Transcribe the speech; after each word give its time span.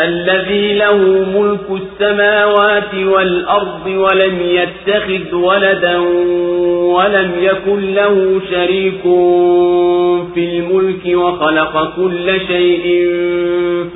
الذي 0.00 0.74
له 0.74 0.96
ملك 1.38 1.82
السماوات 1.82 2.94
والأرض 2.94 3.86
ولم 3.86 4.40
يتخذ 4.42 5.34
ولدا 5.34 5.98
ولم 6.94 7.30
يكن 7.40 7.94
له 7.94 8.40
شريك 8.50 9.02
في 10.34 10.58
الملك 10.58 11.06
وخلق 11.06 11.96
كل 11.96 12.40
شيء 12.48 13.08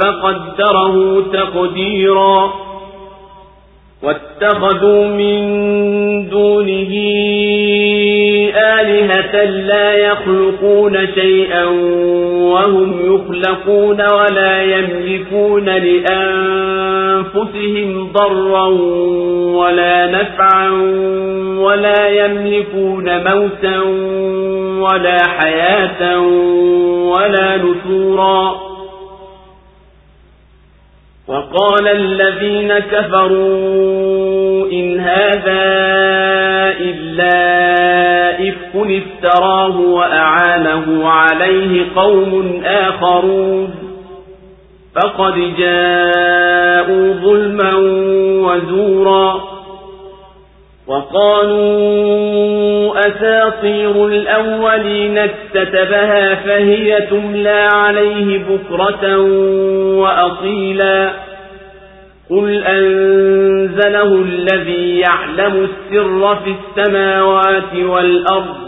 فقدره 0.01 1.25
تقديرا. 1.33 2.53
واتخذوا 4.03 5.07
من 5.07 5.41
دونه 6.29 6.95
آلهة 8.81 9.45
لا 9.45 9.93
يخلقون 9.93 11.07
شيئا 11.15 11.65
وهم 12.53 13.15
يخلقون 13.15 14.01
ولا 14.13 14.63
يملكون 14.63 15.65
لأنفسهم 15.65 16.99
ضرا 18.13 18.67
ولا 19.59 20.07
نفعا 20.07 20.71
ولا 21.59 22.09
يملكون 22.09 23.25
موتا 23.25 23.81
ولا 24.81 25.19
حياة 25.29 26.21
ولا 27.09 27.57
نشورا. 27.57 28.69
وقال 31.29 31.89
الذين 31.89 32.79
كفروا 32.79 34.67
إن 34.73 35.01
هذا 35.01 35.63
إلا 36.81 37.68
إفك 38.85 39.09
افتراه 39.19 39.81
وأعانه 39.81 41.09
عليه 41.09 41.87
قوم 41.97 42.63
آخرون. 42.65 43.75
فقد 44.95 45.35
جاءوا 45.59 47.13
ظلما 47.13 47.75
وزورا 48.47 49.41
وقالوا 50.87 52.99
أساطير 52.99 54.07
الأولين 54.07 55.19
اكتتبها 55.19 56.35
فهي 56.35 57.01
تملى 57.01 57.69
عليه 57.73 58.39
بكرة 58.39 59.19
وأصيلا. 59.99 61.11
قل 62.31 62.63
أنزله 62.67 64.15
الذي 64.15 64.99
يعلم 64.99 65.69
السر 65.69 66.37
في 66.37 66.55
السماوات 66.55 67.75
والأرض 67.75 68.68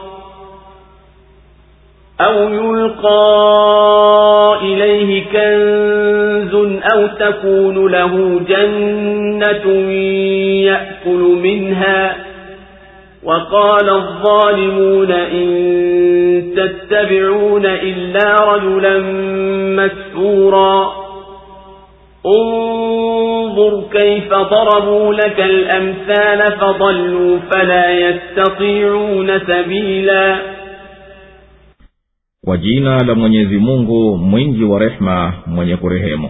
أو 2.27 2.49
يلقى 2.49 3.21
إليه 4.61 5.23
كنز 5.23 6.55
أو 6.93 7.07
تكون 7.07 7.91
له 7.91 8.41
جنة 8.47 9.91
يأكل 10.65 11.37
منها. 11.43 12.15
وقال 13.23 13.89
الظالمون 13.89 15.11
إن 15.11 15.47
تتبعون 16.55 17.65
إلا 17.65 18.35
رجلا 18.55 18.99
مسحورا. 19.83 20.93
انظر 22.25 23.83
كيف 23.99 24.33
ضربوا 24.33 25.13
لك 25.13 25.39
الأمثال 25.39 26.57
فضلوا 26.59 27.39
فلا 27.51 27.91
يستطيعون 27.91 29.39
سبيلا. 29.39 30.60
Kwa 32.45 32.57
jina 32.57 33.03
la 33.03 33.15
mwenyezi 33.15 33.57
mungu 33.57 34.17
mwingi 34.17 34.63
wa 34.63 34.79
rehema 34.79 35.33
mwenye 35.47 35.75
kurehemu. 35.77 36.29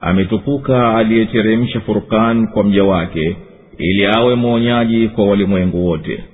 Ametukuka 0.00 0.94
aliyeteremsha 0.96 1.80
furkan 1.80 2.46
kwa 2.48 2.64
mja 2.64 2.84
wake 2.84 3.36
ili 3.78 4.06
awe 4.06 4.34
mwonyaji 4.34 5.08
kwa 5.08 5.26
walimwengu 5.26 5.86
wote 5.86 6.24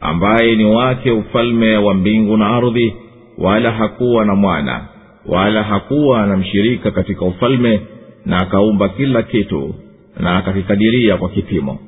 ambaye 0.00 0.56
ni 0.56 0.64
wake 0.64 1.10
ufalme 1.10 1.76
wa 1.76 1.94
mbingu 1.94 2.36
na 2.36 2.46
ardhi 2.46 2.94
wala 3.38 3.70
hakuwa 3.72 4.24
na 4.24 4.34
mwana 4.34 4.88
wala 5.26 5.62
hakuwa 5.62 6.26
na 6.26 6.36
mshirika 6.36 6.90
katika 6.90 7.24
ufalme 7.24 7.80
na 8.26 8.38
akaumba 8.38 8.88
kila 8.88 9.22
kitu 9.22 9.74
na 10.20 10.36
akakikadiria 10.36 11.16
kwa 11.16 11.28
kipimo. 11.28 11.78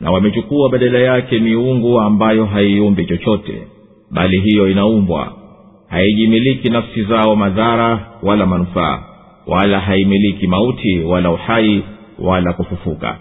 Na 0.00 0.10
wamechukua 0.10 0.68
badala 0.70 0.98
yake 0.98 1.38
miungu 1.38 2.00
ambayo 2.00 2.44
haiumbi 2.46 3.06
chochote 3.06 3.62
bali 4.10 4.40
hiyo 4.40 4.68
inaumbwa 4.68 5.41
haijimiliki 5.92 6.70
nafsi 6.70 7.02
zao 7.02 7.36
madhara 7.36 8.06
wala 8.22 8.46
manufaa 8.46 9.02
wala 9.46 9.80
haimiliki 9.80 10.46
mauti 10.46 10.98
wala 11.00 11.30
uhai 11.30 11.82
wala 12.18 12.52
kufufuka. 12.52 13.18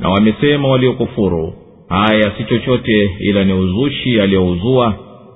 Na 0.00 0.08
wamesema 0.08 0.68
waliokufuru 0.68 1.54
haya 1.88 2.32
si 2.38 2.44
chochote 2.44 3.10
ila 3.20 3.44
ni 3.44 3.52
uzushi 3.52 4.20
aliyouzua 4.20 4.94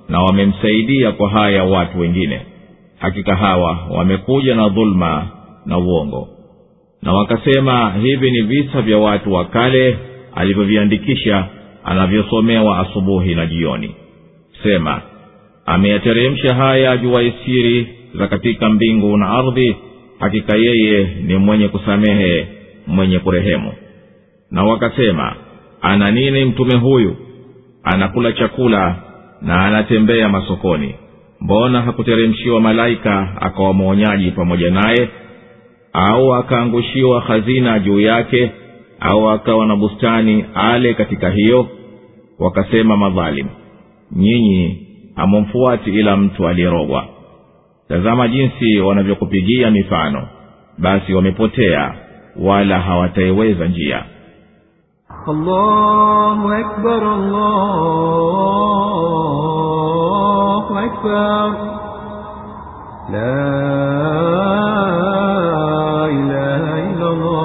na 0.09 0.19
wamemsaidia 0.19 1.11
kwa 1.11 1.29
haya 1.29 1.63
watu 1.63 1.99
wengine. 1.99 2.41
Hakika 2.99 3.35
hawa 3.35 3.77
wamekuja 3.91 4.55
na 4.55 4.69
dhuluma 4.69 5.27
na 5.65 5.77
uongo. 5.77 6.27
Na 7.01 7.13
wakasema 7.13 7.91
hivi 8.01 8.31
ni 8.31 8.41
visa 8.41 8.81
vya 8.81 8.97
watu 8.97 9.33
wa 9.33 9.45
kale 9.45 9.97
alivyoviandikisha 10.35 11.45
anavyosomewa 11.83 12.79
asubuhi 12.79 13.35
na 13.35 13.45
jioni. 13.45 13.95
Sema 14.63 15.01
ameyateremsha 15.65 16.55
haya 16.55 16.91
ajuwaye 16.91 17.33
siri 17.45 17.87
za 18.15 18.27
katika 18.27 18.69
mbingu 18.69 19.17
na 19.17 19.29
ardhi 19.29 19.75
hakika 20.19 20.57
yeye 20.57 21.07
ni 21.27 21.35
mwenye 21.37 21.67
kusamehe 21.67 22.47
mwenye 22.87 23.19
kurehemu. 23.19 23.73
Na 24.51 24.63
wakasema 24.63 25.35
ana 25.81 26.11
nini 26.11 26.45
mtume 26.45 26.75
huyu? 26.77 27.15
Anakula 27.83 28.31
chakula 28.31 28.95
na 29.41 29.65
anatembea 29.65 30.29
masokoni. 30.29 30.95
Mbona 31.41 31.81
hakuteremshiwa 31.81 32.61
malaika 32.61 33.37
akawa 33.41 33.73
mwonyaji 33.73 34.31
pamoja 34.31 34.71
naye? 34.71 35.09
Au 35.93 36.33
akaangushiwa 36.33 37.21
hazina 37.21 37.79
juu 37.79 37.99
yake 37.99 38.51
au 38.99 39.29
akawa 39.29 39.65
na 39.67 39.75
bustani 39.75 40.45
ale 40.55 40.93
katika 40.93 41.29
hiyo? 41.29 41.67
Wakasema 42.39 42.97
madhalimu 42.97 43.49
nyinyi 44.11 44.87
hamumfuati 45.15 45.89
ila 45.89 46.17
mtu 46.17 46.47
aliyerogwa 46.47 47.05
tazama 47.87 48.27
jinsi 48.27 48.79
wanavyokupigia 48.79 49.71
mifano 49.71 50.27
basi 50.77 51.13
wamepotea 51.13 51.93
wala 52.39 52.79
hawataiweza 52.79 53.65
njia 53.65 54.03
allahu 55.27 56.51
akbar, 56.51 57.03
allahu 57.03 57.53
akbar. 60.77 61.55
La 63.11 63.35
ilaha 66.11 66.79
illallah. 66.89 67.43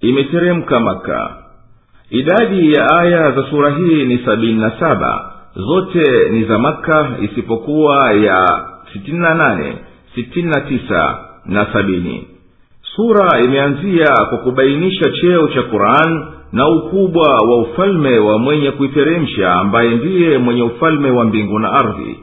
imeteremka 0.00 0.80
maka 0.80 1.49
idadi 2.10 2.72
ya 2.72 2.86
aya 3.00 3.30
za 3.30 3.44
sura 3.50 3.70
hii 3.70 4.04
ni 4.04 4.18
sabini 4.18 4.60
na 4.60 4.72
saba. 4.80 5.32
Zote 5.56 6.28
ni 6.30 6.44
za 6.44 6.58
makka 6.58 7.08
isipokuwa 7.22 8.12
ya 8.12 8.46
sitini 8.92 9.18
na 9.18 9.34
nane 9.34 9.74
sitini 10.14 10.48
na 10.48 10.60
tisa 10.60 11.18
na 11.46 11.66
sabini. 11.72 12.26
Sura 12.96 13.40
imeanzia 13.44 14.06
kwa 14.28 14.38
kubainisha 14.38 15.10
cheo 15.10 15.48
cha 15.48 15.62
quran 15.62 16.26
na 16.52 16.68
ukubwa 16.68 17.28
wa 17.48 17.58
ufalme 17.60 18.18
wa 18.18 18.38
mwenye 18.38 18.70
kuiteremsha 18.70 19.52
ambaye 19.52 19.90
ndiye 19.90 20.38
mwenye 20.38 20.62
ufalme 20.62 21.10
wa 21.10 21.24
mbingu 21.24 21.58
na 21.58 21.72
ardhi. 21.72 22.18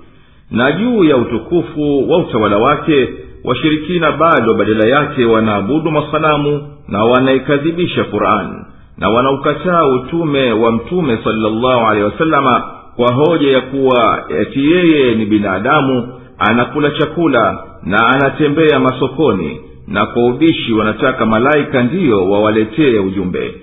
Na 0.52 0.72
juu 0.72 1.04
ya 1.04 1.18
utukufu 1.18 2.12
wa 2.12 2.18
utawala 2.18 2.58
wake 2.58 3.10
washirikina 3.44 4.12
bado 4.12 4.54
badala 4.54 4.88
yake 4.88 5.26
wanaabudu 5.26 5.92
masanamu 5.92 6.68
na 6.88 7.04
wanaikadhibisha 7.04 8.04
qurani 8.04 8.56
na 8.98 9.10
wanaukataa 9.10 9.86
utume 9.88 10.52
wa 10.52 10.72
mtume 10.72 11.20
salllahu 11.24 11.88
alehi 11.88 12.06
wasalama 12.06 12.64
kwa 12.96 13.14
hoja 13.14 13.52
ya 13.52 13.62
kuwa 13.62 14.24
eti 14.42 14.72
yeye 14.72 15.16
ni 15.16 15.26
binadamu 15.26 16.14
anakula 16.38 16.92
chakula 16.92 17.64
na 17.84 18.08
anatembea 18.08 18.80
masokoni 18.80 19.62
na 19.88 20.06
kwa 20.06 20.26
ubishi 20.26 20.74
wanataka 20.74 21.26
malaika 21.26 21.84
ndiyo 21.84 22.30
wawaletee 22.30 23.00
ujumbe. 23.00 23.56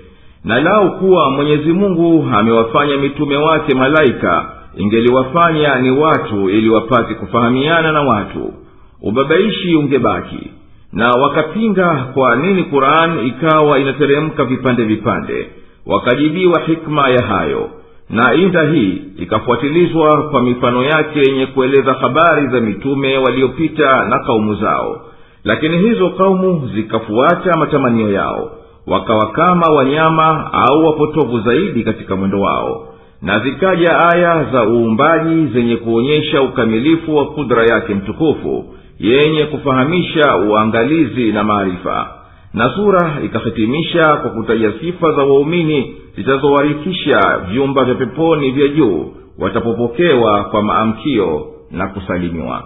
Na 0.43 0.61
lau 0.61 0.97
kuwa 0.99 1.31
mwenyezi 1.31 1.73
mungu 1.73 2.27
amewafanya 2.35 2.97
mitume 2.97 3.35
wake 3.37 3.75
malaika 3.75 4.45
ingeliwafanya 4.77 5.75
ni 5.75 5.91
watu 5.91 6.49
ili 6.49 6.69
wapate 6.69 7.13
kufahamiana 7.13 7.91
na 7.91 8.01
watu. 8.01 8.53
Ubabaishi 9.01 9.75
ungebaki 9.75 10.51
na 10.95 11.09
wakapinga 11.11 12.05
kwa 12.13 12.35
nini 12.35 12.63
quran 12.63 13.27
ikawa 13.27 13.79
inateremka 13.79 14.45
vipande 14.45 14.83
vipande. 14.83 15.49
Wakajibiwa 15.85 16.61
hikma 16.61 17.09
ya 17.09 17.21
hayo. 17.25 17.69
Na 18.09 18.33
inda 18.33 18.63
hii 18.63 19.01
ikafuatilizwa 19.17 20.23
kwa 20.29 20.41
mifano 20.41 20.83
yake 20.83 21.19
yenye 21.19 21.45
kueleza 21.45 21.93
habari 21.93 22.47
za 22.47 22.61
mitume 22.61 23.17
waliopita 23.17 24.05
na 24.05 24.19
kaumu 24.19 24.55
zao. 24.55 25.01
Lakini 25.43 25.77
hizo 25.77 26.09
kaumu 26.09 26.69
zikafuata 26.75 27.57
matamanio 27.59 28.11
yao. 28.11 28.51
Wakawa 28.87 29.31
kama 29.31 29.67
wanyama 29.75 30.49
au 30.53 30.85
wapotovu 30.85 31.39
zaidi 31.39 31.83
katika 31.83 32.15
mwendo 32.15 32.41
wao. 32.41 32.87
Na 33.21 33.39
zikaja 33.39 33.99
aya 34.13 34.43
za 34.53 34.63
uumbaji 34.67 35.45
zenye 35.47 35.75
kuonyesha 35.75 36.41
ukamilifu 36.41 37.15
wa 37.17 37.25
kudra 37.25 37.63
yake 37.65 37.93
mtukufu 37.93 38.65
yenye 38.99 39.45
kufahamisha 39.45 40.37
uangalizi 40.37 41.31
na 41.31 41.43
maarifa. 41.43 42.11
Na 42.53 42.69
sura 42.75 43.17
ikahitimisha 43.23 44.15
kwa 44.15 44.29
kutaja 44.29 44.73
sifa 44.81 45.11
za 45.11 45.23
waumini 45.23 45.95
zitazowarikisha 46.15 47.37
vyumba 47.51 47.83
vya 47.85 47.95
peponi 47.95 48.51
vya 48.51 48.67
juu 48.67 49.13
watapopokewa 49.39 50.43
kwa 50.43 50.61
maamkio 50.63 51.47
na 51.71 51.87
kusalimiwa. 51.87 52.63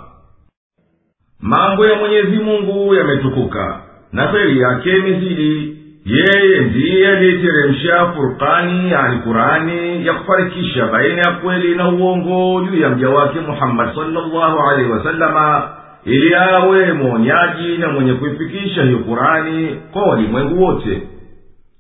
Mambo 1.42 1.86
ya 1.86 1.96
mwenyezi 2.00 2.38
mungu 2.38 2.96
yametukuka 2.96 3.82
na 4.14 4.28
kheri 4.28 4.60
yake 4.60 4.94
mizidi 4.98 5.76
yeye 6.06 6.60
ndiye 6.62 7.08
aliyeteremsha 7.08 8.06
furkani 8.16 8.92
yani 8.92 9.20
kurani 9.22 10.06
ya 10.08 10.14
kufarikisha 10.14 10.88
baina 10.88 11.22
ya 11.22 11.32
kweli 11.32 11.76
na 11.76 11.90
uongo 11.90 12.66
juu 12.68 12.80
ya 12.82 12.90
mja 12.90 13.10
wake 13.10 13.40
muhammadi 13.40 13.96
salllahu 13.96 14.60
alaihi 14.70 14.92
wasalama 14.92 15.70
ili 16.06 16.36
awe 16.36 16.94
mwonyaji 16.94 17.78
na 17.78 17.88
mwenye 17.90 18.14
kuifikisha 18.14 18.84
hiyo 18.84 18.98
kurani 19.00 19.76
kwa 19.94 20.02
walimwengu 20.04 20.64
wote. 20.64 21.02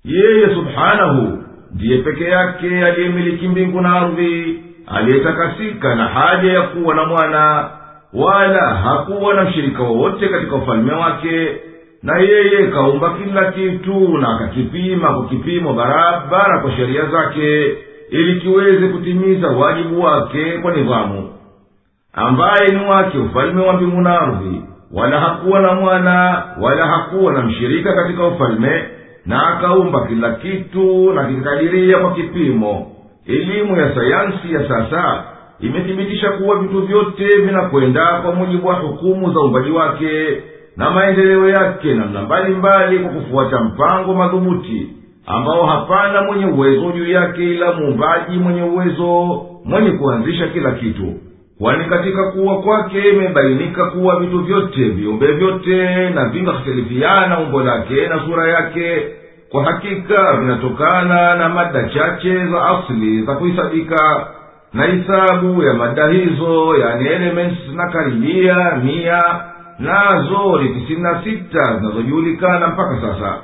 Yeye 0.05 0.47
subhanahu 0.55 1.43
ndiye 1.75 1.97
peke 1.97 2.23
yake 2.23 2.85
aliyemiliki 2.85 3.47
mbingu 3.47 3.81
na 3.81 3.93
ardhi 3.93 4.59
aliyetakasika 4.87 5.95
na 5.95 6.03
haja 6.07 6.51
ya 6.53 6.61
kuwa 6.61 6.95
na 6.95 7.05
mwana 7.05 7.69
wala 8.13 8.73
hakuwa 8.75 9.33
na 9.33 9.43
mshirika 9.43 9.83
wowote 9.83 10.27
katika 10.27 10.55
ufalme 10.55 10.93
wake 10.93 11.47
na 12.03 12.19
yeye 12.19 12.67
kaumba 12.67 13.13
kila 13.17 13.51
kitu 13.51 14.17
na 14.17 14.27
akakipima 14.35 15.13
kwa 15.13 15.25
kipimo 15.29 15.73
barabara 15.73 16.59
kwa 16.61 16.71
sheria 16.71 17.05
zake 17.05 17.73
ili 18.09 18.41
kiweze 18.41 18.87
kutimiza 18.87 19.47
wajibu 19.47 20.01
wake 20.01 20.57
kwa 20.57 20.71
nidhamu 20.75 21.29
ambaye 22.13 22.67
ni 22.67 22.85
wake 22.85 23.17
ufalme 23.17 23.65
wa 23.65 23.73
mbingu 23.73 24.01
na 24.01 24.21
ardhi. 24.21 24.61
Wala 24.93 25.19
hakuwa 25.19 25.59
na 25.59 25.73
mwana 25.73 26.43
wala 26.61 26.85
hakuwa 26.87 27.33
na 27.33 27.41
mshirika 27.41 27.93
katika 27.93 28.27
ufalme 28.27 28.83
na 29.25 29.47
akaumba 29.47 30.07
kila 30.07 30.31
kitu 30.33 31.13
na 31.13 31.23
kikikadiria 31.25 31.97
kwa 31.97 32.13
kipimo. 32.13 32.91
Elimu 33.27 33.77
ya 33.77 33.95
sayansi 33.95 34.53
ya 34.53 34.67
sasa 34.67 35.23
imethibitisha 35.59 36.29
kuwa 36.31 36.59
vitu 36.59 36.81
vyote 36.81 37.27
vinakwenda 37.37 38.05
kwa 38.21 38.31
mujibu 38.35 38.67
wa 38.67 38.73
hukumu 38.75 39.33
za 39.33 39.39
uumbaji 39.39 39.71
wake 39.71 40.41
na 40.77 40.91
maendeleo 40.91 41.49
yake 41.49 41.93
namna 41.93 42.21
mbalimbali 42.21 42.99
kwa 42.99 43.11
kufuata 43.11 43.59
mpango 43.63 44.13
madhubuti 44.13 44.87
ambao 45.25 45.65
hapana 45.65 46.21
mwenye 46.23 46.45
uwezo 46.45 46.91
juu 46.91 47.11
yake 47.11 47.43
ila 47.53 47.73
muumbaji 47.73 48.37
mwenye 48.37 48.61
uwezo 48.63 49.41
mwenye 49.65 49.91
kuanzisha 49.91 50.47
kila 50.47 50.71
kitu 50.71 51.13
kwani 51.59 51.85
katika 51.85 52.23
kuwa 52.31 52.61
kwake 52.61 53.09
imebainika 53.09 53.85
kuwa 53.85 54.19
vitu 54.19 54.39
vyote 54.39 54.83
viumbe 54.89 55.27
vyote 55.31 56.09
na 56.09 56.25
vinahitilifiana 56.29 57.39
umbo 57.39 57.61
lake 57.63 58.07
na 58.07 58.19
sura 58.25 58.47
yake 58.47 59.07
kwa 59.51 59.63
hakika 59.63 60.37
vinatokana 60.37 61.35
na 61.35 61.49
mada 61.49 61.89
chache 61.89 62.47
za 62.47 62.65
asili 62.65 63.23
za 63.25 63.35
kuhisabika 63.35 64.27
na 64.73 64.85
hisabu 64.85 65.63
ya 65.63 65.73
mada 65.73 66.07
hizo 66.07 66.77
yani 66.77 67.07
elements 67.07 67.57
na 67.75 67.87
karibia 67.89 68.75
mia 68.83 69.21
nazo 69.79 70.59
ni 70.61 70.69
tisini 70.69 71.01
na 71.01 71.23
sita 71.23 71.77
zinazojulikana 71.79 72.67
mpaka 72.67 73.01
sasa. 73.01 73.37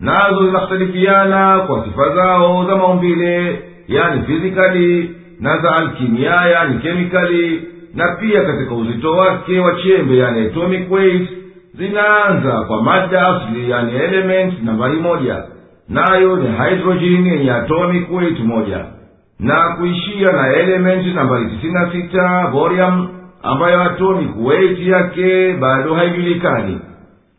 Nazo 0.00 0.46
zinakhtalifiana 0.46 1.58
kwa 1.60 1.84
sifa 1.84 2.14
zao 2.14 2.64
za 2.66 2.76
maumbile 2.76 3.62
yani 3.88 4.22
fizikali 4.22 5.16
na 5.40 5.58
za 5.58 5.76
alkimia 5.76 6.30
yani 6.30 6.78
kemikali 6.78 7.62
na 7.94 8.08
pia 8.20 8.44
katika 8.44 8.74
uzito 8.74 9.12
wake 9.12 9.58
wa 9.60 9.74
chembe 9.74 10.16
yani 10.16 10.46
atomic 10.46 10.92
weight 10.92 11.28
zinaanza 11.74 12.60
kwa 12.60 12.82
mada 12.82 13.28
asli 13.28 13.70
yani 13.70 13.94
element 13.94 14.62
nambari 14.64 14.96
moja. 15.00 15.44
Nayo 15.88 16.36
ni 16.36 16.48
hydrogen 16.48 17.26
yenye 17.26 17.52
atomic 17.52 18.12
weight 18.12 18.40
moja. 18.40 18.84
Na 19.40 19.68
kuishia 19.78 20.32
na 20.32 20.52
element 20.52 21.14
nambari 21.14 21.46
tisini 21.46 21.72
na 21.72 21.92
sita 21.92 22.48
borium 22.52 23.08
ambayo 23.42 23.80
atomic 23.82 24.30
weight 24.44 24.78
yake 24.78 25.52
bado 25.52 25.94
haijulikani. 25.94 26.78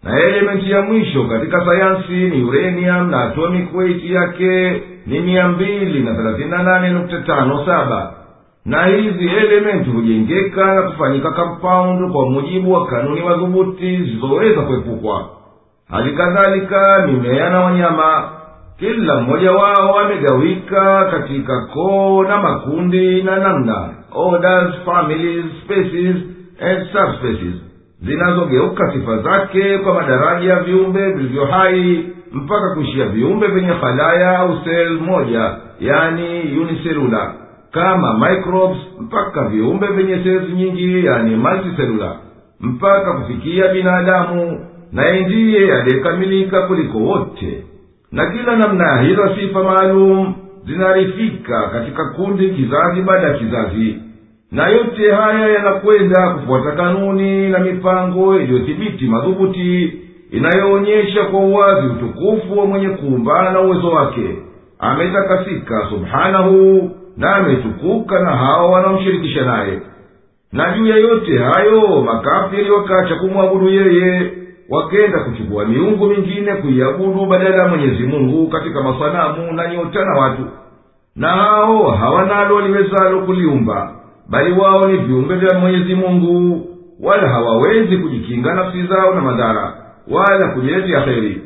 Na 0.04 0.20
elementi 0.20 0.72
ya 0.72 0.82
mwisho 0.82 1.24
katika 1.24 1.66
sayansi 1.66 2.14
ni 2.14 2.44
uranium 2.44 3.10
na 3.12 3.22
atomic 3.24 3.76
weight 3.76 4.04
yake 4.10 4.82
ni 5.08 5.20
mia 5.20 5.48
mbili 5.48 6.00
na 6.04 6.16
thelathini 6.16 6.50
na 6.50 6.64
nane 6.64 6.90
nukta 6.90 7.22
tano 7.22 7.66
saba. 7.66 8.14
Na 8.66 8.86
hizi 8.86 9.28
elementi 9.28 9.90
hujengeka 9.90 10.76
na 10.76 10.82
kufanyika 10.82 11.32
kampaundi 11.32 12.14
kwa 12.14 12.30
mujibu 12.30 12.72
wa 12.72 12.88
kanuni 12.88 13.22
madhubuti 13.22 13.98
zisizoweza 13.98 14.62
kuepukwa. 14.62 15.30
Hali 15.90 16.12
kadhalika 16.14 17.08
mimea 17.08 17.50
na 17.50 17.60
wanyama 17.60 18.30
kila 18.80 19.16
mmoja 19.22 19.52
wao 19.52 20.00
amegawika 20.00 21.06
katika 21.06 21.62
koo 21.74 22.24
na 22.24 22.42
makundi 22.42 23.24
na 23.24 23.36
namna. 23.40 23.90
Orders 24.16 24.76
families 24.86 25.46
species 25.64 26.16
and 26.62 26.88
subspecies 26.94 27.56
zinazogeuka 28.02 28.92
sifa 28.94 29.18
zake 29.18 29.78
kwa 29.78 29.94
madaraja 29.94 30.50
ya 30.54 30.60
viumbe 30.64 31.12
vilivyo 31.12 31.46
hai 31.46 32.06
mpaka 32.34 32.70
kuishia 32.76 33.06
viumbe 33.06 33.48
vyenye 33.48 33.68
halaya 33.74 34.40
au 34.40 34.58
sel 34.64 34.90
moja 35.00 35.56
yani 35.80 36.58
uniselula 36.62 37.34
kama 37.72 38.30
microbes 38.30 38.78
mpaka 39.00 39.44
viumbe 39.50 39.88
vyenye 39.88 40.24
sels 40.24 40.50
nyingi 40.56 41.06
yani 41.06 41.36
multiselula 41.36 42.16
mpaka 42.60 43.14
kufikia 43.14 43.68
binadamu 43.68 44.66
naye 44.92 45.26
ndiye 45.26 45.74
aliyekamilika 45.76 46.62
kuliko 46.62 46.98
wote. 46.98 47.64
Na 48.12 48.26
kila 48.26 48.56
namna 48.56 48.92
ya 48.92 49.02
hizo 49.02 49.36
sifa 49.36 49.64
maalum 49.64 50.34
zinarifika 50.68 51.70
katika 51.70 52.06
kundi 52.06 52.50
kizazi 52.50 53.02
baada 53.02 53.28
ya 53.28 53.34
kizazi. 53.34 53.96
Na 54.52 54.68
yote 54.68 55.12
haya 55.12 55.48
yanakwenda 55.48 56.30
kufuata 56.34 56.72
kanuni 56.72 57.50
na 57.50 57.60
mipango 57.60 58.40
iliyothibiti 58.40 59.06
madhubuti 59.06 59.94
inayoonyesha 60.32 61.24
kwa 61.24 61.40
uwazi 61.40 61.88
utukufu 61.88 62.60
wa 62.60 62.66
mwenye 62.66 62.90
kuumba 62.90 63.52
na 63.52 63.62
uwezo 63.62 63.90
wake. 63.90 64.36
Ametakasika 64.80 65.88
subhanahu 65.90 66.90
na 67.18 67.36
ametukuka 67.36 68.20
na 68.20 68.32
hawa 68.32 68.68
wanaomshirikisha 68.72 69.46
naye. 69.46 69.80
Na 70.52 70.78
juu 70.78 70.88
ya 70.88 70.96
yote 70.96 71.38
hayo 71.38 72.02
makafiri 72.02 72.72
wakacha 72.72 73.16
kumwabudu 73.16 73.70
yeye 73.70 74.32
wakenda 74.70 75.20
kuchukua 75.20 75.66
miungu 75.66 76.08
mingine 76.08 76.54
kuiabudu 76.56 77.26
badala 77.26 77.64
ya 77.64 77.68
mwenyezi 77.68 78.04
mungu 78.04 78.48
katika 78.50 78.82
masanamu 78.82 79.54
na 79.54 79.68
nyota 79.74 80.06
na 80.06 80.20
watu. 80.22 80.44
Na 81.16 81.28
hao 81.28 81.92
hawanalo 81.92 82.62
liwezalo 82.62 83.22
kuliumba 83.22 83.92
bali 84.30 84.52
wao 84.52 84.88
ni 84.88 84.98
viumbe 84.98 85.36
vya 85.36 85.60
mwenyezi 85.60 85.96
mungu 85.96 86.68
wala 87.04 87.30
hawawezi 87.30 87.98
kujikinga 87.98 88.54
nafsi 88.54 88.84
zao 88.88 89.14
na 89.16 89.22
madhara 89.22 89.74
wala 90.12 90.48
kujiletea 90.48 91.00
heri 91.00 91.42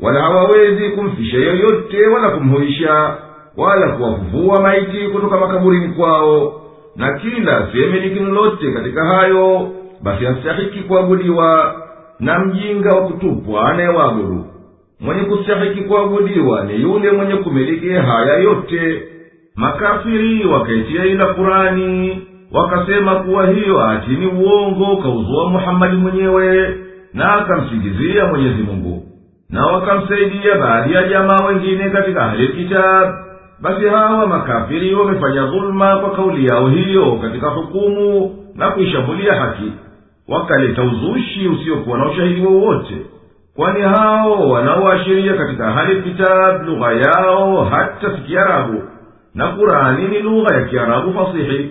wala 0.00 0.20
hawawezi 0.20 0.88
kumfisha 0.88 1.36
yoyote 1.36 2.06
wala 2.06 2.28
kumhuisha 2.30 3.16
wala 3.56 3.88
kuwafufua 3.88 4.60
maiti 4.62 4.98
kutoka 5.08 5.38
makaburini 5.38 5.88
kwao. 5.88 6.58
Na 6.96 7.18
kila 7.18 7.58
asiyemiliki 7.58 8.18
lolote 8.18 8.72
katika 8.72 9.04
hayo 9.04 9.68
basi 10.02 10.24
hastahiki 10.24 10.78
kuabudiwa 10.78 11.74
na 12.20 12.38
mjinga 12.38 12.92
wa 12.94 13.02
kutupwa 13.06 13.70
anayewaabudu. 13.70 14.44
Mwenye 15.00 15.22
kustahiki 15.22 15.80
kuabudiwa 15.80 16.64
ni 16.64 16.82
yule 16.82 17.10
mwenye 17.10 17.34
kumiliki 17.36 17.88
haya 17.88 18.36
yote. 18.36 19.02
Makafiri 19.56 20.46
wakaitia 20.46 21.04
ila 21.04 21.26
kurani 21.26 22.22
wakasema 22.52 23.14
kuwa 23.16 23.46
hiyo 23.46 23.80
ati 23.84 24.10
ni 24.10 24.26
uongo 24.26 24.96
kauzua 25.02 25.48
muhammadi 25.50 25.96
mwenyewe 25.96 26.74
na 27.14 27.34
akamsingizia 27.34 28.26
mwenyezi 28.26 28.62
mungu 28.62 29.02
na 29.50 29.66
wakamsaidia 29.66 30.54
baadhi 30.58 30.92
ya 30.94 31.08
jamaa 31.08 31.46
wengine 31.46 31.90
katika 31.90 32.22
ahli 32.22 32.48
kitabu 32.48 33.12
basi 33.62 33.84
hawa 33.88 34.26
makafiri 34.26 34.94
wamefanya 34.94 35.46
dhuluma 35.46 35.96
kwa 35.96 36.10
kauli 36.16 36.46
yao 36.46 36.68
hiyo 36.68 37.12
katika 37.22 37.48
hukumu 37.48 38.36
na 38.54 38.70
kuishambulia 38.70 39.34
haki 39.34 39.72
wakaleta 40.28 40.82
uzushi 40.82 41.48
usiokuwa 41.48 41.98
na 41.98 42.10
ushahidi 42.10 42.46
wowote 42.46 42.96
kwani 43.56 43.80
hao 43.82 44.50
wanaoashiria 44.50 45.34
katika 45.34 45.70
hali 45.72 46.02
kitab 46.02 46.66
lugha 46.66 46.92
yao 46.92 47.64
hata 47.64 48.10
si 48.16 48.20
kiarabu 48.22 48.82
na 49.34 49.48
kurani 49.48 50.08
ni 50.08 50.18
lugha 50.18 50.54
ya 50.54 50.62
kiarabu 50.64 51.12
fasihi 51.14 51.70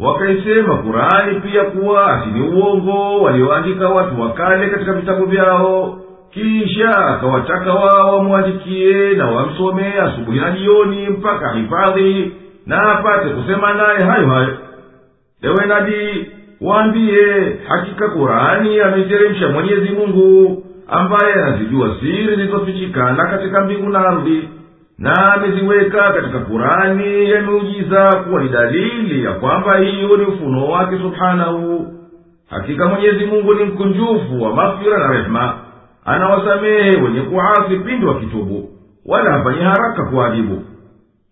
wakaisema 0.00 0.76
kurani 0.76 1.40
pia 1.40 1.64
kuwa 1.64 2.12
ati 2.14 2.28
ni 2.30 2.40
uongo 2.48 3.22
walioandika 3.22 3.88
watu 3.88 4.20
wa 4.20 4.32
kale 4.32 4.68
katika 4.68 4.92
vitabu 4.92 5.26
vyao. 5.26 5.98
Kisha 6.30 6.98
akawataka 6.98 7.72
wao 7.74 8.16
wamwandikie 8.16 9.10
na 9.14 9.26
wamsomee 9.30 9.92
asubuhi 10.00 10.40
na 10.40 10.50
jioni 10.50 11.08
mpaka 11.08 11.52
hifadhi 11.52 12.32
na 12.66 12.92
apate 12.98 13.28
kusema 13.28 13.74
naye 13.74 13.98
hayo 14.04 14.26
hayo. 14.28 14.56
Ewe 15.42 15.66
nabii 15.66 16.26
waambiye 16.60 17.56
hakika 17.68 18.08
kurani 18.08 18.80
ameiteremsha 18.80 19.48
mwenyezi 19.48 19.88
mungu 19.90 20.62
ambaye 20.88 21.32
anazijua 21.34 21.96
siri 22.00 22.36
zilizofichikana 22.36 23.26
katika 23.26 23.60
mbingu 23.60 23.90
na 23.90 23.98
ardhi 23.98 24.48
na 24.98 25.32
ameziweka 25.34 26.12
katika 26.12 26.38
kurani 26.38 27.30
ya 27.30 27.42
miujiza 27.42 28.16
kuwa 28.16 28.42
ni 28.42 28.48
dalili 28.48 29.24
ya 29.24 29.32
kwamba 29.32 29.76
hiyo 29.78 30.16
ni 30.16 30.24
ufunuo 30.24 30.70
wake 30.70 30.98
subhanahu. 30.98 31.86
Hakika 32.50 32.88
mwenyezi 32.88 33.24
mungu 33.26 33.54
ni 33.54 33.64
mkunjufu 33.64 34.42
wa 34.42 34.54
mafira 34.54 34.98
na 34.98 35.12
rehema 35.12 35.54
anawasamehe 36.04 36.96
wenye 37.02 37.20
kuasi 37.20 37.76
pindi 37.76 38.06
wakitubu 38.06 38.68
wala 39.06 39.32
hafanyi 39.32 39.60
haraka 39.62 40.04
kuadhibu 40.10 40.62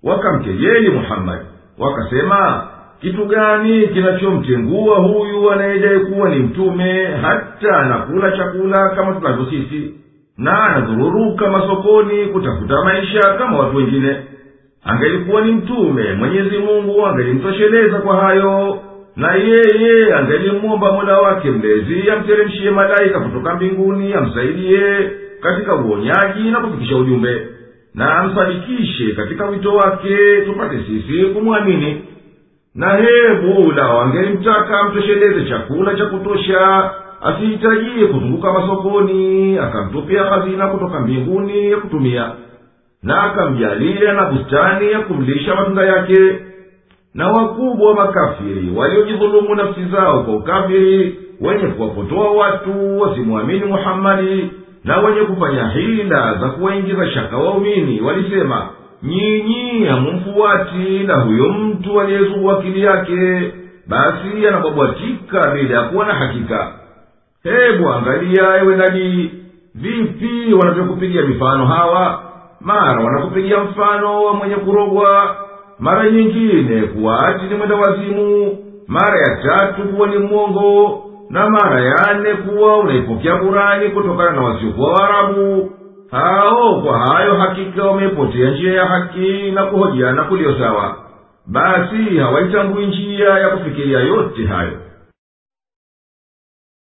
wakamkejeli 0.02 0.90
muhammadi 0.90 1.44
wakasema 1.78 2.66
kitu 3.00 3.24
gani 3.26 3.88
kinachomtengua 3.88 4.96
huyu 4.98 5.50
anayedai 5.50 6.00
kuwa 6.00 6.28
ni 6.28 6.36
mtume 6.36 7.06
hata 7.06 7.76
anakula 7.78 8.30
chakula 8.36 8.88
kama 8.88 9.14
tunavyo 9.14 9.46
sisi 9.46 9.94
na 10.38 10.62
anazururuka 10.64 11.48
masokoni 11.50 12.26
kutafuta 12.26 12.84
maisha 12.84 13.20
kama 13.38 13.58
watu 13.58 13.76
wengine. 13.76 14.16
Angelikuwa 14.84 15.40
ni 15.40 15.52
mtume 15.52 16.12
mwenyezi 16.14 16.58
mungu 16.58 17.06
angelimtosheleza 17.06 17.98
kwa 17.98 18.16
hayo 18.16 18.78
na 19.16 19.34
yeye 19.34 20.14
angelimwomba 20.14 20.92
mola 20.92 21.18
wake 21.18 21.50
mlezi 21.50 22.10
amteremshie 22.10 22.70
malaika 22.70 23.20
kutoka 23.20 23.54
mbinguni 23.54 24.14
amsaidie 24.14 25.10
katika 25.40 25.74
uonyaji 25.76 26.50
na 26.50 26.60
kufikisha 26.60 26.96
ujumbe 26.96 27.46
na 27.94 28.14
amsadikishe 28.18 29.12
katika 29.12 29.46
wito 29.46 29.74
wake 29.74 30.40
tupate 30.46 30.76
sisi 30.86 31.24
kumwamini. 31.24 32.04
Na 32.74 32.96
hebu 32.96 33.72
lao 33.72 34.00
angelimtaka 34.00 34.80
amtosheleze 34.80 35.44
chakula 35.44 35.94
cha 35.94 36.06
kutosha 36.06 36.90
asihitajie 37.22 38.06
kuzunguka 38.06 38.52
masokoni 38.52 39.58
akamtupia 39.58 40.24
hazina 40.24 40.66
kutoka 40.66 41.00
mbinguni 41.00 41.70
ya 41.70 41.76
kutumia 41.76 42.30
na 43.02 43.22
akamjalia 43.22 44.12
na 44.12 44.24
bustani 44.24 44.92
ya 44.92 45.00
kumlisha 45.00 45.54
matunda 45.54 45.82
yake. 45.86 46.38
Na 47.14 47.28
wakubwa 47.28 47.88
wa 47.88 47.94
makafiri 47.94 48.70
waliojidhulumu 48.76 49.54
nafsi 49.54 49.84
zao 49.84 50.22
kwa 50.22 50.34
ukafiri 50.36 51.18
wenye 51.40 51.66
kuwapotoa 51.66 52.30
watu 52.30 53.00
wasimwamini 53.00 53.64
muhammadi 53.64 54.50
na 54.84 54.98
wenye 54.98 55.20
kufanya 55.20 55.68
hila 55.68 56.34
za 56.34 56.48
kuwaingiza 56.48 57.10
shaka 57.10 57.36
waumini 57.36 58.00
walisema 58.00 58.68
nyinyi 59.02 59.84
hamumfuati 59.84 60.98
na 61.06 61.14
huyo 61.16 61.48
mtu 61.52 62.00
aliyezugu 62.00 62.50
akili 62.50 62.80
yake 62.82 63.52
basi 63.88 64.46
anabwabwatika 64.48 65.50
bila 65.50 65.74
ya 65.80 65.82
kuwa 65.88 66.06
na 66.06 66.14
hakika 66.14 66.72
hebu 67.42 67.88
angalia 67.92 68.56
ewe 68.60 68.76
nabii 68.76 69.30
vipi 69.74 70.54
wanavyokupigia 70.54 71.22
mifano 71.22 71.66
hawa. 71.66 72.22
Mara 72.60 73.04
wanakupigia 73.04 73.58
mfano 73.64 74.24
wa 74.24 74.34
mwenye 74.34 74.54
kurogwa 74.56 75.36
mara 75.78 76.10
nyingine 76.10 76.82
kuwa 76.82 77.26
ati 77.28 77.44
ni 77.46 77.54
mwenda 77.54 77.76
wazimu 77.76 78.56
mara 78.86 79.18
ya 79.20 79.36
tatu 79.42 79.82
kuwa 79.82 80.08
ni 80.08 80.18
mwongo 80.18 81.02
na 81.30 81.50
mara 81.50 81.80
ya 81.80 82.14
nne 82.18 82.34
kuwa 82.34 82.78
unaipokea 82.78 83.36
kurani 83.36 83.88
kutokana 83.88 84.30
na 84.30 84.40
wasiokuwa 84.40 84.92
waarabu. 84.92 85.70
Hao 86.10 86.80
kwa 86.82 86.98
hayo 86.98 87.34
hakika 87.34 87.84
wameipotea 87.84 88.50
njia 88.50 88.72
ya 88.72 88.86
haki 88.86 89.50
na 89.50 89.64
kuhojiana 89.66 90.24
kuliyo 90.24 90.58
sawa. 90.58 90.96
Basi 91.46 92.18
hawaitambui 92.18 92.86
njia 92.86 93.28
ya 93.28 93.48
kufikiria 93.48 93.98
yote 94.00 94.46
hayo 94.46 94.78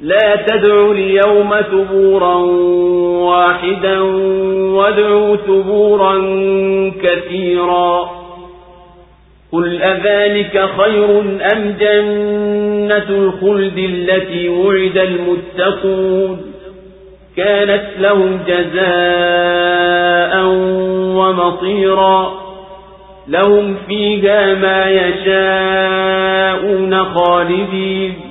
لا 0.00 0.36
تدعوا 0.46 0.94
اليوم 0.94 1.54
ثبورا 1.60 2.34
واحدا 3.28 4.00
وادعوا 4.72 5.36
ثبورا 5.36 6.14
كثيرا. 7.02 8.10
قل 9.52 9.82
أذلك 9.82 10.68
خير 10.78 11.20
أم 11.52 11.74
جنة 11.80 13.08
الخلد 13.08 13.78
التي 13.78 14.48
وعد 14.48 14.98
المتقون؟ 14.98 16.40
كانت 17.36 17.84
لهم 17.98 18.38
جزاء 18.46 20.44
ومطيرا 21.16 22.32
لهم 23.28 23.76
فيها 23.88 24.54
ما 24.54 24.90
يشاءون 24.90 26.24
خالدين. 27.04 28.27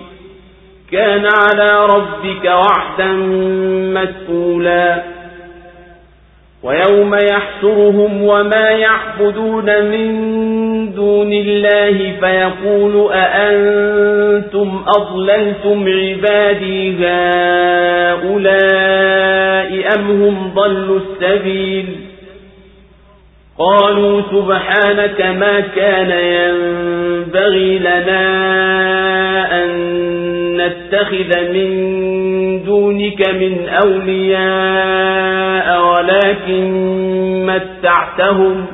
كان 0.91 1.25
على 1.25 1.85
ربك 1.85 2.45
وعدا 2.45 3.11
مسئولا 3.93 5.03
ويوم 6.63 7.15
يحشرهم 7.15 8.23
وما 8.23 8.69
يعبدون 8.69 9.83
من 9.83 10.07
دون 10.95 11.33
الله 11.33 12.13
فيقول 12.19 13.11
أأنتم 13.13 14.83
أضللتم 14.97 15.85
عبادي 15.87 17.05
هؤلاء 17.05 18.47
أم 19.95 20.21
هم 20.21 20.51
ضلوا 20.55 20.99
السبيل؟ 20.99 21.85
قالوا 23.59 24.21
سبحانك 24.21 25.21
ما 25.21 25.59
كان 25.59 26.11
ينبغي 26.11 27.79
لنا 27.79 28.23
أن 29.63 30.36
نتخذ 30.67 31.31
من 31.53 31.69
دونك 32.65 33.29
من 33.29 33.69
أولياء 33.83 35.67
ولكن 35.87 36.65
متعتهم 37.45 38.65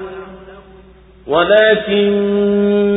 ولكن 1.28 2.12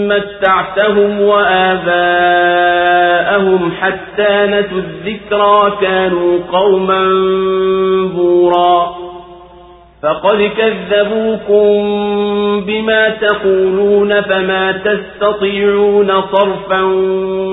متعتهم 0.09 1.21
وآباءهم 1.21 2.53
حتى 3.81 4.47
نسوا 4.47 4.79
الذكرى 4.79 5.79
كانوا 5.81 6.39
قوما 6.53 7.09
بورا. 8.15 8.96
فقد 10.03 10.51
كذبوكم 10.59 11.67
بما 12.67 13.09
تقولون 13.09 14.21
فما 14.21 14.73
تستطيعون 14.73 16.23
صرفا 16.33 16.83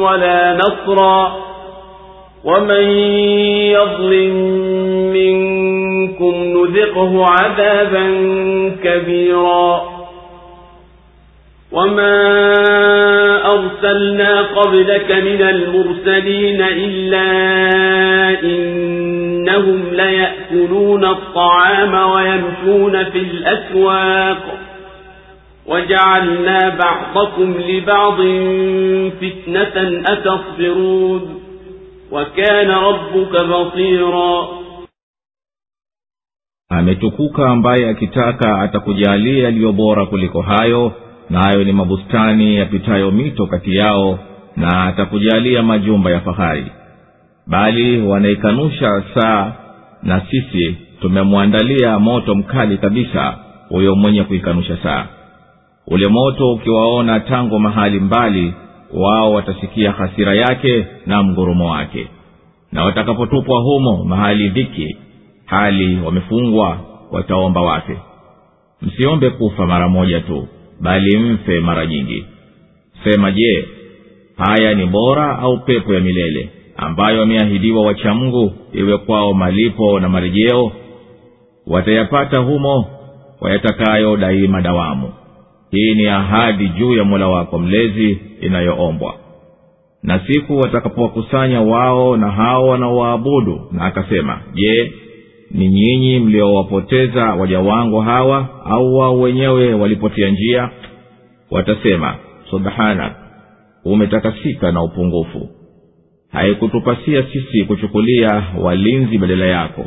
ولا 0.03 0.57
نصرا 0.57 1.35
ومن 2.43 2.83
يظلم 3.71 4.35
منكم 5.13 6.33
نذقه 6.35 7.25
عذابا 7.25 8.05
كبيرا 8.83 9.83
وما 11.71 12.13
أرسلنا 13.53 14.41
قبلك 14.41 15.11
من 15.11 15.41
المرسلين 15.41 16.61
إلا 16.61 17.23
إنهم 19.42 19.82
ليأكلون 19.94 21.04
الطعام 21.04 22.10
ويمشون 22.10 23.04
في 23.10 23.18
الأسواق 23.18 24.58
وجعلنا 25.66 26.58
بعضكم 26.68 27.54
لبعض 27.68 28.16
فتنة 29.20 30.02
أتصبرون 30.12 31.40
وكان 32.12 32.70
ربك 32.70 33.44
بصيرا 33.44 34.48
ametukuka 36.70 37.48
ambaye 37.50 37.88
akitaka 37.88 38.60
atakujalia 38.60 39.44
yaliyo 39.44 39.72
bora 39.72 40.06
kuliko 40.06 40.42
hayo 40.42 40.92
nayo 41.30 41.64
ni 41.64 41.72
mabustani 41.72 42.56
yapitayo 42.56 43.10
mito 43.10 43.46
kati 43.46 43.76
yao 43.76 44.18
na 44.56 44.84
atakujalia 44.84 45.62
majumba 45.62 46.10
ya 46.10 46.20
fahari 46.20 46.66
bali 47.47 48.01
wanaikanusha 48.01 49.03
saa 49.13 49.53
na 50.03 50.21
sisi 50.31 50.77
tumemwandalia 51.01 51.99
moto 51.99 52.35
mkali 52.35 52.77
kabisa 52.77 53.37
huyo 53.69 53.95
mwenye 53.95 54.23
kuikanusha 54.23 54.77
saa. 54.83 55.05
Ule 55.87 56.07
moto 56.07 56.51
ukiwaona 56.53 57.19
tangu 57.19 57.59
mahali 57.59 57.99
mbali 57.99 58.53
wao 58.93 59.33
watasikia 59.33 59.91
hasira 59.91 60.33
yake 60.35 60.85
na 61.05 61.23
mgurumo 61.23 61.69
wake. 61.71 62.07
Na 62.71 62.83
watakapotupwa 62.85 63.59
humo 63.61 64.03
mahali 64.05 64.49
dhiki 64.49 64.97
hali 65.45 65.99
wamefungwa 66.05 66.77
wataomba 67.11 67.61
wafe. 67.61 67.97
Msiombe 68.81 69.29
kufa 69.29 69.65
mara 69.67 69.89
moja 69.89 70.19
tu 70.21 70.47
bali 70.81 71.17
mfe 71.17 71.59
mara 71.59 71.85
nyingi. 71.85 72.25
Sema 73.03 73.31
je 73.31 73.67
haya 74.37 74.73
ni 74.73 74.85
bora 74.85 75.39
au 75.39 75.57
pepo 75.59 75.93
ya 75.93 75.99
milele 75.99 76.49
ambayo 76.77 77.19
wameahidiwa 77.19 77.85
wachamngu 77.85 78.51
iwe 78.73 78.97
kwao 78.97 79.33
malipo 79.33 79.99
na 79.99 80.09
marejeo 80.09 80.71
watayapata 81.67 82.37
humo 82.37 82.85
wayatakayo 83.41 84.17
daima 84.17 84.61
dawamu. 84.61 85.09
Hii 85.71 85.95
ni 85.95 86.07
ahadi 86.07 86.67
juu 86.69 86.95
ya 86.95 87.03
mola 87.03 87.27
wako 87.27 87.59
mlezi 87.59 88.17
inayoombwa. 88.41 89.13
Na 90.03 90.19
siku 90.27 90.57
watakapowakusanya 90.57 91.61
wao 91.61 92.17
na 92.17 92.31
hao 92.31 92.67
wanaowaabudu 92.67 93.61
na 93.71 93.85
akasema 93.85 94.41
je 94.53 94.93
ni 95.51 95.67
nyinyi 95.67 96.19
mliowapoteza 96.19 97.23
waja 97.33 97.59
wangu 97.59 97.99
hawa 98.01 98.47
au 98.65 98.95
wao 98.95 99.19
wenyewe 99.19 99.73
walipotia 99.73 100.29
njia? 100.29 100.69
Watasema 101.51 102.15
subhanak 102.49 103.13
umetakasika 103.85 104.71
na 104.71 104.83
upungufu 104.83 105.49
haikutupasia 106.33 107.23
sisi 107.23 107.63
kuchukulia 107.65 108.43
walinzi 108.61 109.17
badala 109.17 109.45
yako. 109.45 109.85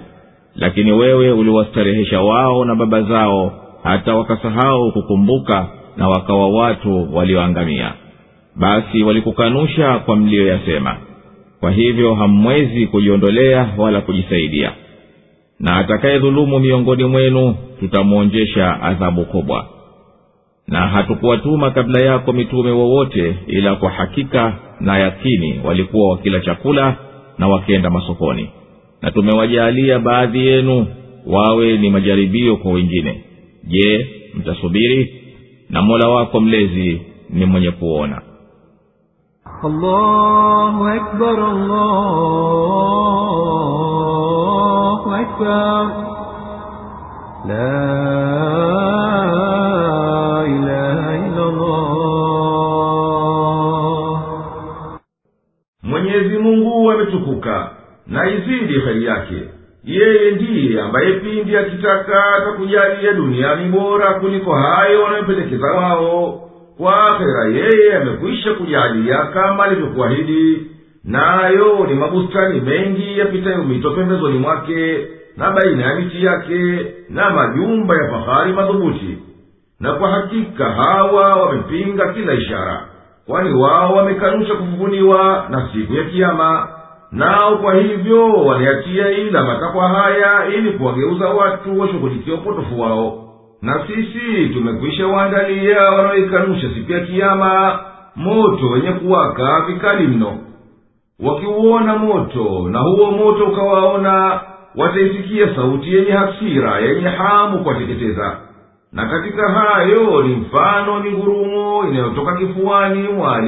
Lakini 0.55 0.93
wewe 0.93 1.33
uliwastarehesha 1.33 2.21
wao 2.21 2.65
na 2.65 2.75
baba 2.75 3.03
zao 3.03 3.53
hata 3.83 4.15
wakasahau 4.15 4.93
kukumbuka 4.93 5.69
na 5.97 6.09
wakawa 6.09 6.49
watu 6.49 7.17
walioangamia. 7.17 7.93
Basi 8.57 9.03
walikukanusha 9.03 9.99
kwa 9.99 10.17
mliyoyasema. 10.17 10.97
Kwa 11.61 11.71
hivyo 11.71 12.15
hamwezi 12.15 12.87
kujiondolea 12.87 13.69
wala 13.77 14.01
kujisaidia. 14.01 14.73
Na 15.61 15.77
atakayedhulumu 15.77 16.59
miongoni 16.59 17.05
mwenu 17.05 17.57
tutamwonjesha 17.81 18.83
adhabu 18.83 19.25
kubwa. 19.25 19.67
Na 20.69 20.81
hatukuwatuma 20.81 21.71
kabla 21.71 22.01
yako 22.01 22.33
mitume 22.33 22.71
wowote 22.71 23.37
ila 23.47 23.75
kwa 23.77 23.91
hakika 23.91 24.53
na 24.81 24.99
yatini 24.99 25.61
walikuwa 25.65 26.11
wakila 26.11 26.41
chakula 26.41 26.97
na 27.39 27.49
wakienda 27.49 27.91
masokoni. 27.91 28.51
Na 29.03 29.11
tumewajalia 29.11 29.99
baadhi 29.99 30.47
yenu 30.47 30.87
wawe 31.27 31.77
ni 31.79 31.91
majaribio 31.91 32.57
kwa 32.57 32.73
wengine. 32.73 33.25
Je 33.65 34.07
mtasubiri? 34.35 35.23
Na 35.71 35.83
mola 35.83 36.09
wako 36.09 36.41
mlezi 36.41 37.01
ni 37.31 37.45
mwenye 37.45 37.71
kuona. 37.71 38.23
Allahu 39.65 40.85
akbar, 40.87 41.41
allahu 44.57 45.11
akbar. 45.15 45.87
La 47.49 48.76
mungu 56.47 56.91
ametukuka 56.91 57.71
na 58.07 58.31
izidi 58.31 58.79
heri 58.81 59.05
yake. 59.05 59.43
Yeye 59.85 60.31
ndiye 60.31 60.81
ambaye 60.81 61.13
pindi 61.13 61.57
akitaka 61.57 62.35
atakujalia 62.37 63.13
duniani 63.13 63.69
bora 63.71 64.15
kuliko 64.15 64.55
hayo 64.55 65.03
wanayopendekeza 65.03 65.67
wao. 65.67 66.43
Kwa 66.79 67.07
akhera 67.07 67.45
yeye 67.49 67.97
amekwisha 67.97 68.55
kujalia 68.55 69.19
kama 69.19 69.65
alivyokuahidi 69.65 70.67
nayo 71.05 71.87
ni 71.87 71.95
mabustani 71.95 72.61
mengi 72.61 73.19
yapitayo 73.19 73.63
mito 73.65 73.91
pembezoni 73.91 74.39
mwake 74.39 75.07
na 75.37 75.51
baina 75.51 75.83
ya 75.87 75.95
miti 75.95 76.25
yake 76.25 76.87
na 77.11 77.31
majumba 77.31 77.95
ya 77.97 78.09
fahari 78.11 78.53
madhubuti. 78.53 79.19
Na 79.81 79.93
kwa 79.93 80.11
hakika 80.11 80.65
hawa 80.65 81.37
wamepinga 81.37 82.13
kila 82.13 82.35
ishara 82.35 82.85
kwani 83.27 83.55
wao 83.55 83.95
wamekanusha 83.95 84.55
kufufuliwa 84.55 85.47
na 85.49 85.69
siku 85.73 85.95
ya 85.95 86.05
kiama 86.05 86.69
nao 87.13 87.57
kwa 87.57 87.75
hivyo 87.75 88.33
waliatia 88.33 89.11
ila 89.11 89.45
matakwa 89.45 89.89
haya 89.89 90.47
ili 90.55 90.71
kuwageuza 90.73 91.29
watu 91.29 91.81
washughulikia 91.81 92.35
upotofu 92.35 92.81
wao. 92.81 93.23
Na 93.63 93.87
sisi 93.87 94.49
tumekwisha 94.55 95.07
waandalia 95.07 95.83
wanaoikanusha 95.83 96.69
siku 96.75 96.93
ya 96.93 97.01
kiama 97.01 97.79
moto 98.17 98.67
wenye 98.69 98.93
kuwaka 98.93 99.61
vikali 99.67 100.07
mno. 100.07 100.39
Wakiuona 101.21 101.97
moto 101.97 102.69
na 102.71 102.79
huo 102.79 103.11
moto 103.11 103.45
ukawaona 103.45 104.41
wataisikia 104.77 105.55
sauti 105.57 105.95
yenye 105.95 106.11
hasira 106.13 106.79
yenye 106.79 107.09
hamu 107.09 107.59
kuwateketeza 107.59 108.37
na 108.93 109.07
katika 109.07 109.49
hayo 109.53 110.23
ni 110.23 110.35
mfano 110.37 111.01
ni 111.01 111.11
ngurumo 111.11 111.89
inayotoka 111.89 112.37
kifuani 112.37 113.09
mwa 113.09 113.43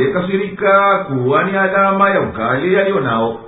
kuwa 1.09 1.45
ni 1.45 1.57
alama 1.57 2.11
ya 2.11 2.21
ukali 2.21 2.77
aliyo 2.79 3.01
nao. 3.01 3.41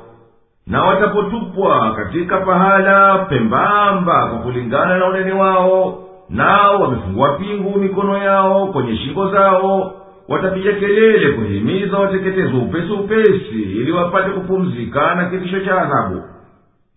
Na 0.66 0.82
watapotupwa 0.84 1.94
katika 1.94 2.36
pahala 2.40 3.18
pembamba 3.18 4.26
kwa 4.26 4.38
kulingana 4.38 4.98
na 4.98 5.06
unene 5.08 5.32
wao 5.32 6.04
nao 6.28 6.80
wamefungua 6.80 7.32
pingu 7.38 7.78
mikono 7.78 8.18
yao 8.18 8.66
kwenye 8.66 8.96
shingo 8.96 9.28
zao 9.30 9.92
watapiga 10.28 10.72
kelele 10.72 11.32
kuhimiza 11.32 11.98
wateketezwa 11.98 12.60
upesi 12.60 12.92
upesi 12.92 13.62
ili 13.62 13.92
wapate 13.92 14.30
kupumzika 14.30 15.14
na 15.14 15.24
kitisho 15.24 15.60
cha 15.60 15.82
adhabu. 15.82 16.22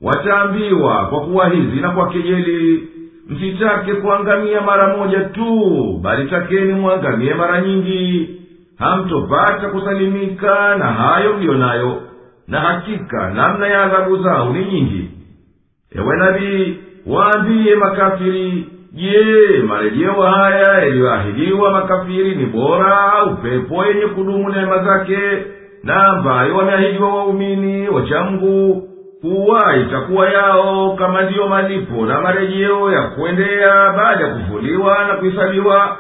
Wataambiwa 0.02 1.06
kwa 1.06 1.22
kuwahizi 1.22 1.80
na 1.82 1.90
kwa 1.90 2.08
kejeli 2.10 2.90
msitake 3.30 3.94
kuangamia 3.94 4.62
mara 4.62 4.98
moja 4.98 5.20
tu 5.20 6.00
bali 6.04 6.30
takeni 6.30 6.74
mwangamie 6.74 7.34
mara 7.34 7.62
nyingi. 7.62 8.30
Hamtopata 8.78 9.70
kusalimika 9.70 10.76
na 10.78 10.86
hayo 10.86 11.34
mliyo 11.34 11.54
nayo 11.54 12.02
na 12.48 12.60
hakika 12.60 13.30
namna 13.30 13.68
ya 13.68 13.84
adhabu 13.84 14.18
zao 14.24 14.54
ni 14.54 14.66
nyingi. 14.66 15.10
Ewe 15.96 16.18
nabii 16.18 16.78
waambiye 17.08 17.76
makafiri 17.76 18.68
je 18.94 19.64
marejeo 19.68 20.22
haya 20.22 20.74
yaliyoahidiwa 20.80 21.72
makafiri 21.72 22.36
ni 22.36 22.46
bora 22.46 23.14
au 23.14 23.38
pepo 23.38 23.86
yenye 23.86 24.06
kudumu 24.06 24.50
neema 24.50 24.78
zake 24.84 25.18
na 25.84 26.04
ambayo 26.04 26.56
wameahidiwa 26.56 27.16
waumini 27.16 27.88
wachamgu 27.90 28.84
kuwa 29.24 29.76
itakuwa 29.78 30.30
yao 30.30 30.96
kama 30.96 31.22
ndiyo 31.22 31.48
malipo 31.48 32.06
na 32.06 32.22
marejeo 32.22 32.92
ya 32.92 33.02
kuendea 33.02 33.90
baada 33.98 34.28
ya 34.28 34.34
kuvuliwa 34.36 35.08
na 35.08 35.14
kuhesabiwa. 35.14 35.98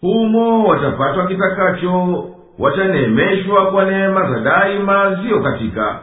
Humo 0.00 0.64
watapatwa 0.64 1.26
kitakacho 1.26 2.24
wataneemeshwa 2.58 3.66
kwa 3.66 3.84
neema 3.84 4.30
za 4.30 4.40
daima 4.40 5.14
ziyo 5.14 5.40
katika. 5.40 5.98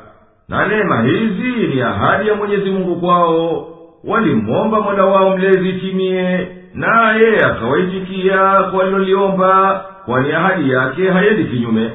Na 0.49 0.67
neema 0.67 1.02
hizi 1.02 1.67
ni 1.75 1.82
ahadi 1.82 2.30
ya 2.30 2.36
mwenyezi 2.36 2.69
mungu 2.69 2.95
kwao. 2.95 3.67
Walimwomba 4.04 4.82
mola 4.82 5.06
wao 5.06 5.38
mlezi 5.38 5.69
itimie 5.69 6.47
naye 6.73 7.38
akawaitikia 7.45 8.38
kwa 8.63 8.80
waliloliomba 8.80 9.86
kwani 10.06 10.32
ahadi 10.32 10.71
yake 10.71 11.10
hayendi 11.10 11.43
kinyume 11.43 11.91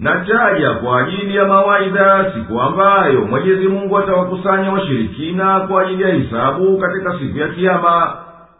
nataja 0.00 0.70
kwa 0.74 1.00
ajili 1.00 1.36
ya 1.36 1.44
mawaidha 1.44 2.32
siku 2.34 2.60
ambayo 2.60 3.20
mwenyezi 3.20 3.68
mungu 3.68 3.98
atawakusanya 3.98 4.72
washirikina 4.72 5.60
kwa 5.60 5.82
ajili 5.82 6.02
ya 6.02 6.14
hisabu 6.14 6.78
katika 6.78 7.18
siku 7.18 7.38
ya 7.38 7.48
kiama 7.48 8.16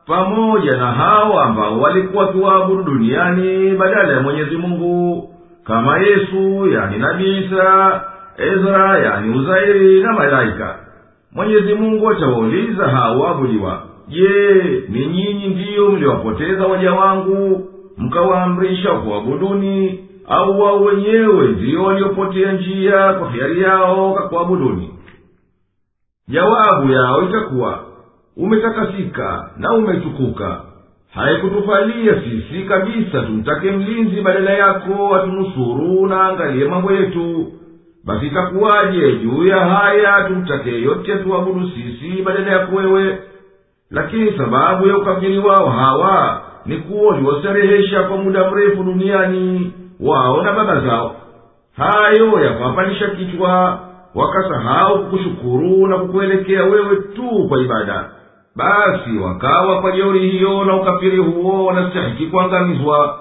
pamoja 0.07 0.77
na 0.77 0.87
hao 0.87 1.41
ambao 1.41 1.81
walikuwa 1.81 2.25
wakiwaabudu 2.27 2.83
duniani 2.83 3.77
badala 3.77 4.13
ya 4.13 4.21
mwenyezi 4.21 4.57
mungu 4.57 5.29
kama 5.65 5.99
yesu 5.99 6.69
yani 6.73 6.99
nabii 6.99 7.39
isa 7.39 8.01
ezra 8.39 8.99
yani 8.99 9.39
uzairi 9.39 10.03
na 10.03 10.13
malaika. 10.13 10.77
Mwenyezi 11.33 11.75
mungu 11.75 12.11
atawauliza 12.11 12.89
hao 12.89 13.21
waabudiwa 13.21 13.83
je 14.09 14.63
ni 14.89 15.07
nyinyi 15.07 15.47
ndiyo 15.49 15.91
mliwapoteza 15.91 16.67
waja 16.67 16.93
wangu 16.93 17.67
mkawaamrisha 17.99 18.91
kuwabuduni 18.91 20.05
au 20.31 20.61
wao 20.61 20.81
wenyewe 20.85 21.49
ndiyo 21.49 21.83
waliopotea 21.85 22.53
njia 22.53 23.13
kwa 23.13 23.31
hiari 23.31 23.63
yao 23.63 24.15
kakuabuduni 24.15 24.95
jawabu 26.29 26.93
yao 26.93 27.23
itakuwa 27.23 27.85
umetakasika 28.37 29.51
na 29.57 29.73
umetukuka. 29.73 30.61
Haikutufalia 31.15 32.15
sisi 32.23 32.63
kabisa 32.65 33.23
tumtake 33.23 33.71
mlinzi 33.71 34.21
badala 34.21 34.51
yako 34.51 35.15
atunusuru 35.17 36.07
na 36.07 36.23
angalie 36.25 36.65
mambo 36.69 36.93
yetu. 36.93 37.53
Basi 38.05 38.27
itakuwaje 38.27 39.13
juu 39.17 39.47
ya 39.47 39.57
haya 39.67 40.25
tumtake 40.29 40.83
yote 40.83 41.17
tuabudu 41.17 41.71
sisi 41.71 42.23
badala 42.23 42.51
yako 42.51 42.77
wewe? 42.77 43.19
Lakini 43.91 44.39
sababu 44.39 44.89
ya 44.89 44.97
ukafiri 44.99 45.39
wao 45.39 45.69
hawa 45.71 46.43
ni 46.67 46.77
kuwa 46.77 47.17
uliwastarehesha 47.17 48.03
kwa 48.03 48.17
muda 48.17 48.51
mrefu 48.51 48.83
duniani 48.83 49.73
wao 50.03 50.43
na 50.43 50.53
baba 50.53 50.81
zao. 50.81 51.17
Hayo 51.77 52.45
yakawapandisha 52.45 53.09
kichwa 53.09 53.79
wakasahau 54.15 54.99
kukushukuru 55.05 55.87
na 55.87 55.99
kukuelekea 55.99 56.65
wewe 56.65 56.97
tu 56.97 57.47
kwa 57.49 57.61
ibada. 57.61 58.11
Basi 58.57 59.19
wakawa 59.25 59.81
kwa 59.81 59.93
jeuri 59.93 60.31
hiyo 60.31 60.65
na 60.65 60.77
ukafiri 60.77 61.17
huo 61.19 61.65
wanastahiki 61.65 62.27
kuangamizwa. 62.27 63.19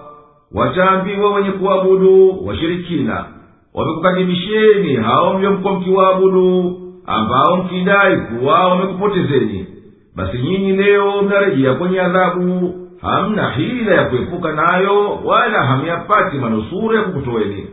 Wataambiwa 0.54 1.34
wenye 1.34 1.52
kuabudu 1.52 2.46
washirikina 2.48 3.26
wamekukadhibisheni 3.74 4.96
hao 4.96 5.34
mliomkuwa 5.34 5.74
mkiwaabudu 5.74 6.80
ambao 7.06 7.58
mkidai 7.58 8.18
kuwa 8.18 8.68
wamekupotezeni. 8.70 9.68
Basi 10.16 10.38
nyinyi 10.38 10.72
leo 10.72 11.22
mnarejea 11.22 11.74
kwenye 11.74 12.02
adhabu 12.02 12.74
hamna 13.02 13.50
hila 13.50 13.96
ya 13.96 14.04
kuepuka 14.06 14.52
nayo 14.52 15.16
wala 15.26 15.64
hamyapati 15.66 16.38
manusura 16.38 16.98
ya 17.00 17.04
kukutoweni 17.06 17.68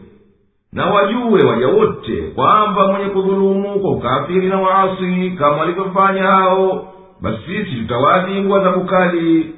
na 0.72 0.86
wajue 0.86 1.42
waja 1.44 1.68
wote 1.68 2.16
kwamba 2.34 2.86
mwenye 2.92 3.08
kudhulumu 3.10 3.80
kwa 3.80 3.90
ukafiri 3.92 4.48
na 4.48 4.60
waasi 4.60 5.30
kama 5.38 5.56
walivyofanya 5.56 6.22
hao 6.22 6.92
basi 7.20 7.38
sisi 7.46 7.76
tutawaadhibu 7.80 8.56
adhabu 8.56 8.84
kali 8.84 9.54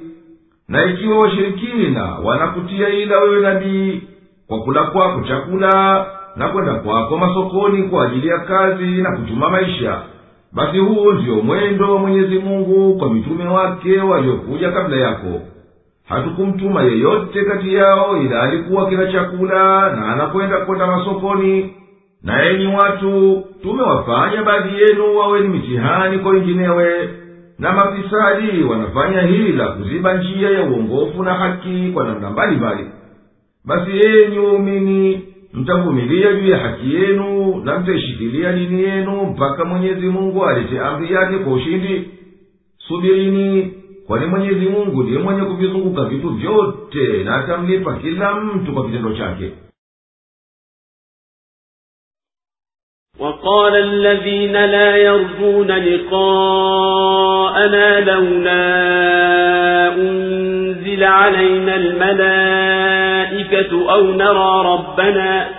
na 0.67 0.85
ikiwa 0.85 1.19
washirikina 1.19 2.03
wanakutia 2.23 2.89
ila 2.89 3.19
wewe 3.19 3.41
nabii 3.41 4.01
kwa 4.47 4.59
kula 4.59 4.83
kwako 4.83 5.21
chakula 5.27 6.05
na 6.35 6.47
kwenda 6.49 6.73
kwako 6.73 7.17
masokoni 7.17 7.83
kwa 7.83 8.05
ajili 8.05 8.27
ya 8.27 8.39
kazi 8.39 8.85
na 8.85 9.11
kutuma 9.17 9.49
maisha 9.49 10.01
basi 10.53 10.77
huo 10.77 11.13
ndio 11.13 11.35
mwendo 11.35 11.93
wa 11.95 11.99
mwenyezi 11.99 12.39
mungu 12.39 12.97
kwa 12.99 13.13
mitume 13.13 13.47
wake 13.47 13.99
waliokuja 14.01 14.71
kabla 14.71 14.97
yako 14.97 15.41
hatukumtuma 16.09 16.83
yeyote 16.83 17.43
kati 17.45 17.73
yao 17.73 18.21
ila 18.21 18.41
alikuwa 18.43 18.89
kila 18.89 19.11
chakula 19.11 19.95
na 19.95 20.07
anakwenda 20.13 20.57
kwenda 20.57 20.87
masokoni. 20.87 21.73
Na 22.23 22.43
enyi 22.49 22.67
watu 22.67 23.43
tumewafanya 23.61 24.43
baadhi 24.43 24.81
yenu 24.81 25.17
wawe 25.17 25.39
ni 25.41 25.47
mitihani 25.47 26.19
kwa 26.19 26.31
wenginewe. 26.31 27.09
Na 27.59 27.71
mafisadi 27.73 28.63
wanafanya 28.63 29.21
hila 29.21 29.67
kuziba 29.67 30.13
njia 30.17 30.49
ya 30.49 30.63
uongofu 30.63 31.23
na 31.23 31.33
haki 31.33 31.91
kwa 31.93 32.03
namna 32.05 32.29
mbalimbali. 32.29 32.85
Basi 33.65 33.91
enyi 33.91 34.39
waumini 34.39 35.21
mtavumilia 35.53 36.33
juu 36.33 36.47
ya 36.49 36.57
haki 36.57 36.95
yenu 36.95 37.55
na 37.63 37.79
mtaishikilia 37.79 38.51
dini 38.53 38.81
yenu 38.83 39.23
mpaka 39.25 39.65
mwenyezi 39.65 40.07
mungu 40.07 40.45
alete 40.45 40.79
amri 40.79 41.13
yake 41.13 41.37
kwa 41.37 41.53
ushindi. 41.53 42.09
Subirini 42.87 43.73
kwani 44.09 44.25
mwenyezi 44.25 44.65
mungu 44.65 45.03
ndiye 45.03 45.19
mwenye 45.19 45.41
kuvizunguka 45.41 46.03
vitu 46.05 46.29
vyote 46.29 47.23
na 47.23 47.35
atamlipa 47.35 47.95
kila 47.95 48.35
mtu 48.35 48.73
kwa 48.73 48.85
kitendo 48.85 49.13
chake 49.17 49.51
وقال 53.19 53.75
الذين 53.75 54.51
لا 54.65 54.97
يرجون 54.97 55.71
لقاءنا 55.71 56.99
لولا 57.99 58.65
أنزل 59.95 61.03
علينا 61.03 61.75
الملائكة 61.75 62.91
أو 63.93 64.03
نرى 64.03 64.73
ربنا 64.73 65.58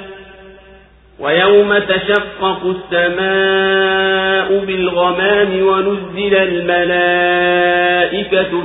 ويوم 1.21 1.77
تشقق 1.77 2.61
السماء 2.65 4.65
بالغمام 4.65 5.61
ونزل 5.61 6.35
الملائكة 6.35 7.71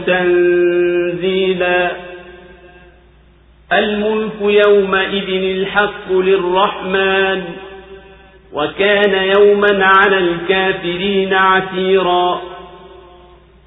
تنزيلا. 0.06 1.90
الملك 3.72 4.40
يومئذ 4.40 5.28
الحق 5.28 6.12
للرحمن 6.12 7.42
وكان 8.52 9.30
يوما 9.38 9.84
على 9.84 10.18
الكافرين 10.18 11.34
عسيرا. 11.34 12.42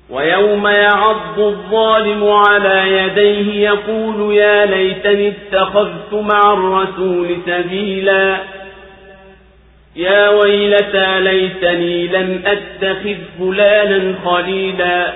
ويوم 0.09 0.67
يعض 0.67 1.39
الظالم 1.39 2.29
على 2.29 2.91
يديه 2.91 3.69
يقول 3.69 4.35
يا 4.35 4.65
ليتني 4.65 5.27
اتخذت 5.27 6.13
مع 6.13 6.53
الرسول 6.53 7.37
سبيلا. 7.45 8.58
يا 9.99 10.29
ويلتى 10.29 11.19
ليتني 11.19 12.07
لم 12.07 12.41
أتخذ 12.45 13.15
فلانا 13.39 14.15
خليلا. 14.25 15.13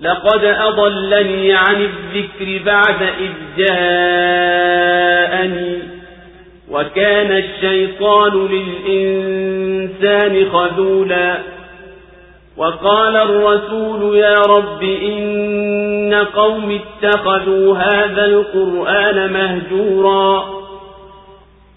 لقد 0.00 0.44
أضلني 0.44 1.52
عن 1.52 1.88
الذكر 1.88 2.64
بعد 2.64 3.02
إذ 3.02 3.32
جاءني. 3.58 3.96
وكان 6.70 7.32
الشيطان 7.32 8.48
للإنسان 8.86 10.50
خذولا. 10.50 11.36
وقال 12.56 13.16
الرسول 13.16 14.18
يا 14.18 14.34
رب 14.34 14.82
إن 14.82 16.14
قوم 16.34 16.80
اتخذوا 17.02 17.78
هذا 17.78 18.24
القرآن 18.24 19.32
مهجورا. 19.32 20.55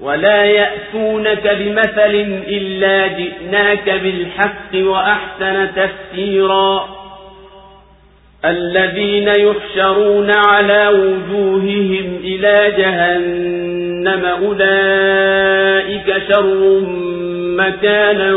ولا 0.00 0.44
يأتونك 0.44 1.56
بمثل 1.58 2.14
إلا 2.48 3.06
جئناك 3.06 3.90
بالحق 3.90 4.74
وأحسن 4.74 5.68
تفسيرا 5.76 6.88
الذين 8.44 9.28
يحشرون 9.28 10.30
على 10.48 10.88
وجوههم 10.88 12.16
إلى 12.24 12.72
جهنم 12.78 14.24
أولئك 14.24 16.22
شر 16.28 16.80
مكانا 17.56 18.34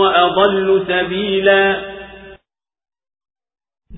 وأضل 0.00 0.84
سبيلا 0.88 1.76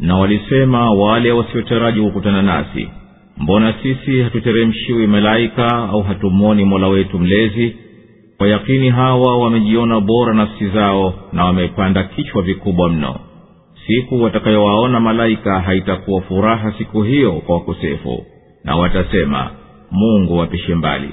na 0.01 0.17
walisema 0.19 0.91
wale 0.93 1.33
wasiotaraji 1.33 2.01
kukutana 2.01 2.43
nasi. 2.43 2.91
Mbona 3.37 3.75
sisi 3.83 4.23
hatuteremshiwi 4.23 5.07
malaika 5.07 5.77
au 5.77 6.03
hatumwoni 6.03 6.65
mola 6.65 6.89
wetu 6.89 7.19
mlezi? 7.19 7.77
Kwa 8.39 8.49
yakini 8.49 8.91
hawa 8.91 9.39
wamejiona 9.39 10.01
bora 10.01 10.35
nafsi 10.35 10.69
zao 10.69 11.15
na 11.33 11.45
wamepanda 11.45 12.03
kichwa 12.03 12.43
vikubwa 12.43 12.89
mno. 12.91 13.17
Siku 13.87 14.23
watakayowaona 14.23 15.01
malaika 15.01 15.61
haitakuwa 15.61 16.21
furaha 16.23 16.73
siku 16.79 17.03
hiyo 17.03 17.33
kwa 17.33 17.55
wakosefu. 17.55 18.27
Na 18.65 18.77
watasema 18.77 19.51
mungu 19.91 20.37
wapishe 20.39 20.75
mbali. 20.75 21.09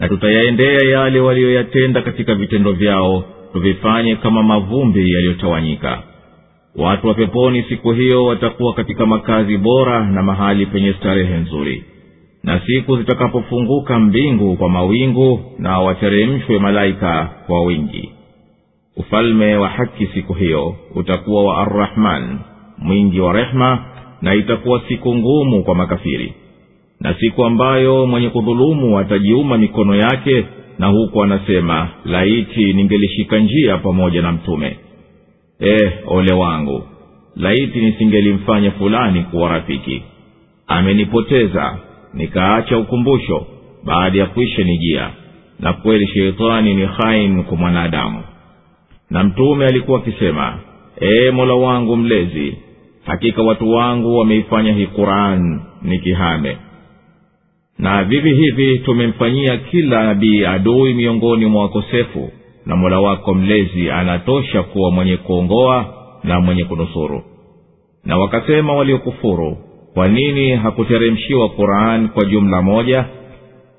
Na 0.00 0.08
tutayaendea 0.08 0.78
yale 0.90 1.20
waliyoyatenda 1.20 2.02
katika 2.02 2.34
vitendo 2.34 2.72
vyao 2.72 3.24
tuvifanye 3.52 4.16
kama 4.16 4.42
mavumbi 4.42 5.12
yaliyotawanyika 5.12 6.02
watu 6.76 7.06
wa 7.08 7.14
peponi 7.14 7.62
siku 7.62 7.92
hiyo 7.92 8.24
watakuwa 8.24 8.74
katika 8.74 9.06
makazi 9.06 9.58
bora 9.58 10.04
na 10.06 10.22
mahali 10.22 10.66
penye 10.66 10.92
starehe 10.92 11.34
nzuri. 11.36 11.84
Na 12.42 12.60
siku 12.66 12.96
zitakapofunguka 12.96 13.98
mbingu 13.98 14.56
kwa 14.56 14.68
mawingu 14.68 15.40
na 15.58 15.78
wateremshwe 15.78 16.58
malaika 16.58 17.30
kwa 17.46 17.62
wingi. 17.62 18.10
Ufalme 18.96 19.56
wa 19.56 19.68
haki 19.68 20.06
siku 20.06 20.32
hiyo 20.34 20.76
utakuwa 20.94 21.44
wa 21.44 21.58
arrahman 21.58 22.38
mwingi 22.78 23.20
wa 23.20 23.32
rehma 23.32 23.84
na 24.22 24.34
itakuwa 24.34 24.82
siku 24.88 25.14
ngumu 25.16 25.62
kwa 25.64 25.74
makafiri. 25.74 26.32
Na 27.00 27.14
siku 27.14 27.44
ambayo 27.44 28.06
mwenye 28.06 28.28
kudhulumu 28.28 28.98
atajiuma 28.98 29.58
mikono 29.58 29.94
yake 29.94 30.44
na 30.78 30.86
huku 30.86 31.22
anasema 31.22 31.88
laiti 32.04 32.72
ningelishika 32.72 33.38
njia 33.38 33.78
pamoja 33.78 34.22
na 34.22 34.32
mtume 34.32 34.76
eh 35.62 35.92
ole 36.06 36.32
wangu 36.34 36.82
laiti 37.36 37.80
nisingelimfanya 37.80 38.70
fulani 38.70 39.22
kuwa 39.22 39.48
rafiki. 39.48 40.02
Amenipoteza 40.66 41.78
nikaacha 42.14 42.78
ukumbusho 42.78 43.46
baada 43.84 44.18
ya 44.18 44.26
kuisha 44.26 44.62
nijia. 44.64 45.10
Na 45.60 45.72
kweli 45.72 46.06
sheitani 46.06 46.74
ni 46.74 46.86
hain 46.86 47.44
kwa 47.44 47.56
mwanadamu. 47.56 48.22
Na 49.10 49.24
mtume 49.24 49.66
alikuwa 49.66 49.98
akisema 49.98 50.58
ee 51.00 51.30
mola 51.30 51.54
wangu 51.54 51.96
mlezi 51.96 52.56
hakika 53.04 53.42
watu 53.42 53.70
wangu 53.72 54.18
wameifanya 54.18 54.72
hii 54.72 54.86
quran 54.86 55.60
ni 55.82 55.98
kihame. 55.98 56.56
Na 57.78 58.04
vivi 58.04 58.34
hivi 58.34 58.78
tumemfanyia 58.78 59.56
kila 59.56 60.04
nabii 60.04 60.44
adui 60.44 60.94
miongoni 60.94 61.46
mwa 61.46 61.62
wakosefu 61.62 62.32
na 62.66 62.76
mola 62.76 63.00
wako 63.00 63.34
mlezi 63.34 63.90
anatosha 63.90 64.62
kuwa 64.62 64.90
mwenye 64.90 65.16
kuongoa 65.16 65.86
na 66.24 66.40
mwenye 66.40 66.64
kunusuru. 66.64 67.22
Na 68.04 68.18
wakasema 68.18 68.72
waliokufuru 68.74 69.56
kwa 69.94 70.08
nini 70.08 70.50
hakuteremshiwa 70.50 71.48
qurani 71.48 72.08
kwa 72.08 72.24
jumla 72.24 72.62
moja? 72.62 73.04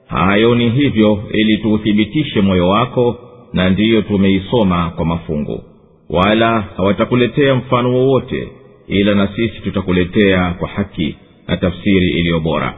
Hayo 0.08 0.56
ni 0.56 0.70
hivyo 0.70 1.24
ili 1.32 1.58
tuuthibitishe 1.58 2.42
moyo 2.42 2.68
wako 2.70 3.18
na 3.54 3.70
ndiyo 3.70 4.02
tumeisoma 4.02 4.90
kwa 4.96 5.06
mafungu. 5.06 5.64
Wala 6.10 6.62
hawatakuletea 6.78 7.56
mfano 7.56 7.94
wowote 7.94 8.48
ila 8.88 9.16
na 9.16 9.28
sisi 9.28 9.62
tutakuletea 9.62 10.52
kwa 10.60 10.68
haki 10.68 11.16
na 11.48 11.58
tafsiri 11.58 12.10
iliyo 12.10 12.40
bora. 12.40 12.74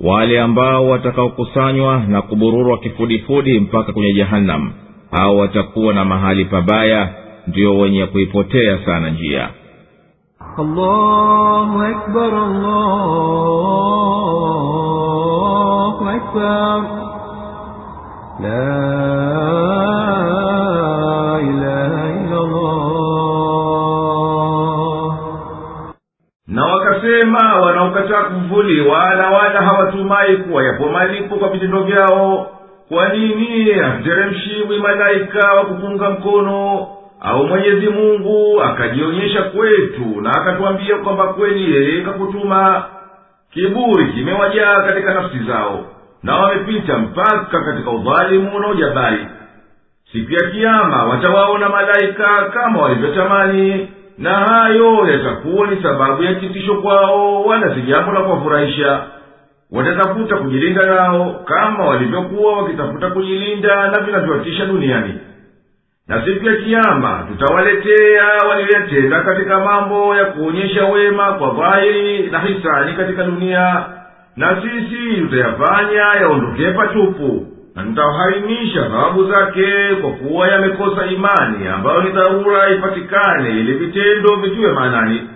Wale 0.00 0.40
ambao 0.40 0.88
watakaokusanywa 0.88 2.04
na 2.08 2.22
kubururwa 2.22 2.78
kifudifudi 2.78 3.60
mpaka 3.60 3.92
kwenye 3.92 4.12
jahannam 4.12 4.72
au 5.12 5.38
watakuwa 5.38 5.94
na 5.94 6.04
mahali 6.04 6.44
pabaya 6.44 7.08
ndio 7.46 7.78
wenye 7.78 8.06
kuipotea 8.06 8.78
sana 8.84 9.10
njia. 9.10 9.48
Allahu 10.58 11.82
akbar, 11.82 12.34
allahu 12.34 12.88
akbar. 16.08 16.82
La 18.42 18.80
ilaha 21.42 22.10
illa 22.10 22.40
na 26.46 26.64
wakasema 26.66 27.54
wanaokataa 27.60 28.24
kumvuli 28.24 28.80
wala 28.80 29.30
wala 29.30 29.62
hawatumai 29.62 30.36
kuwa 30.36 30.64
yapo 30.64 30.88
malipo 30.88 31.36
kwa 31.36 31.48
vitendo 31.48 31.82
vyao 31.82 32.46
kwa 32.90 33.08
nini 33.08 33.72
hamteremshiwi 33.72 34.78
malaika 34.78 35.52
wa 35.52 35.64
kupunga 35.64 36.10
mkono? 36.10 36.86
Au 37.20 37.46
mwenyezi 37.46 37.88
mungu 37.88 38.62
akajionyesha 38.62 39.42
kwetu 39.42 40.20
na 40.20 40.30
akatwambia 40.32 40.96
kwamba 40.96 41.26
kweli 41.26 41.74
yeye 41.74 42.00
kakutuma? 42.02 42.84
Kiburi 43.52 44.12
kimewajaa 44.12 44.80
katika 44.82 45.14
nafsi 45.14 45.38
zao 45.38 45.84
na 46.22 46.36
wamepita 46.36 46.98
mpaka 46.98 47.60
katika 47.64 47.90
udhalimu 47.90 48.58
na 48.60 48.68
ujabari. 48.68 49.26
Siku 50.12 50.32
ya 50.32 50.50
kiama 50.50 51.04
watawaona 51.04 51.68
malaika 51.68 52.44
kama 52.54 52.82
walivyotamani 52.82 53.88
na 54.18 54.30
hayo 54.34 55.06
yatakuwa 55.10 55.66
ni 55.66 55.82
sababu 55.82 56.22
ya 56.22 56.34
kitisho 56.34 56.74
kwao 56.74 57.42
wala 57.42 57.74
si 57.74 57.80
jambo 57.82 58.12
la 58.12 58.20
kuwafurahisha 58.20 59.02
watatafuta 59.72 60.36
kujilinda 60.36 60.82
nao 60.82 61.40
kama 61.44 61.84
walivyokuwa 61.84 62.62
wakitafuta 62.62 63.10
kujilinda 63.10 63.88
na 63.90 63.98
vinavyowatisha 64.00 64.66
duniani. 64.66 65.14
Na 66.08 66.24
siku 66.24 66.46
ya 66.46 66.56
kiama 66.56 67.26
tutawaletea 67.28 68.26
walioyatenda 68.48 69.20
katika 69.20 69.60
mambo 69.60 70.16
ya 70.16 70.24
kuonyesha 70.24 70.84
wema 70.84 71.32
kwa 71.32 71.50
dhahiri 71.50 72.26
na 72.30 72.38
hisani 72.40 72.92
katika 72.94 73.22
dunia 73.24 73.84
na 74.36 74.62
sisi 74.62 75.20
tutayafanya 75.20 76.02
yaondokee 76.20 76.70
patupu 76.72 77.46
na 77.74 77.82
tutawaharimisha 77.82 78.82
thawabu 78.82 79.24
zake 79.32 79.94
kwa 80.00 80.10
kuwa 80.12 80.48
yamekosa 80.48 81.06
imani 81.06 81.68
ambayo 81.68 82.02
ni 82.02 82.10
dharura 82.10 82.70
ipatikane 82.70 83.50
ili 83.50 83.72
vitendo 83.72 84.36
vitiwe 84.36 84.72
maanani 84.72 85.28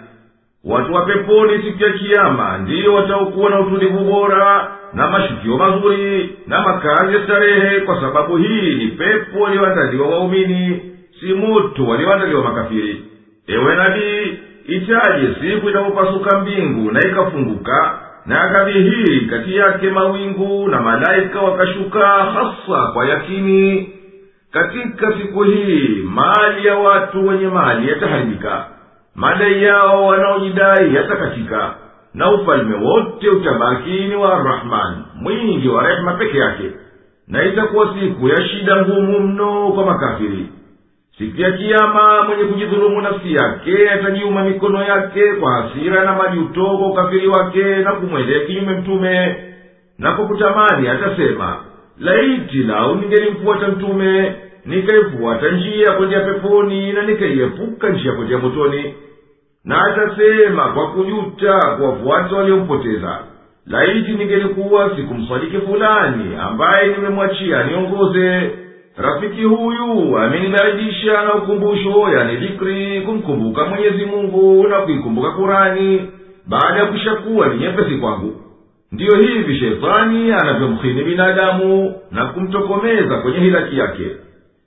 watu 0.66 0.92
wa 0.94 1.02
peponi 1.06 1.62
siku 1.62 1.82
ya 1.82 1.92
kiama 1.92 2.58
ndiyo 2.58 2.94
wataokuwa 2.94 3.50
na 3.50 3.60
utulivu 3.60 3.98
bora 3.98 4.70
na 4.92 5.10
mashukio 5.10 5.56
mazuri 5.58 6.30
na 6.46 6.60
makazi 6.60 7.14
ya 7.14 7.24
starehe 7.24 7.80
kwa 7.80 8.00
sababu 8.00 8.36
hii 8.36 8.74
ni 8.74 8.86
pepo 8.86 9.40
walioandaliwa 9.40 10.08
waumini 10.08 10.80
si 11.20 11.26
moto 11.34 11.84
walioandaliwa 11.86 12.42
makafiri. 12.44 13.02
Ewe 13.46 13.76
nabii 13.76 14.38
itaje 14.66 15.28
siku 15.40 15.68
itapopasuka 15.68 16.38
mbingu 16.40 16.90
na 16.92 17.00
ikafunguka 17.00 17.98
na 18.26 18.40
akadhihiri 18.42 19.20
kati 19.20 19.56
yake 19.56 19.90
mawingu 19.90 20.68
na 20.68 20.80
malaika 20.80 21.40
wakashuka 21.40 22.06
hasa 22.08 22.86
kwa 22.92 23.06
yakini. 23.08 23.90
Katika 24.52 25.12
siku 25.18 25.42
hii 25.42 26.02
mali 26.04 26.66
ya 26.66 26.74
watu 26.76 27.26
wenye 27.26 27.48
mali 27.48 27.88
yataharibika 27.88 28.66
madai 29.14 29.62
yao 29.62 30.06
wanaojidai 30.06 30.94
yatakatika 30.94 31.74
na 32.14 32.30
ufalme 32.32 32.76
wote 32.76 33.28
utabaki 33.30 33.90
ni 33.90 34.14
wa 34.16 34.34
arrahmani 34.40 34.96
mwingi 35.14 35.68
wa 35.68 35.88
rehema 35.88 36.12
peke 36.12 36.38
yake. 36.38 36.70
Na 37.28 37.44
itakuwa 37.44 37.94
siku 38.00 38.28
ya 38.28 38.48
shida 38.48 38.76
ngumu 38.82 39.20
mno 39.20 39.68
kwa 39.72 39.86
makafiri. 39.86 40.46
Siku 41.18 41.40
ya 41.40 41.52
kiama 41.52 42.22
mwenye 42.22 42.44
kujidhulumu 42.44 43.00
nafsi 43.00 43.34
yake 43.34 43.90
atajiuma 43.90 44.44
mikono 44.44 44.82
yake 44.84 45.32
kwa 45.32 45.52
hasira 45.52 46.04
na 46.04 46.12
majuto 46.14 46.64
kwa 46.78 46.86
ukafiri 46.90 47.26
wake 47.28 47.64
na 47.64 47.92
kumwendea 47.92 48.40
kinyume 48.40 48.72
mtume. 48.72 49.36
Na 49.98 50.12
kwa 50.12 50.26
kutamani 50.26 50.88
atasema 50.88 51.56
laiti 52.00 52.56
lau 52.62 52.94
ningelimfuata 52.94 53.68
mtume 53.68 54.34
nikaifuata 54.66 55.50
njia 55.50 55.92
kwendea 55.92 56.20
peponi 56.20 56.92
na 56.92 57.02
nikaiepuka 57.02 57.88
njia 57.88 58.12
kwendea 58.12 58.38
motoni 58.38 58.94
na 59.64 59.84
atasema 59.84 60.68
kwa 60.72 60.90
kujuta 60.92 61.58
kuwafuata 61.76 62.36
waliompoteza 62.36 63.18
laiti 63.66 64.12
ningelikuwa 64.12 64.96
sikumsadiki 64.96 65.58
fulani 65.58 66.36
ambaye 66.40 66.88
nimemwachia 66.88 67.64
niongoze. 67.64 68.50
Rafiki 68.96 69.42
huyu 69.42 70.18
amenibaidisha 70.18 71.22
na 71.22 71.34
ukumbusho 71.34 72.08
yani 72.18 72.36
dhikri 72.36 73.00
kumkumbuka 73.00 73.64
mwenyezi 73.64 74.04
mungu 74.06 74.68
na 74.68 74.78
kuikumbuka 74.80 75.30
kurani 75.30 76.08
baada 76.46 76.78
ya 76.80 76.86
kushakuwa 76.86 77.48
ni 77.48 77.98
kwangu. 77.98 78.32
Ndiyo 78.92 79.16
hivi 79.16 79.58
shetani 79.58 80.32
anavyomhini 80.32 81.02
binadamu 81.04 81.94
na 82.10 82.26
kumtokomeza 82.26 83.16
kwenye 83.16 83.38
hilaki 83.38 83.78
yake 83.78 84.10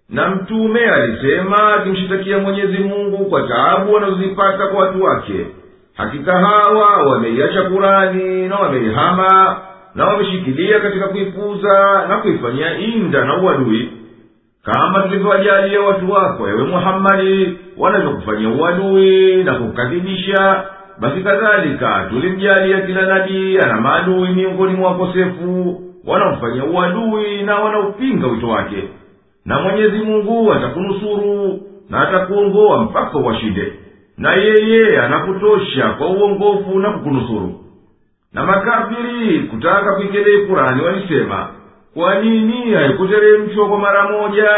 na 0.09 0.29
mtume 0.29 0.79
alisema 0.89 1.73
akimshitakia 1.75 2.37
mwenyezi 2.37 2.77
mungu 2.77 3.25
kwa 3.25 3.47
taabu 3.47 3.93
wanazozipata 3.93 4.67
kwa 4.67 4.79
watu 4.83 5.03
wake 5.03 5.45
hakika 5.93 6.37
hawa 6.39 7.03
wameiacha 7.11 7.61
kurani 7.61 8.47
na 8.47 8.55
wameihama 8.55 9.57
na 9.95 10.05
wameshikilia 10.05 10.79
katika 10.79 11.07
kuipuza 11.07 12.05
na 12.09 12.17
kuifanyia 12.17 12.77
inda 12.77 13.25
na 13.25 13.41
uadui. 13.41 13.91
Kama 14.63 14.99
tulivyowajalia 15.01 15.81
watu 15.81 16.11
wako 16.11 16.47
ewe 16.49 16.63
muhammadi 16.63 17.57
wanavyokufanyia 17.77 18.49
uadui 18.49 19.43
na 19.43 19.53
kukadhibisha 19.55 20.63
basi 20.99 21.21
kadhalika 21.21 22.05
tulimjalia 22.09 22.81
kila 22.81 23.01
nabii 23.01 23.57
ana 23.57 23.81
maadui 23.81 24.29
miongoni 24.29 24.73
mwa 24.73 24.91
wakosefu 24.91 25.81
wanaomfanyia 26.07 26.63
uadui 26.63 27.43
na 27.43 27.55
wanaopinga 27.55 28.27
wito 28.27 28.47
wake 28.49 28.83
na 29.47 29.59
mwenyezi 29.59 29.97
mungu 29.97 30.53
atakunusuru 30.53 31.59
na 31.89 32.01
atakuongoa 32.07 32.83
mpaka 32.83 33.17
uwashinde. 33.17 33.73
Na 34.17 34.33
yeye 34.33 34.99
anakutosha 35.01 35.89
kwa 35.89 36.07
uongofu 36.07 36.79
na 36.79 36.89
kukunusuru. 36.91 37.59
Na 38.33 38.45
makafiri 38.45 39.39
kutaka 39.39 39.95
kuikelei 39.95 40.45
kurani 40.45 40.81
walisema 40.81 41.47
kwa 41.93 42.15
nini 42.21 42.73
haikuteremshwa 42.73 43.67
kwa 43.69 43.79
mara 43.79 44.11
moja? 44.11 44.49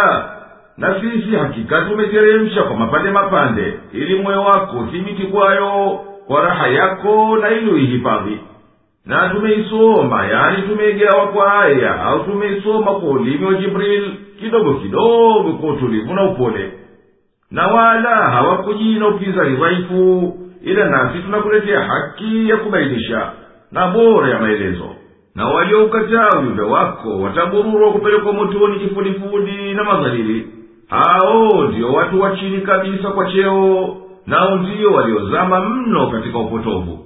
Na 0.78 0.96
sisi 1.02 1.36
hakika 1.36 1.82
tumeteremsha 1.82 2.64
kwa 2.64 2.76
mapande 2.78 3.10
mapande 3.12 3.74
ili 3.94 4.16
moyo 4.22 4.42
wako 4.44 4.88
thibiti 4.92 5.24
kwayo 5.24 6.00
kwa 6.28 6.42
raha 6.42 6.68
yako 6.68 7.38
na 7.38 7.50
ili 7.50 7.72
uihifadhi 7.72 8.40
na 9.06 9.30
tumeisoma 9.30 10.26
yani 10.28 10.62
tumeigawa 10.62 11.28
kwa 11.28 11.62
aya 11.64 12.04
au 12.04 12.24
tumeisoma 12.24 12.92
kwa 12.94 13.10
ulimi 13.10 13.46
wa 13.46 13.54
jibril 13.54 14.12
kidogo 14.40 14.74
kidogo 14.74 15.54
kwa 15.54 15.70
utulivu 15.74 16.14
na 16.14 16.24
upole. 16.32 16.72
Na 17.52 17.68
wala 17.68 18.10
hawakujii 18.16 19.00
na 19.00 19.08
upinzani 19.08 19.56
dhaifu 19.58 20.34
ila 20.64 20.86
nasi 20.90 21.20
tunakuletea 21.20 21.82
haki 21.84 22.50
ya 22.50 22.58
kubainisha 22.58 23.32
na 23.72 23.88
bora 23.88 24.30
ya 24.30 24.40
maelezo. 24.40 24.90
Na 25.36 25.48
walioukataa 25.48 26.40
ujumbe 26.40 26.62
wako 26.62 27.22
watabururwa 27.22 27.92
kupelekwa 27.92 28.34
motoni 28.34 28.80
kifudifudi 28.80 29.74
na 29.74 29.84
madhalili. 29.84 30.48
Hao 30.90 31.64
ndio 31.64 31.94
watu 31.94 32.22
wa 32.22 32.36
chini 32.38 32.62
kabisa 32.62 33.10
kwa 33.12 33.32
cheo 33.32 33.96
nao 34.28 34.56
ndio 34.56 34.92
waliozama 34.92 35.62
mno 35.70 36.08
katika 36.08 36.38
upotovu 36.40 37.06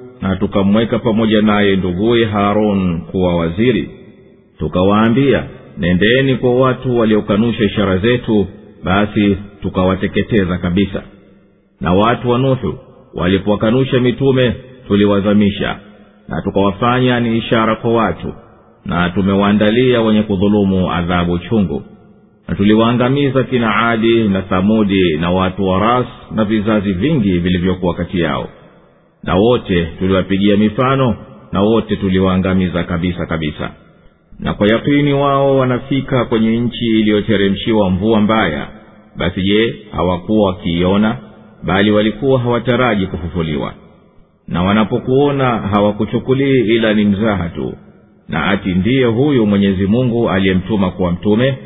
Na 0.21 0.35
tukamweka 0.35 0.99
pamoja 0.99 1.41
naye 1.41 1.75
nduguye 1.75 2.25
haron 2.25 3.01
kuwa 3.01 3.35
waziri. 3.37 3.89
Tukawaambia 4.59 5.43
nendeni 5.77 6.35
kwa 6.35 6.55
watu 6.55 6.97
waliokanusha 6.99 7.63
ishara 7.63 7.97
zetu 7.97 8.47
basi 8.83 9.37
tukawateketeza 9.61 10.57
kabisa. 10.57 11.03
Na 11.81 11.93
watu 11.93 12.29
wa 12.29 12.37
nuhu 12.39 12.73
walipowakanusha 13.13 13.99
mitume 13.99 14.55
tuliwazamisha. 14.87 15.75
Na 16.27 16.41
tukawafanya 16.41 17.19
ni 17.19 17.37
ishara 17.37 17.75
kwa 17.75 17.93
watu. 17.93 18.33
Na 18.85 19.09
tumewaandalia 19.09 20.01
wenye 20.01 20.23
kudhulumu 20.23 20.91
adhabu 20.91 21.37
chungu. 21.39 21.83
Na 22.47 22.55
tuliwaangamiza 22.55 23.43
kina 23.43 23.75
adi 23.89 24.27
na 24.27 24.41
thamudi 24.41 25.17
na 25.17 25.31
watu 25.31 25.67
wa 25.67 25.79
ras 25.79 26.05
na 26.35 26.45
vizazi 26.45 26.93
vingi 26.93 27.37
vilivyokuwa 27.39 27.93
kati 27.93 28.19
yao 28.21 28.49
na 29.23 29.35
wote 29.35 29.85
tuliwapigia 29.99 30.57
mifano 30.57 31.15
na 31.51 31.61
wote 31.61 31.95
tuliwaangamiza 31.95 32.83
kabisa 32.83 33.25
kabisa. 33.25 33.71
Na 34.39 34.53
kwa 34.53 34.67
yakini 34.67 35.13
wao 35.13 35.57
wanafika 35.57 36.25
kwenye 36.25 36.59
nchi 36.59 36.85
iliyoteremshiwa 36.85 37.89
mvua 37.89 38.21
mbaya 38.21 38.67
basi 39.15 39.41
je 39.41 39.75
hawakuwa 39.91 40.47
wakiiona? 40.47 41.17
Bali 41.63 41.91
walikuwa 41.91 42.39
hawataraji 42.39 43.05
kufufuliwa. 43.07 43.73
Na 44.47 44.63
wanapokuona 44.63 45.45
hawakuchukulii 45.59 46.59
ila 46.75 46.93
ni 46.93 47.05
mzaha 47.05 47.49
tu. 47.49 47.73
Na 48.29 48.45
ati 48.45 48.69
ndiye 48.73 49.05
huyu 49.05 49.45
mwenyezi 49.45 49.87
mungu 49.87 50.29
aliyemtuma 50.29 50.91
kuwa 50.91 51.11
mtume? 51.11 51.57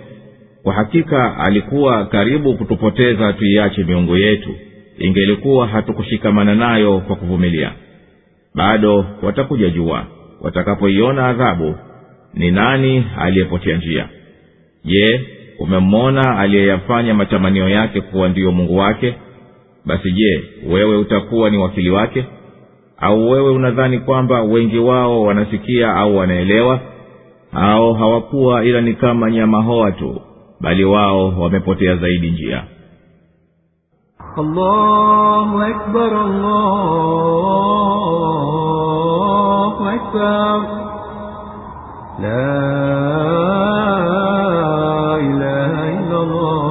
Kwa 0.63 0.73
hakika 0.73 1.37
alikuwa 1.37 2.05
karibu 2.05 2.53
kutupoteza 2.53 3.33
tuiache 3.33 3.83
miungu 3.83 4.17
yetu 4.17 4.55
ingelikuwa 4.99 5.67
hatukushikamana 5.67 6.55
nayo 6.55 6.99
kwa 6.99 7.15
kuvumilia. 7.15 7.71
Bado 8.55 9.05
watakuja 9.21 9.69
jua 9.69 10.05
watakapoiona 10.41 11.27
adhabu 11.27 11.75
ni 12.33 12.51
nani 12.51 13.05
aliyepotea 13.17 13.77
njia? 13.77 14.09
Je 14.85 15.21
umemwona 15.59 16.39
aliyeyafanya 16.39 17.13
matamanio 17.13 17.69
yake 17.69 18.01
kuwa 18.01 18.29
ndiyo 18.29 18.51
mungu 18.51 18.77
wake? 18.77 19.15
Basi 19.85 20.11
je 20.11 20.43
wewe 20.69 20.97
utakuwa 20.97 21.49
ni 21.49 21.57
wakili 21.57 21.89
wake? 21.89 22.25
Au 22.97 23.29
wewe 23.29 23.51
unadhani 23.51 23.99
kwamba 23.99 24.41
wengi 24.41 24.77
wao 24.77 25.21
wanasikia 25.21 25.93
au 25.95 26.17
wanaelewa? 26.17 26.79
Au 27.53 27.93
hawakuwa 27.93 28.65
ila 28.65 28.81
ni 28.81 28.93
kama 28.93 29.31
nyama 29.31 29.61
hoa 29.61 29.91
tu 29.91 30.21
bali 30.61 30.85
wao 30.85 31.39
wamepotea 31.41 31.95
zaidi 31.95 32.31
njia 32.31 32.63
الله 34.38 35.70
أكبر 35.70 36.12
الله 38.60 39.76
أكبر 39.94 40.58
لا 42.20 42.56
إله 45.16 45.72
إلا 45.98 46.18
الله 46.22 46.70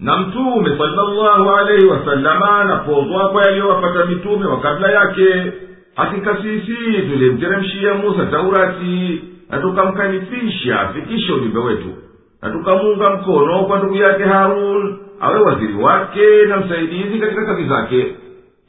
na 0.00 0.16
mtume 0.18 0.78
salllahu 0.78 1.50
alaihi 1.50 1.86
wasalama 1.86 2.58
anapozwa 2.60 3.28
kwa 3.28 3.42
yaliyowapata 3.44 4.04
mitume 4.04 4.46
wa 4.46 4.60
kabla 4.60 4.90
yake 4.92 5.52
hakika 5.94 6.36
sisi 6.36 6.76
tulimteremshia 7.10 7.94
musa 7.94 8.26
taurati 8.26 9.22
na 9.50 9.58
tukamkalifisha 9.58 10.80
afikishe 10.80 11.32
ujumbe 11.32 11.58
wetu 11.60 11.88
na 12.43 12.49
tukamuunga 12.49 13.09
mkono 13.09 13.63
kwa 13.63 13.77
ndugu 13.79 13.95
yake 13.95 14.23
harun 14.23 14.99
awe 15.19 15.39
waziri 15.41 15.73
wake 15.75 16.45
na 16.47 16.57
msaidizi 16.57 17.19
katika 17.19 17.45
kazi 17.45 17.67
zake. 17.67 18.15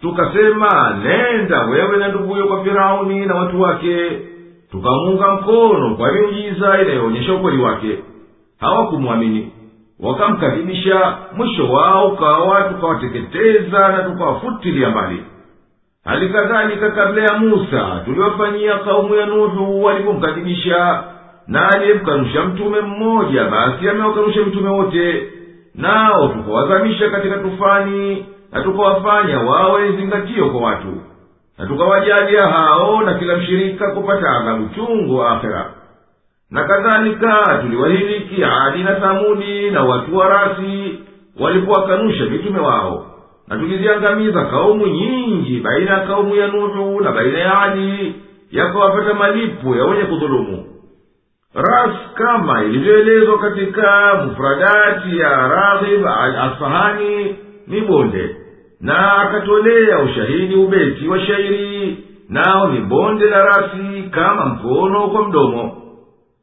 Tukasema 0.01 0.99
nenda 1.05 1.63
wewe 1.63 1.97
na 1.97 2.09
nduguyo 2.09 2.47
kwa 2.47 2.65
firauni 2.65 3.27
na 3.27 3.35
watu 3.35 3.61
wake. 3.63 4.11
Tukamuunga 4.71 5.31
mkono 5.35 5.95
kwa 5.95 6.13
miujiza 6.13 6.83
inayoonyesha 6.83 7.35
ukweli 7.35 7.63
wake. 7.63 7.99
Hawakumwamini. 8.61 9.53
Wakamkadhibisha 10.01 11.17
mwisho 11.37 11.73
wao 11.73 12.09
ukawa 12.09 12.63
tukawateketeza 12.63 13.89
na 13.89 14.03
tukawafutilia 14.03 14.91
mbali. 14.91 15.23
Hali 16.05 16.29
kadhalika 16.29 16.91
kabla 16.91 17.23
ya 17.23 17.39
musa 17.39 18.01
tuliwafanyia 18.05 18.79
kaumu 18.79 19.15
ya 19.15 19.27
nuhu 19.27 19.85
walivyomkadhibisha 19.85 21.05
na 21.49 21.69
aliyemkanusha 21.69 22.43
mtume 22.45 22.81
mmoja. 22.81 23.45
Basi 23.45 23.89
amewakanusha 23.89 24.41
mitume 24.41 24.69
wote. 24.69 25.29
Nao 25.75 26.29
tukawazamisha 26.29 27.11
katika 27.11 27.37
tufani 27.39 28.27
na 28.53 28.63
tukawafanya 28.63 29.39
wawe 29.41 29.93
zingatio 29.93 30.47
kwa 30.51 30.61
watu. 30.61 31.01
Na 31.59 31.67
tukawajalia 31.67 32.47
hao 32.49 33.03
na 33.03 33.15
kila 33.15 33.37
mshirika 33.37 33.91
kupata 33.91 34.31
adhabu 34.31 34.69
chungu 34.75 35.23
akhera. 35.23 35.71
Na 36.51 36.65
kadhalika 36.65 37.59
tuliwahiliki 37.63 38.45
adi 38.45 38.83
na 38.83 38.95
thamudi 38.95 39.71
na 39.71 39.85
watu 39.85 40.17
wa 40.17 40.29
rasi 40.29 40.99
walipowakanusha 41.41 42.25
mitume 42.25 42.59
wao. 42.61 43.07
Na 43.49 43.57
tuliziangamiza 43.59 44.45
kaumu 44.45 44.87
nyingi 44.87 45.61
baina 45.61 45.91
ya 45.91 46.01
kaumu 46.01 46.35
ya 46.37 46.47
nuhu 46.47 47.01
na 47.01 47.13
baina 47.13 47.39
ya 47.39 47.63
adi 47.63 48.15
yakawapata 48.51 49.15
malipo 49.15 49.77
ya 49.77 49.85
wenye 49.85 50.03
kudhulumu 50.05 50.65
ras 51.55 51.91
kama 52.15 52.65
ilivyoelezwa 52.65 53.39
katika 53.39 54.15
mufradati 54.25 55.19
ya 55.19 55.49
raghib 55.49 56.07
al 56.07 56.37
asfahani 56.37 57.37
ni 57.67 57.81
bonde. 57.81 58.37
Na 58.81 59.13
akatolea 59.17 59.99
ushahidi 59.99 60.55
ubeti 60.55 61.09
wa 61.09 61.21
shairi. 61.21 61.99
Nao 62.29 62.69
ni 62.69 62.81
bonde 62.81 63.31
la 63.31 63.45
rasi 63.45 64.03
kama 64.11 64.47
mkono 64.47 65.09
kwa 65.09 65.29
mdomo. 65.29 65.77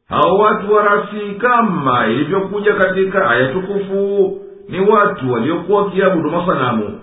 Hao 0.08 0.38
watu 0.38 0.72
wa 0.74 0.82
rasi 0.82 1.34
kama 1.38 2.06
ilivyokuja 2.06 2.74
katika 2.74 3.30
aya 3.30 3.48
tukufu 3.48 4.38
ni 4.68 4.80
watu 4.80 5.32
waliokuwa 5.32 5.82
wakiabudu 5.82 6.30
masanamu. 6.30 7.00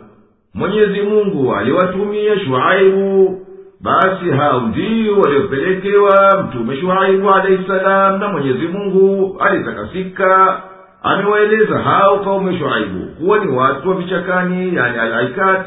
Mwenyezi 0.54 1.02
mungu 1.02 1.56
aliwatumia 1.56 2.40
shuaibu 2.40 3.40
basi 3.82 4.30
hao 4.38 4.60
ndio 4.62 5.20
waliopelekewa 5.20 6.44
mtume 6.48 6.78
shuaibu 6.78 7.30
alahi 7.30 7.60
salamu 7.68 8.18
na 8.18 8.28
mwenyezi 8.28 8.68
mungu 8.68 9.38
alitakasika. 9.40 10.62
Amewaeleza 11.04 11.80
hao 11.80 12.20
kaume 12.20 12.60
shuaibu 12.60 13.06
kuwa 13.06 13.40
ni 13.40 13.52
watu 13.58 13.90
wa 13.90 13.96
vichakani 13.96 14.76
yani 14.76 14.98
alaikat 14.98 15.66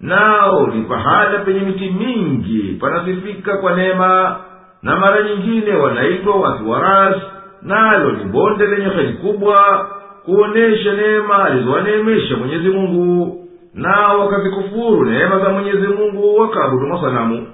nao 0.00 0.66
ni 0.66 0.82
pahala 0.82 1.38
penye 1.38 1.60
miti 1.60 1.90
mingi 1.90 2.76
panasifika 2.80 3.56
kwa 3.56 3.76
neema 3.76 4.36
na 4.82 4.96
mara 4.96 5.22
nyingine 5.22 5.74
wanaitwa 5.74 6.36
watu 6.36 6.70
wa 6.70 6.80
ras 6.80 7.16
nalo 7.62 8.10
ni 8.12 8.24
bonde 8.24 8.66
lenye 8.66 8.88
heri 8.88 9.12
kubwa 9.12 9.86
kuonesha 10.24 10.92
neema 10.92 11.44
alizowaneemesha 11.44 12.36
mwenyezi 12.36 12.68
mungu 12.68 13.36
nao 13.74 14.20
wakazikufuru 14.20 15.04
neema 15.04 15.38
za 15.38 15.48
mwenyezi 15.48 15.86
mungu 15.86 16.36
wakaabudu 16.40 16.86
masanamu. 16.86 17.46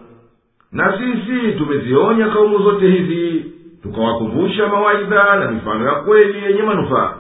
Na 0.73 0.99
sisi 0.99 1.53
tumezionya 1.53 2.29
kaumu 2.29 2.59
zote 2.59 2.87
hizi 2.91 3.45
tukawakumbusha 3.83 4.69
mawaidha 4.69 5.37
na 5.37 5.51
mifano 5.51 5.87
ya 5.87 5.95
kweli 5.95 6.45
yenye 6.45 6.62
manufaa. 6.62 7.14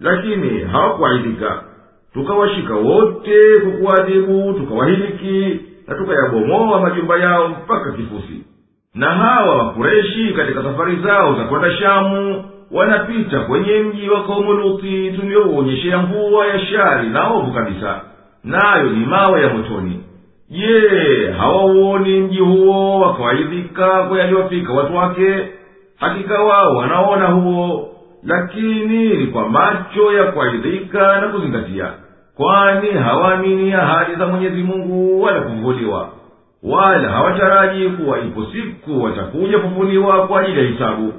Lakini 0.00 0.60
hawakuaidika. 0.60 1.62
Tukawashika 2.14 2.74
wote 2.74 3.58
kwa 3.60 3.70
kuadhibu 3.72 4.52
tukawahiliki 4.52 5.60
na 5.86 5.94
tukayabomoa 5.94 6.80
majumba 6.80 7.16
yao 7.18 7.48
mpaka 7.48 7.92
kifusi. 7.92 8.44
Na 8.94 9.10
hawa 9.10 9.56
wakureshi 9.56 10.32
katika 10.36 10.62
safari 10.62 10.96
zao 10.96 11.34
za 11.34 11.44
kwenda 11.44 11.72
shamu 11.72 12.44
wanapita 12.70 13.40
kwenye 13.40 13.78
mji 13.80 14.08
wa 14.10 14.24
kaumu 14.26 14.52
luti 14.52 15.12
tuliouonyeshea 15.12 15.98
mvua 15.98 16.46
ya 16.46 16.58
shari 16.60 17.08
na 17.08 17.28
ovu 17.30 17.52
kabisa 17.52 18.00
nayo 18.46 18.90
ni 18.90 19.06
mawe 19.06 19.42
ya 19.42 19.48
motoni. 19.48 20.00
Je 20.50 21.30
hawauoni 21.38 22.20
mji 22.20 22.38
huo 22.40 23.00
wakawaidhika 23.00 24.02
kwa 24.02 24.18
yaliyofika 24.18 24.72
watu 24.72 24.96
wake? 24.96 25.48
Hakika 25.96 26.42
wao 26.42 26.76
wanaona 26.76 27.26
huo 27.26 27.88
lakini 28.22 29.08
ni 29.08 29.26
kwa 29.26 29.48
macho 29.48 30.12
ya 30.12 30.24
kuaidhika 30.24 31.20
na 31.20 31.28
kuzingatia 31.28 31.90
kwani 32.36 32.90
hawaamini 32.90 33.72
ahadi 33.74 34.14
za 34.14 34.26
mwenyezi 34.26 34.62
mungu 34.62 35.22
wala 35.22 35.40
kufufuliwa 35.40 36.08
wala 36.62 37.08
hawataraji 37.08 37.88
kuwa 37.88 38.18
ipo 38.20 38.44
siku 38.52 39.02
watakuja 39.04 39.58
kufufuliwa 39.58 40.26
kwa 40.26 40.40
ajili 40.40 40.58
ya 40.60 40.66
hisabu. 40.70 41.12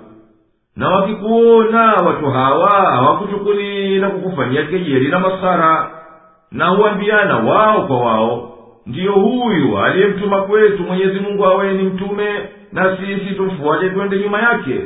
Na 0.76 0.90
wakikuona 0.90 1.94
watu 1.94 2.26
hawa 2.26 2.70
hawakuchukulii 2.70 4.00
na 4.00 4.10
kukufanyia 4.10 4.64
kejeli 4.64 5.08
na 5.08 5.20
masara 5.20 5.92
na 6.52 6.68
huambiana 6.68 7.38
wao 7.38 7.88
kwa 7.88 8.00
wao 8.00 8.54
ndiyo 8.86 9.12
huyu 9.12 9.78
aliyemtuma 9.80 10.42
kwetu 10.42 10.84
mwenyezi 10.84 11.20
mungu 11.20 11.46
awe 11.46 11.74
ni 11.74 11.84
mtume 11.84 12.28
na 12.74 12.98
sisi 12.98 13.36
tumfuate 13.36 13.90
twende 13.90 14.20
nyuma 14.20 14.42
yake. 14.42 14.82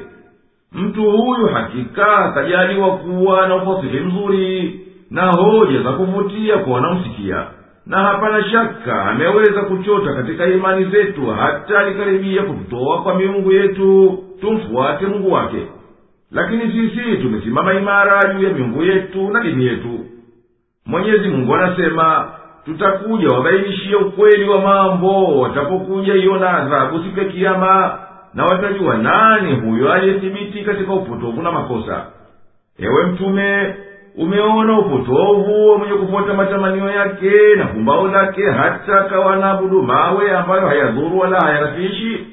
Mtu 0.71 1.11
huyu 1.11 1.47
hakika 1.47 2.17
akajaliwa 2.17 2.97
kuwa 2.97 3.47
na 3.47 3.55
ufasiri 3.55 3.99
mzuri 3.99 4.79
na 5.11 5.31
hoja 5.31 5.81
za 5.83 5.91
kuvutia 5.91 6.57
kwa 6.57 6.73
wanaomsikia. 6.73 7.45
Na 7.85 7.97
hapana 7.97 8.43
shaka 8.43 9.05
ameweza 9.05 9.61
kuchota 9.61 10.13
katika 10.13 10.45
imani 10.47 10.85
zetu 10.85 11.25
hata 11.25 11.79
alikaribia 11.79 12.43
kututoa 12.43 13.01
kwa 13.03 13.15
miungu 13.15 13.51
yetu 13.51 14.19
tumfuate 14.41 15.05
mungu 15.05 15.31
wake. 15.31 15.67
Lakini 16.31 16.61
sisi 16.71 17.17
tumesimama 17.17 17.73
imara 17.73 18.33
juu 18.33 18.47
ya 18.47 18.53
miungu 18.53 18.83
yetu 18.83 19.29
na 19.31 19.41
dini 19.41 19.65
yetu 19.65 19.99
mwenyezi 20.85 21.29
mungu 21.29 21.55
anasema 21.55 22.31
tutakuja 22.65 23.27
wabainishie 23.27 23.95
ukweli 23.95 24.49
wa 24.49 24.61
mambo. 24.61 25.39
Watapokuja 25.41 26.13
iona 26.15 26.49
adhabu 26.57 26.99
siku 27.03 27.19
ya 27.19 27.25
kiama 27.25 27.99
na 28.33 28.45
watajua 28.45 28.97
nani 28.97 29.55
huyo 29.55 29.93
aliyethibiti 29.93 30.63
katika 30.63 30.93
upotovu 30.93 31.41
na 31.41 31.51
makosa. 31.51 32.05
Ewe 32.79 33.05
mtume 33.05 33.75
umeona 34.17 34.79
upotovu 34.79 35.69
wa 35.71 35.77
mwenye 35.77 35.93
kufuata 35.93 36.33
matamanio 36.33 36.89
yake 36.89 37.55
na 37.57 37.65
pumbao 37.65 38.07
lake 38.07 38.41
hata 38.51 38.99
akawa 39.01 39.35
naabudu 39.35 39.83
mawe 39.83 40.31
ambayo 40.31 40.67
hayadhuru 40.67 41.19
wala 41.19 41.39
hayarafishi 41.39 42.27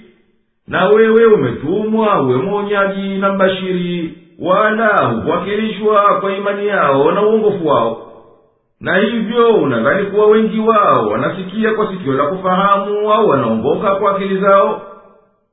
na 0.68 0.88
wewe 0.88 1.24
umetumwa 1.26 2.22
uwe 2.22 2.36
mwonyaji 2.36 3.18
na 3.18 3.32
mbashiri 3.32 4.18
wala 4.38 5.06
hukuwakilishwa 5.06 6.20
kwa 6.20 6.32
imani 6.36 6.66
yao 6.66 7.12
na 7.12 7.22
uongofu 7.22 7.66
wao 7.68 8.07
na 8.80 8.96
hivyo 8.96 9.48
unadhani 9.54 10.06
kuwa 10.06 10.26
wengi 10.26 10.60
wao 10.60 11.06
wanasikia 11.08 11.72
kwa 11.74 11.86
sikio 11.86 12.12
la 12.12 12.24
kufahamu 12.26 13.12
au 13.12 13.28
wanaongoka 13.28 13.94
kwa 13.94 14.16
akili 14.16 14.40
zao? 14.40 14.82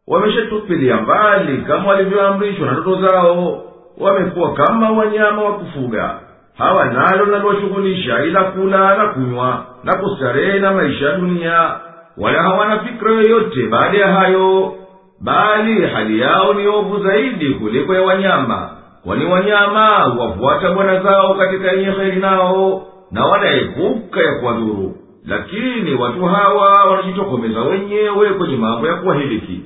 Wameshatupilia 0.08 0.98
mbali 0.98 1.58
kama 1.58 1.88
walivyoamrishwa 1.90 2.66
na 2.68 2.72
ndoto 2.74 3.08
zao. 3.08 3.62
Wamekuwa 3.98 4.54
kama 4.54 4.90
wanyama 4.90 5.42
wa 5.44 5.54
kufuga. 5.54 6.20
Hawa 6.58 6.86
nalo 6.86 7.26
linalowashughulisha 7.26 8.24
ila 8.26 8.44
kula 8.44 8.98
na 8.98 9.08
kunywa 9.08 9.66
na 9.84 9.96
kustarehe 9.98 10.60
na 10.60 10.72
maisha 10.74 11.06
ya 11.10 11.18
dunia. 11.18 11.72
Wala 12.18 12.44
hawana 12.44 12.80
fikra 12.80 13.12
yoyote 13.12 13.68
baada 13.68 13.98
ya 13.98 14.08
hayo. 14.14 14.74
Bali 15.22 15.88
hali 15.88 16.20
yao 16.20 16.54
ni 16.54 16.68
ovu 16.68 17.00
zaidi 17.04 17.50
kuliko 17.54 17.94
ya 17.96 18.02
wanyama. 18.02 18.70
Kwani 19.04 19.26
wanyama 19.26 20.06
wafuata 20.20 20.72
bwana 20.72 21.00
zao 21.04 21.34
katika 21.34 21.72
yenye 21.72 21.92
heri 21.92 22.20
nao 22.20 22.88
na 23.12 23.26
wanaepuka 23.26 24.22
ya 24.24 24.40
kuwadhuru 24.40 24.98
lakini 25.26 25.94
watu 25.94 26.26
hawa 26.26 26.86
wanajitokomeza 26.86 27.62
wenyewe 27.62 28.34
kwenye 28.34 28.56
mambo 28.58 28.88
ya 28.88 28.96
kuwahiliki 28.96 29.62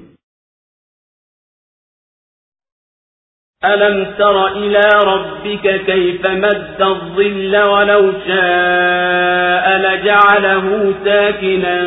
ألم 3.66 4.16
تر 4.18 4.48
إلى 4.48 4.82
ربك 5.04 5.86
كيف 5.86 6.26
مد 6.28 6.82
الظل 6.82 7.58
ولو 7.58 8.12
شاء 8.28 9.78
لجعله 9.78 10.94
ساكنا 11.06 11.78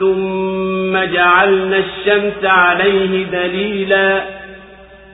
ثم 0.00 1.12
جعلنا 1.14 1.78
الشمس 1.78 2.44
عليه 2.44 3.24
دليلا 3.24 4.35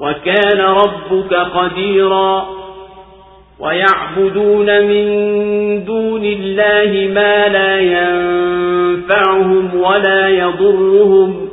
وكان 0.00 0.60
ربك 0.60 1.34
قديرا 1.34 2.48
ويعبدون 3.60 4.82
من 4.82 5.06
دون 5.84 6.24
الله 6.24 7.10
ما 7.14 7.48
لا 7.48 7.80
ينفعهم 7.80 9.70
ولا 9.80 10.28
يضرهم. 10.28 11.48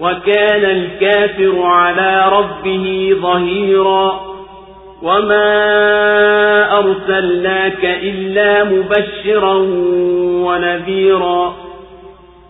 وكان 0.00 0.64
الكافر 0.64 1.62
على 1.62 2.32
ربه 2.32 3.16
ظهيرا. 3.22 4.20
وما 5.02 5.58
أرسلناك 6.78 7.84
إلا 7.84 8.64
مبشرا 8.64 9.54
ونذيرا. 10.46 11.65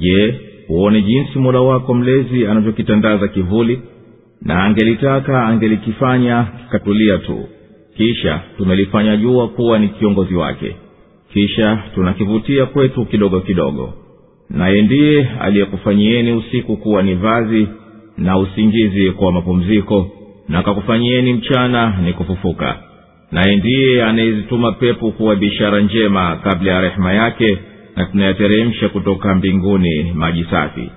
Je 0.00 0.34
huone 0.68 1.02
jinsi 1.02 1.38
mola 1.38 1.60
wako 1.60 1.94
mlezi 1.94 2.46
anavyokitandaza 2.46 3.28
kivuli? 3.28 3.80
Na 4.42 4.64
angelitaka 4.64 5.46
angelikifanya 5.46 6.46
kikatulia 6.64 7.18
tu. 7.18 7.48
Kisha 7.96 8.40
tumelifanya 8.56 9.16
jua 9.16 9.48
kuwa 9.48 9.78
ni 9.78 9.88
kiongozi 9.88 10.34
wake. 10.34 10.76
Kisha 11.32 11.78
tunakivutia 11.94 12.66
kwetu 12.66 13.04
kidogo 13.04 13.40
kidogo. 13.40 13.92
Naye 14.50 14.82
ndiye 14.82 15.28
aliyekufanyieni 15.40 16.32
usiku 16.32 16.76
kuwa 16.76 17.02
ni 17.02 17.14
vazi 17.14 17.68
na 18.18 18.38
usingizi 18.38 19.10
kwa 19.10 19.32
mapumziko 19.32 20.10
na 20.48 20.58
akakufanyieni 20.58 21.32
mchana 21.32 21.98
ni 22.04 22.12
kufufuka. 22.12 22.78
Naye 23.32 23.56
ndiye 23.56 24.04
anayezituma 24.04 24.72
pepo 24.72 25.10
kuwa 25.10 25.36
bishara 25.36 25.80
njema 25.80 26.36
kabla 26.36 26.72
ya 26.72 26.80
rehema 26.80 27.12
yake 27.12 27.58
na 27.96 28.04
tunayateremsha 28.06 28.88
kutoka 28.88 29.34
mbinguni 29.34 30.12
maji 30.12 30.44
safi. 30.50 30.90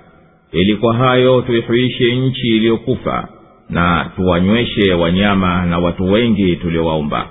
Ili 0.51 0.75
kwa 0.75 0.95
hayo 0.95 1.41
tuihuishe 1.41 2.15
nchi 2.15 2.47
iliyokufa 2.47 3.27
na 3.69 4.11
tuwanyweshe 4.15 4.93
wanyama 4.93 5.65
na 5.65 5.79
watu 5.79 6.11
wengi 6.11 6.55
tuliowaumba. 6.55 7.27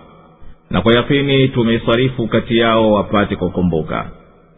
Na 0.70 0.80
kwa 0.80 0.94
yakini 0.94 1.48
tumesarifu 1.48 2.26
kati 2.28 2.56
yao 2.58 2.92
wapate 2.92 3.36
kukumbuka 3.36 4.10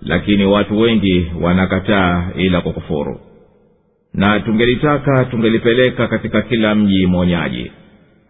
lakini 0.02 0.44
watu 0.44 0.80
wengi 0.80 1.26
wanakataa 1.40 2.30
ila 2.36 2.60
kwa 2.60 2.72
kufuru. 2.72 3.20
Na 4.14 4.40
tungelitaka 4.40 5.24
tungelipeleka 5.24 6.06
katika 6.06 6.42
kila 6.42 6.74
mji 6.74 7.06
mwonyaji. 7.06 7.70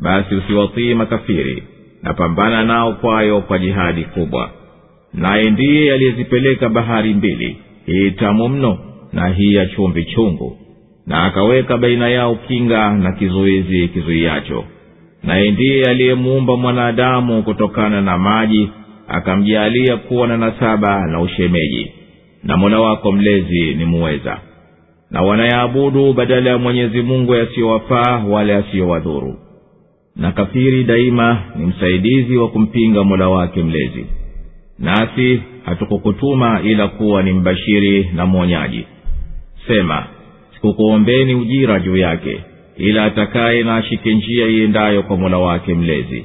Basi 0.01 0.35
usiwatii 0.35 0.95
makafiri 0.95 1.63
na 2.03 2.15
pambana 2.15 2.65
nao 2.65 2.93
kwayo 2.93 3.41
kwa 3.41 3.59
jihadi 3.59 4.05
kubwa 4.05 4.51
naye 5.15 5.51
ndiye 5.51 5.93
aliyezipeleka 5.93 6.69
bahari 6.69 7.15
mbili 7.15 7.57
hii 7.87 8.11
tamu 8.11 8.49
mno 8.49 8.79
na 9.13 9.29
hii 9.29 9.55
ya 9.55 9.67
chumvi 9.67 10.05
chungu. 10.05 10.57
Na 11.07 11.25
akaweka 11.25 11.79
baina 11.79 12.09
yao 12.09 12.35
kinga 12.35 12.91
na 12.93 13.13
kizuizi 13.13 13.89
kizuiacho. 13.89 14.65
Naye 15.23 15.51
ndiye 15.51 15.85
aliyemuumba 15.85 16.57
mwanadamu 16.57 17.43
kutokana 17.43 18.01
na 18.01 18.19
maji 18.19 18.71
akamjaalia 19.09 19.97
kuwa 19.97 20.27
na 20.27 20.37
nasaba 20.37 21.07
na 21.07 21.21
ushemeji. 21.21 21.91
Na 22.45 22.57
mola 22.57 22.81
wako 22.81 23.13
mlezi 23.13 23.75
ni 23.75 23.85
muweza. 23.85 24.39
Na 25.11 25.23
wanayaabudu 25.23 26.13
badala 26.13 26.51
ya 26.51 26.59
mwenyezi 26.59 27.03
mungu 27.03 27.35
yasiyowafaa 27.35 28.25
wala 28.29 28.53
yasiyowadhuru. 28.53 29.35
Na 30.17 30.33
kafiri 30.33 30.85
daima 30.85 31.43
ni 31.57 31.67
msaidizi 31.67 32.37
wa 32.37 32.49
kumpinga 32.49 33.05
mola 33.05 33.29
wake 33.29 33.63
mlezi 33.63 34.07
nasi 34.79 35.43
hatukukutuma 35.65 36.61
ila 36.65 36.89
kuwa 36.89 37.23
ni 37.23 37.33
mbashiri 37.33 38.11
na 38.15 38.27
mwonyaji. 38.27 38.87
Sema 39.67 40.07
sikukuombeni 40.55 41.35
ujira 41.35 41.81
juu 41.81 41.97
yake 41.97 42.41
ila 42.77 43.05
atakaye 43.05 43.63
na 43.63 43.77
ashike 43.77 44.15
njia 44.15 44.47
iendayo 44.47 45.03
kwa 45.03 45.17
mola 45.17 45.39
wake 45.39 45.75
mlezi. 45.75 46.25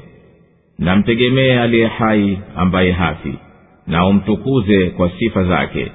Namtegemee 0.79 1.59
aliye 1.59 1.87
hai 1.87 2.37
ambaye 2.55 2.91
hafi 2.91 3.33
na 3.87 4.07
umtukuze 4.07 4.89
kwa 4.89 5.11
sifa 5.19 5.43
zake 5.43 5.91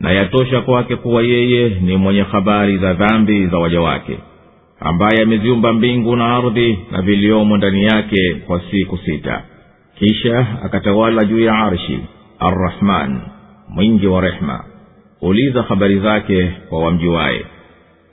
na 0.00 0.10
yatosha 0.12 0.60
kwake 0.60 0.96
kuwa 0.96 1.22
yeye 1.22 1.68
ni 1.68 1.96
mwenye 1.96 2.22
habari 2.22 2.78
za 2.78 2.94
dhambi 2.94 3.46
za 3.46 3.58
waja 3.58 3.80
wake 3.80 4.18
ambaye 4.80 5.22
ameziumba 5.22 5.72
mbingu 5.72 6.16
na 6.16 6.36
ardhi 6.36 6.78
na 6.90 7.02
viliomo 7.02 7.56
ndani 7.56 7.84
yake 7.84 8.34
kwa 8.46 8.62
siku 8.70 8.98
sita 8.98 9.42
kisha 9.98 10.46
akatawala 10.64 11.24
juu 11.24 11.38
ya 11.40 11.54
arshi 11.54 12.00
arrahman 12.38 13.20
mwingi 13.68 14.06
wa 14.06 14.20
rehma. 14.20 14.64
Uliza 15.20 15.62
habari 15.62 15.98
zake 16.00 16.52
kwa 16.68 16.84
wamjuwaye 16.84 17.44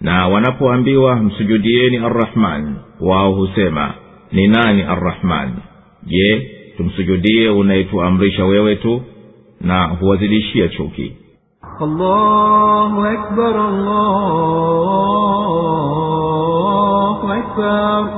na 0.01 0.27
wanapoambiwa 0.27 1.15
msujudieni 1.15 1.97
arrahman 1.97 2.75
wao 3.01 3.33
husema 3.33 3.93
ni 4.31 4.47
nani 4.47 4.81
arrahman? 4.83 5.53
Je 6.03 6.51
tumsujudie 6.77 7.49
unayetuamrisha 7.49 8.45
wewe 8.45 8.75
tu 8.75 9.01
na 9.61 9.83
huwazidishia 9.87 10.67
chuki? 10.67 11.13
Allahu 11.81 13.05
akbar, 13.05 13.55
allahu 15.95 17.31
akbar. 17.31 18.09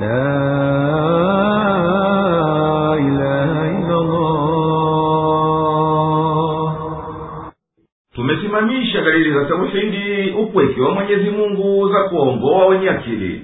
La 0.00 0.89
tumesimamisha 8.80 9.00
dalili 9.02 9.32
za 9.34 9.44
tauhidi 9.44 10.30
upweke 10.30 10.80
wa 10.80 10.90
mwenyezi 10.90 11.30
mungu 11.30 11.92
za 11.92 12.02
kuwaongoa 12.04 12.66
wenye 12.66 12.90
akili. 12.90 13.42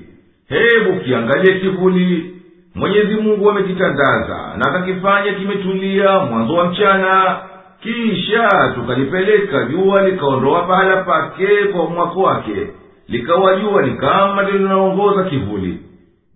Hebu 0.48 1.00
kiangalie 1.00 1.60
kivuli 1.60 2.34
mwenyezi 2.74 3.14
mungu 3.14 3.50
amekitandaza 3.50 4.54
na 4.56 4.64
akakifanya 4.68 5.32
kimetulia 5.32 6.18
mwanzo 6.18 6.54
wa 6.54 6.64
mchana. 6.70 7.36
Kisha 7.82 8.48
tukalipeleka 8.74 9.64
jua 9.64 10.08
likaondoa 10.08 10.62
pahala 10.62 10.96
pake 10.96 11.46
kwa 11.72 11.90
mwako 11.90 12.20
wake. 12.22 12.66
Likawa 13.08 13.56
jua 13.56 13.82
ni 13.82 13.90
kama 13.96 14.42
ndilo 14.42 14.58
linaongoza 14.58 15.24
kivuli. 15.24 15.78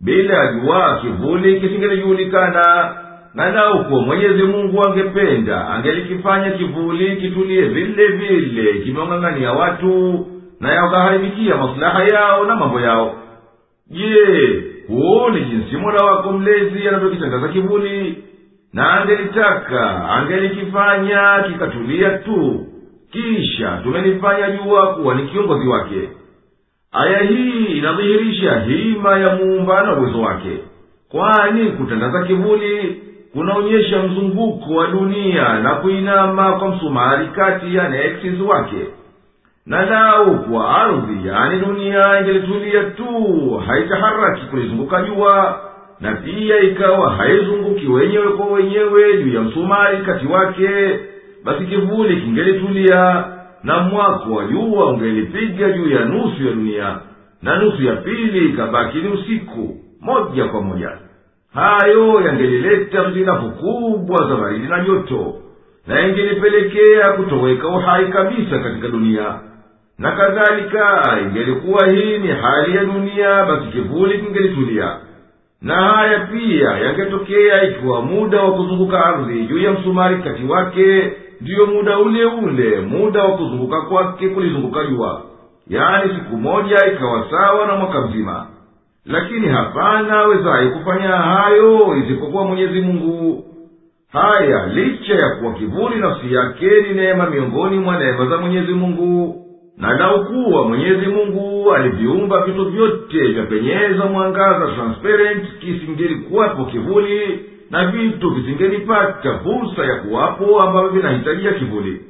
Bila 0.01 0.35
ya 0.45 0.53
jua 0.53 0.99
kivuli 1.03 1.61
kisingelijulikana 1.61 2.95
na 3.35 3.75
kuwa 3.89 4.03
mwenyezi 4.03 4.43
mungu 4.43 4.85
angependa 4.87 5.69
angelikifanya 5.69 6.51
kivuli 6.51 7.17
kitulie 7.17 7.63
vile 7.63 8.07
vile 8.07 8.73
kimeong'ang'ania 8.73 9.53
watu 9.53 10.27
na 10.61 10.73
yakaharibikia 10.75 11.57
maslaha 11.57 12.05
yao 12.05 12.45
na 12.45 12.57
mambo 12.57 12.81
yao. 12.81 13.15
Je 13.91 14.63
huoni 14.89 15.41
jinsi 15.45 15.77
mola 15.77 16.05
wako 16.05 16.33
mlezi 16.33 16.89
anavyokitangaza 16.89 17.49
kivuli? 17.49 18.25
Na 18.73 18.91
angelitaka 19.01 20.09
angelikifanya 20.11 21.45
kikatulia 21.47 22.11
tu. 22.19 22.67
Kisha 23.13 23.81
tumelifanya 23.83 24.51
jua 24.51 24.95
kuwa 24.95 25.15
ni 25.15 25.23
kiongozi 25.29 25.69
wake. 25.69 26.09
Aya 26.93 27.19
hii 27.23 27.65
inadhihirisha 27.65 28.61
hima 28.61 29.19
ya 29.19 29.37
muumba 29.37 29.83
na 29.83 29.97
uwezo 30.01 30.21
wake. 30.21 30.59
Kwani 31.09 31.71
kutandaza 31.71 32.23
kivuli 32.23 33.03
kunaonyesha 33.33 34.03
mzunguko 34.03 34.75
wa 34.75 34.87
dunia 34.87 35.59
na 35.59 35.75
kuinama 35.75 36.53
kwa 36.53 36.69
msumari 36.69 37.27
kati 37.27 37.75
ya 37.77 37.89
nexis 37.89 38.41
wake. 38.41 38.87
Na 39.67 39.87
lau 39.87 40.39
kwa 40.39 40.77
ardhi 40.83 41.29
yani 41.29 41.61
dunia 41.67 42.21
ingelitulia 42.21 42.85
tu 42.85 43.07
haitaharaki 43.67 44.47
kulizunguka 44.47 45.03
jua 45.03 45.61
na 46.01 46.13
pia 46.13 46.61
ikawa 46.61 47.11
haizunguki 47.11 47.87
wenyewe 47.87 48.29
kwa 48.29 48.47
wenyewe 48.47 49.23
juu 49.23 49.35
ya 49.35 49.41
msumari 49.41 49.97
kati 49.99 50.27
wake 50.27 50.69
basi 51.45 51.65
kivuli 51.67 52.17
kingelitulia 52.21 53.25
na 53.65 53.79
mwako 53.79 54.33
wa 54.35 54.45
jua 54.45 54.87
ungelipiga 54.87 55.71
juu 55.73 55.91
ya 55.91 56.05
nusu 56.05 56.45
ya 56.47 56.53
dunia 56.53 56.99
na 57.43 57.57
nusu 57.59 57.83
ya 57.85 57.97
pili 57.97 58.49
ikabaki 58.49 58.99
ni 58.99 59.09
usiku 59.09 59.77
moja 60.01 60.45
kwa 60.45 60.63
moja 60.63 60.91
hayo 61.55 62.21
yangelileta 62.21 63.09
mzinafu 63.09 63.51
kubwa 63.51 64.29
za 64.29 64.37
baridi 64.37 64.69
na 64.69 64.85
joto 64.85 65.35
na 65.87 66.07
ingelipelekea 66.09 67.13
kutoweka 67.13 67.69
uhai 67.69 68.07
kabisa 68.07 68.59
katika 68.59 68.89
dunia. 68.89 69.35
Na 69.99 70.13
kadhalika 70.13 71.19
ingelikuwa 71.23 71.87
hii 71.89 72.19
ni 72.19 72.29
hali 72.29 72.77
ya 72.77 72.85
dunia 72.85 73.45
basi 73.45 73.67
kivuli 73.73 74.19
kingelitulia. 74.19 74.97
Na 75.63 75.75
haya 75.75 76.21
pia 76.21 76.71
yangetokea 76.71 77.63
ikiwa 77.63 78.03
muda 78.03 78.43
wa 78.43 78.53
kuzunguka 78.53 79.05
ardhi 79.07 79.45
juu 79.47 79.59
ya 79.59 79.73
msumari 79.73 80.17
kati 80.23 80.45
wake 80.45 81.13
ndiyo 81.41 81.67
muda 81.67 81.99
ule 81.99 82.25
ule 82.25 82.81
muda 82.81 83.23
wa 83.25 83.31
kuzunguka 83.37 83.81
kwake 83.81 84.29
kulizunguka 84.29 84.85
jua. 84.87 85.23
Yaani 85.69 86.15
siku 86.15 86.37
moja 86.37 86.87
ikawa 86.93 87.27
sawa 87.31 87.67
na 87.67 87.77
mwaka 87.77 88.01
mzima 88.01 88.47
lakini 89.11 89.49
hapana 89.49 90.13
awezaye 90.19 90.69
kufanya 90.71 91.09
hayo 91.09 91.97
isipokuwa 91.97 92.45
mwenyezi 92.45 92.81
mungu. 92.81 93.45
Haya 94.13 94.67
licha 94.67 95.15
ya 95.15 95.31
kuwa 95.31 95.53
kivuli 95.55 95.97
nafsi 95.97 96.35
yake 96.35 96.67
ni 96.83 96.95
neema 96.95 97.31
miongoni 97.31 97.79
mwa 97.79 97.99
neema 97.99 98.27
za 98.27 98.37
mwenyezi 98.39 98.73
mungu 98.73 99.37
na 99.77 99.93
lau 99.99 100.25
kuwa 100.25 100.69
mwenyezi 100.69 101.07
mungu 101.07 101.73
aliviumba 101.73 102.45
vitu 102.47 102.65
vyote 102.65 103.29
vyapenyeza 103.29 104.05
mwangaza 104.07 104.67
transparent 104.77 105.59
kisingelikuwapo 105.61 106.65
kivuli 106.65 107.41
na 107.71 107.87
vitu 107.91 108.31
visingelipata 108.31 109.39
fursa 109.39 109.85
ya 109.85 109.95
kuwapo 109.95 110.61
ambavyo 110.61 110.91
vinahitajia 110.91 111.53
kivuli. 111.53 112.01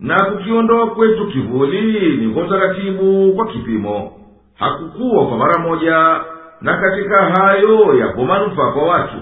Na 0.00 0.24
kukiondoa 0.24 0.86
kwetu 0.86 1.26
kivuli 1.26 2.16
ni 2.16 2.34
kwa 2.34 2.44
utaratibu 2.44 3.32
kwa 3.36 3.46
kipimo 3.46 4.12
hakukuwa 4.58 5.26
kwa 5.26 5.36
mara 5.38 5.58
moja 5.58 6.20
na 6.60 6.76
katika 6.76 7.16
hayo 7.24 7.94
yapo 8.00 8.24
manufaa 8.24 8.70
kwa 8.72 8.82
watu. 8.82 9.16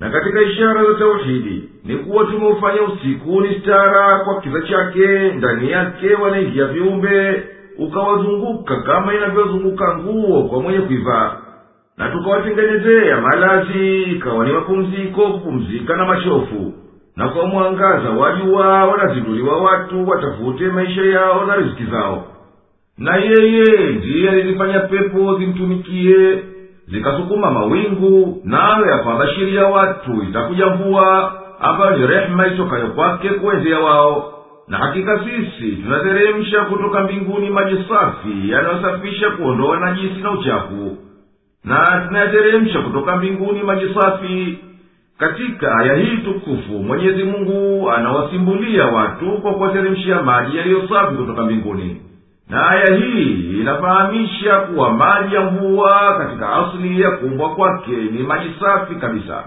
Na 0.00 0.10
katika 0.10 0.40
ishara 0.42 0.84
za 0.84 0.94
tauhidi 0.98 1.68
ni 1.84 1.96
kuwa 1.96 2.24
tumeufanya 2.24 2.82
usiku 2.82 3.40
ni 3.40 3.60
stara 3.60 4.18
kwa 4.18 4.40
kiza 4.40 4.60
chake 4.62 5.32
ndani 5.32 5.70
yake 5.70 6.14
wanaingia 6.14 6.64
viumbe 6.64 7.42
ukawazunguka 7.78 8.76
kama 8.76 9.14
inavyozunguka 9.14 9.98
nguo 9.98 10.42
kwa 10.42 10.62
mwenye 10.62 10.78
kuivaa. 10.78 11.36
Na 11.96 12.08
tukawatengenezea 12.08 13.20
malazi 13.20 14.02
ikawa 14.02 14.44
ni 14.46 14.52
mapumziko 14.52 15.26
kupumzika 15.32 15.96
na 15.96 16.04
machofu. 16.04 16.72
Na 17.16 17.28
kwa 17.28 17.46
mwangaza 17.46 18.10
wa 18.10 18.32
jua 18.32 18.84
wanazinduliwa 18.84 19.62
watu 19.62 20.08
watafute 20.08 20.66
maisha 20.68 21.02
yao 21.04 21.44
na 21.46 21.56
riziki 21.56 21.84
zao 21.84 22.24
na 22.98 23.16
yeye 23.16 23.92
ndiye 23.92 24.30
alilifanya 24.30 24.80
pepo 24.80 25.38
zimtumikie 25.38 26.42
zikasukuma 26.88 27.50
mawingu 27.50 28.40
nayo 28.44 28.86
yakawabashiria 28.86 29.66
watu 29.66 30.22
itakuja 30.22 30.66
mvua 30.66 31.32
ambayo 31.60 31.96
ni 31.96 32.06
rehema 32.06 32.46
itokayo 32.46 32.86
kwake 32.86 33.28
kuwezea 33.28 33.78
wao. 33.80 34.32
Na 34.68 34.78
hakika 34.78 35.20
sisi 35.24 35.72
tunateremsha 35.76 36.60
kutoka 36.64 37.00
mbinguni 37.04 37.50
maji 37.50 37.76
safi 37.88 38.50
yanayosafisha 38.50 39.30
kuondoa 39.30 39.80
najisi 39.80 40.20
na 40.22 40.30
uchafu. 40.30 40.96
Na 41.64 42.04
tunayateremsha 42.08 42.80
kutoka 42.80 43.16
mbinguni 43.16 43.62
maji 43.62 43.94
safi. 43.94 44.58
Katika 45.18 45.76
aya 45.78 45.94
hii 45.94 46.16
tukufu 46.16 46.72
mwenyezi 46.72 47.22
mungu 47.24 47.90
anawasimbulia 47.90 48.86
watu 48.86 49.32
kwa 49.32 49.54
kuwateremshia 49.54 50.22
maji 50.22 50.56
yaliyo 50.56 50.88
safi 50.88 51.16
kutoka 51.16 51.42
mbinguni 51.42 52.00
na 52.50 52.68
aya 52.70 52.94
hii 52.96 53.60
inafahamisha 53.60 54.60
kuwa 54.60 54.92
maji 54.92 55.34
ya 55.34 55.40
mvua 55.40 56.18
katika 56.18 56.52
asili 56.56 57.00
ya 57.00 57.10
kuumbwa 57.10 57.54
kwake 57.54 57.90
ni 57.90 58.22
maji 58.22 58.54
safi 58.60 58.94
kabisa. 58.94 59.44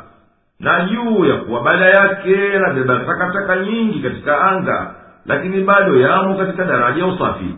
Na 0.60 0.86
juu 0.86 1.26
ya 1.26 1.36
kuwa 1.36 1.62
baada 1.64 1.86
yake 1.86 2.50
yanabeba 2.54 3.00
takataka 3.00 3.56
nyingi 3.56 4.00
katika 4.00 4.42
anga 4.42 4.96
lakini 5.26 5.64
bado 5.64 6.00
yamo 6.00 6.36
katika 6.36 6.64
daraja 6.66 7.02
ya 7.02 7.08
usafi. 7.08 7.56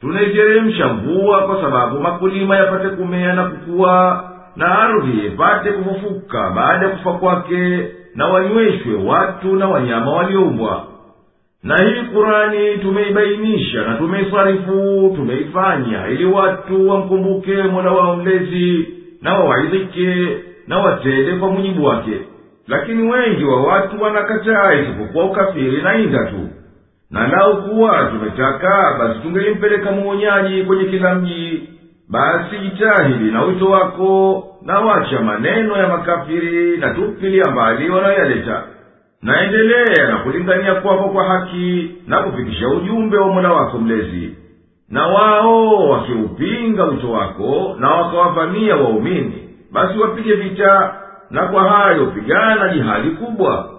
Tunaiteremsha 0.00 0.88
mvua 0.88 1.42
kwa 1.46 1.62
sababu 1.62 2.00
makulima 2.00 2.56
yapate 2.56 2.88
kumea 2.88 3.32
na 3.32 3.44
kukua 3.44 4.24
na 4.56 4.78
ardhi 4.78 5.26
ipate 5.26 5.72
kufufuka 5.72 6.50
baada 6.50 6.86
ya 6.86 6.96
kufa 6.96 7.12
kwake 7.12 7.88
na 8.14 8.26
wanyweshwe 8.26 8.94
watu 9.04 9.56
na 9.56 9.68
wanyama 9.68 10.12
walioumbwa 10.12 10.84
na 11.62 11.76
hii 11.76 12.02
kurani 12.02 12.78
tumeibainisha 12.78 13.82
na 13.82 13.94
tumeisarifu 13.94 15.12
tumeifanya 15.16 16.08
ili 16.08 16.24
watu 16.24 16.88
wamkumbuke 16.88 17.62
mola 17.62 17.90
wao 17.92 18.16
mlezi 18.16 18.88
na 19.22 19.34
wawaidhike 19.34 20.36
na 20.66 20.78
watende 20.78 21.32
kwa 21.36 21.50
mujibu 21.50 21.84
wake. 21.84 22.20
Lakini 22.68 23.12
wengi 23.12 23.44
wa 23.44 23.62
watu 23.66 24.02
wanakataa 24.02 24.74
isipokuwa 24.74 25.24
ukafiri 25.24 25.82
na 25.82 25.98
inda 25.98 26.24
tu. 26.24 26.48
Na 27.10 27.28
lau 27.28 27.62
kuwa 27.62 28.04
tumetaka 28.04 28.96
basi 28.98 29.20
tungelimpeleka 29.20 29.92
muonyaji 29.92 30.62
kwenye 30.62 30.84
kila 30.84 31.14
mji. 31.14 31.68
Basi 32.08 32.58
jitahidi 32.58 33.30
na 33.30 33.42
wito 33.42 33.70
wako 33.70 34.44
na 34.62 34.78
wacha 34.80 35.20
maneno 35.20 35.76
ya 35.76 35.88
makafiri 35.88 36.76
na 36.76 36.94
tupilia 36.94 37.44
mbali 37.50 37.90
wanayoyaleta 37.90 38.62
naendelea 39.22 40.08
na 40.08 40.16
kulingania 40.18 40.74
kwako 40.74 41.08
kwa 41.08 41.24
haki 41.24 41.90
na 42.06 42.18
kufikisha 42.22 42.68
ujumbe 42.68 43.16
wa 43.18 43.28
mola 43.32 43.52
wako 43.52 43.78
mlezi. 43.78 44.34
Na 44.88 45.06
wao 45.06 45.88
wakiupinga 45.88 46.84
wito 46.84 47.10
wako 47.12 47.76
na 47.78 47.90
wakawavamia 47.90 48.76
waumini 48.76 49.32
basi 49.72 49.98
wapige 49.98 50.34
vita 50.34 50.94
na 51.30 51.42
kwa 51.46 51.62
hayo 51.68 52.06
pigana 52.06 52.68
jihadi 52.74 53.10
kubwa. 53.10 53.70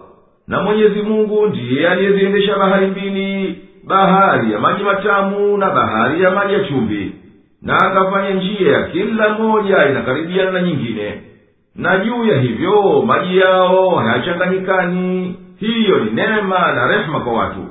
Na 0.47 0.61
mwenyezi 0.61 1.01
mungu 1.01 1.47
ndiye 1.47 1.89
aliyeziendesha 1.89 2.57
bahari 2.57 2.87
mbili 2.87 3.57
bahari 3.87 4.51
ya 4.53 4.59
maji 4.59 4.83
matamu 4.83 5.57
na 5.57 5.69
bahari 5.69 6.21
ya 6.23 6.31
maji 6.31 6.53
ya 6.53 6.59
chumvi. 6.63 7.11
Na 7.61 7.77
akafanya 7.77 8.29
njia 8.29 8.71
ya 8.71 8.83
kila 8.83 9.29
moja 9.29 9.89
inakaribiana 9.89 10.51
na 10.51 10.61
nyingine 10.61 11.21
na 11.75 11.99
juu 11.99 12.25
ya 12.25 12.41
hivyo 12.41 13.01
maji 13.05 13.37
yao 13.37 13.89
hayachanganyikani. 13.89 15.35
Hiyo 15.59 15.99
ni 15.99 16.11
neema 16.11 16.71
na 16.71 16.87
rehema 16.87 17.19
kwa 17.19 17.33
watu. 17.33 17.65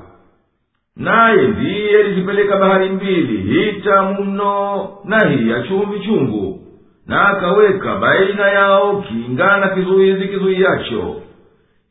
Naye 0.96 1.42
ndiye 1.48 1.98
alizipeleka 1.98 2.56
bahari 2.56 2.88
mbili 2.88 3.36
hii 3.36 3.72
tamu 3.72 4.24
mno 4.24 4.88
na 5.04 5.28
hii 5.28 5.50
ya 5.50 5.62
chumvi 5.62 6.00
chungu 6.00 6.60
na 7.06 7.28
akaweka 7.28 7.96
baina 7.96 8.48
yao 8.50 9.02
kinga 9.08 9.56
na 9.56 9.68
kizuizi 9.68 10.28
kizuiyacho 10.28 11.16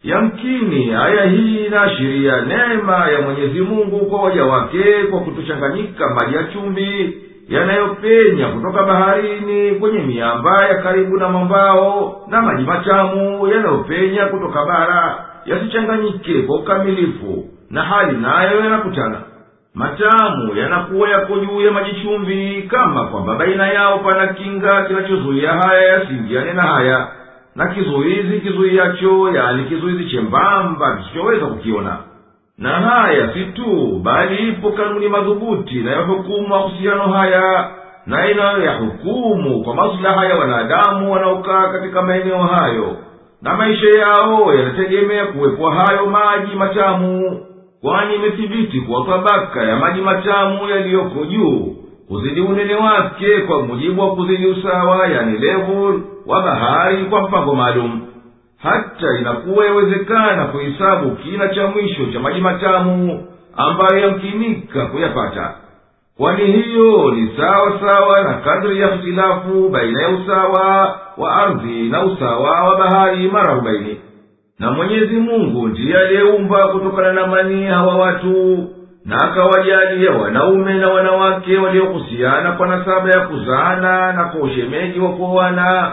yamkini 0.03 0.93
aya 0.93 1.25
hii 1.25 1.65
inaashiria 1.65 2.41
neema 2.41 3.07
ya 3.11 3.21
mwenyezi 3.21 3.61
mungu 3.61 4.05
kwa 4.05 4.21
waja 4.21 4.45
wake 4.45 4.83
kwa 5.11 5.19
kutochanganyika 5.19 6.09
maji 6.15 6.35
ya 6.35 6.43
chumvi 6.43 7.17
yanayopenya 7.49 8.47
kutoka 8.47 8.83
baharini 8.83 9.71
kwenye 9.71 9.99
miamba 9.99 10.65
ya 10.65 10.75
karibu 10.75 11.17
na 11.17 11.29
mambao 11.29 12.21
na 12.27 12.41
maji 12.41 12.63
machamu 12.63 13.47
yanayopenya 13.47 14.25
kutoka 14.25 14.65
bara 14.65 15.25
yasichanganyike 15.45 16.41
kwa 16.41 16.55
ukamilifu 16.55 17.45
na 17.69 17.81
hali 17.83 18.17
nayo 18.17 18.59
yanakutana. 18.59 19.21
Matamu 19.73 20.55
yanakuwa 20.55 21.09
yako 21.09 21.39
juu 21.39 21.61
ya 21.61 21.71
maji 21.71 22.01
chumvi 22.03 22.63
kama 22.71 23.03
kwamba 23.07 23.35
baina 23.35 23.67
yao 23.67 23.99
pana 23.99 24.27
kinga 24.27 24.81
kinachozuia 24.85 25.51
haya 25.53 25.81
yasiingiane 25.87 26.53
na 26.53 26.61
haya 26.61 27.07
na 27.55 27.67
kizuizi 27.67 28.39
kizuiyacho 28.39 29.29
yani 29.35 29.63
kizuizi 29.65 30.05
chembamba 30.05 30.95
kisichoweza 30.97 31.45
kukiona 31.45 31.97
na 32.59 32.69
haya 32.69 33.33
si 33.33 33.45
tu 33.45 33.99
bali 34.03 34.49
ipo 34.49 34.71
kanuni 34.71 35.09
madhubuti 35.09 35.79
inayohukumu 35.79 36.47
mahusiano 36.47 37.03
haya 37.03 37.69
na 38.05 38.31
inayoyahukumu 38.31 39.63
kwa 39.63 39.75
maslaha 39.75 40.25
ya 40.25 40.35
wanadamu 40.35 41.13
wanaokaa 41.13 41.67
katika 41.71 42.01
maeneo 42.01 42.37
hayo 42.37 42.97
na 43.41 43.53
maisha 43.55 43.89
yao 43.89 44.53
yanategemea 44.53 45.25
kuwekwa 45.25 45.73
hayo 45.75 46.05
maji 46.05 46.55
matamu 46.55 47.39
kwani 47.81 48.15
imethibiti 48.15 48.81
kuwa 48.81 49.05
tabaka 49.05 49.63
ya 49.63 49.75
maji 49.75 50.01
matamu 50.01 50.69
yaliyoko 50.69 51.25
juu 51.25 51.75
kuzidi 52.07 52.41
unene 52.41 52.75
wake 52.75 53.37
kwa 53.41 53.61
mujibu 53.61 54.01
wa 54.01 54.15
kuzidi 54.15 54.45
usawa 54.47 55.07
yani 55.07 55.37
level 55.37 55.99
wa 56.27 56.41
bahari 56.43 56.97
kwa 57.05 57.21
mpango 57.21 57.55
maalum 57.55 58.01
hata 58.63 59.17
inakuwa 59.19 59.65
yawezekana 59.65 60.45
kuhesabu 60.45 61.11
kina 61.15 61.47
cha 61.47 61.67
mwisho 61.67 62.05
cha 62.13 62.19
maji 62.19 62.41
matamu 62.41 63.27
ambayo 63.57 63.97
yamkinika 63.99 64.85
kuyapata. 64.85 65.53
Kwani 66.17 66.45
hiyo 66.51 67.11
ni 67.11 67.31
sawa 67.37 67.79
sawa 67.79 68.21
na 68.23 68.33
kadri 68.33 68.79
ya 68.79 68.87
hitilafu 68.95 69.69
baina 69.69 70.01
ya 70.01 70.09
usawa 70.09 70.99
wa 71.17 71.35
ardhi 71.35 71.89
na 71.89 72.03
usawa 72.03 72.63
wa 72.63 72.77
bahari 72.77 73.27
mara 73.27 73.49
arobaini. 73.49 74.01
Na 74.59 74.71
mwenyezi 74.71 75.15
mungu 75.15 75.67
ndiye 75.67 75.97
aliyeumba 75.97 76.67
kutokana 76.67 77.13
na 77.13 77.27
manii 77.27 77.65
hawa 77.65 77.95
watu 77.95 78.67
na 79.05 79.17
akawajalia 79.21 80.11
wanaume 80.11 80.73
na 80.73 80.89
wanawake 80.89 81.57
waliohusiana 81.57 82.51
kwa 82.51 82.67
nasaba 82.67 83.09
ya 83.09 83.19
kuzaana 83.19 84.13
na 84.13 84.23
kwa 84.25 84.41
ushemeji 84.41 84.99
wa 84.99 85.09
kuoana 85.11 85.91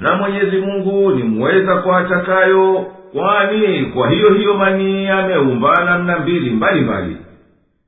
na 0.00 0.14
mwenyezi 0.14 0.56
mungu 0.56 1.10
ni 1.10 1.22
mweza 1.22 1.76
kwa 1.76 1.98
atakayo 1.98 2.86
kwani 3.12 3.84
kwa 3.84 4.10
hiyo 4.10 4.30
hiyo 4.30 4.54
manii 4.54 5.08
ameumba 5.08 5.84
namna 5.84 6.18
mbili 6.18 6.50
mbalimbali. 6.50 7.16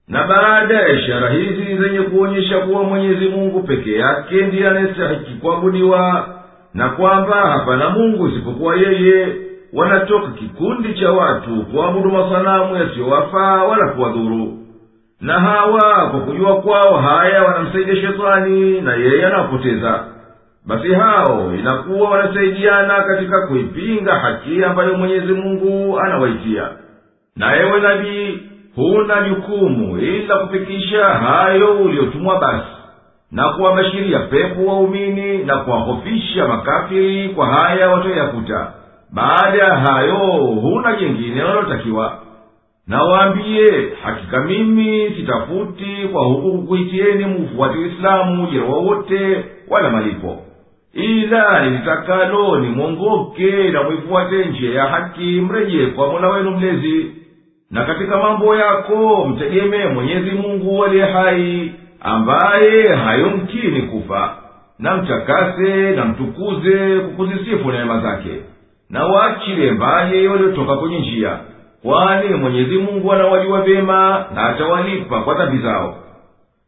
Na 0.08 0.24
baada 0.26 0.74
ya 0.74 0.88
ishara 0.88 1.30
hizi 1.30 1.76
zenye 1.76 2.00
kuonyesha 2.00 2.58
kuwa 2.58 2.82
mwenyezi 2.84 3.28
mungu 3.28 3.62
peke 3.62 3.92
yake 3.96 4.46
ndiye 4.46 4.68
anayestahiki 4.68 5.30
kuabudiwa 5.40 6.28
na 6.74 6.88
kwamba 6.88 7.34
hapana 7.36 7.90
mungu 7.90 8.28
isipokuwa 8.28 8.76
yeye 8.76 9.36
wanatoka 9.72 10.28
kikundi 10.30 10.94
cha 10.94 11.10
watu 11.12 11.66
kuabudu 11.72 12.10
masanamu 12.10 12.76
yasiyowafaa 12.76 13.64
wala 13.64 13.88
kuwadhuru. 13.88 14.58
Na 15.20 15.40
hawa 15.40 16.10
kwa 16.10 16.20
kujua 16.20 16.56
kwao 16.60 16.96
haya 16.96 17.42
wanamsaidia 17.42 17.96
shetani 17.96 18.80
na 18.80 18.94
yeye 18.94 19.26
anawapoteza 19.26 20.04
basi 20.66 20.94
hao 20.94 21.54
inakuwa 21.58 22.10
wanasaidiana 22.10 23.02
katika 23.02 23.46
kuipinga 23.46 24.14
haki 24.14 24.64
ambayo 24.64 24.94
mwenyezi 24.94 25.32
mungu 25.32 26.00
anawaitia 26.00 26.68
na 27.36 27.56
ewe 27.56 27.80
nabii 27.80 28.38
huna 28.76 29.28
jukumu 29.28 29.98
ila 29.98 30.36
kufikisha 30.38 31.04
hayo 31.04 31.72
uliotumwa 31.72 32.40
basi 32.40 32.66
na 33.32 33.48
kuwabashiria 33.48 34.18
pepo 34.18 34.66
waumini 34.66 35.38
na 35.38 35.56
kuwahofisha 35.56 36.48
makafiri 36.48 37.28
kwa 37.28 37.46
haya 37.46 37.88
watoyakuta. 37.90 38.72
Baada 39.12 39.58
ya 39.58 39.76
hayo 39.76 40.16
huna 40.62 40.96
jengine 40.96 41.42
wanaotakiwa. 41.44 42.18
Na 42.86 43.02
waambiye 43.02 43.88
hakika 44.04 44.40
mimi 44.40 45.10
sitafuti 45.16 46.08
kwa 46.12 46.24
huku 46.24 46.52
kukuitieni 46.58 47.24
mufuati 47.24 47.78
uislamu 47.78 48.44
ujira 48.44 48.64
wowote 48.64 49.44
wala 49.68 49.90
malipo 49.90 50.42
ila 50.95 51.64
nilitakalo 51.64 52.61
nimwongoke 52.61 53.70
na 53.70 53.82
mwifuate 53.82 54.45
njia 54.45 54.74
ya 54.74 54.86
haki 54.86 55.22
mrejee 55.40 55.86
kwa 55.86 56.07
mola 56.12 56.28
wenu 56.28 56.51
mlezi. 56.51 57.07
Na 57.70 57.84
katika 57.84 58.16
mambo 58.16 58.57
yako 58.57 59.26
mtegemee 59.26 59.86
mwenyezi 59.86 60.30
mungu 60.30 60.84
aliye 60.84 61.05
hai 61.05 61.72
ambaye 62.01 62.88
hayomkini 62.97 63.82
kufa. 63.82 64.36
Na 64.78 64.97
mtakase 64.97 65.90
na 65.97 66.05
mtukuze 66.05 66.99
kukuzisifu 67.01 67.72
neema 67.72 68.01
zake. 68.01 68.30
Na 68.90 69.05
waachile 69.07 69.70
mbali 69.70 70.28
waliotoka 70.28 70.76
kwenye 70.76 70.99
njia. 70.99 71.38
Kwani 71.82 72.34
mwenyezi 72.34 72.78
mungu 72.78 73.12
anawajua 73.12 73.61
vyema 73.62 74.24
na 74.34 74.43
atawalipa 74.49 75.20
kwa 75.20 75.34
dhambi 75.34 75.59
zao 75.62 75.97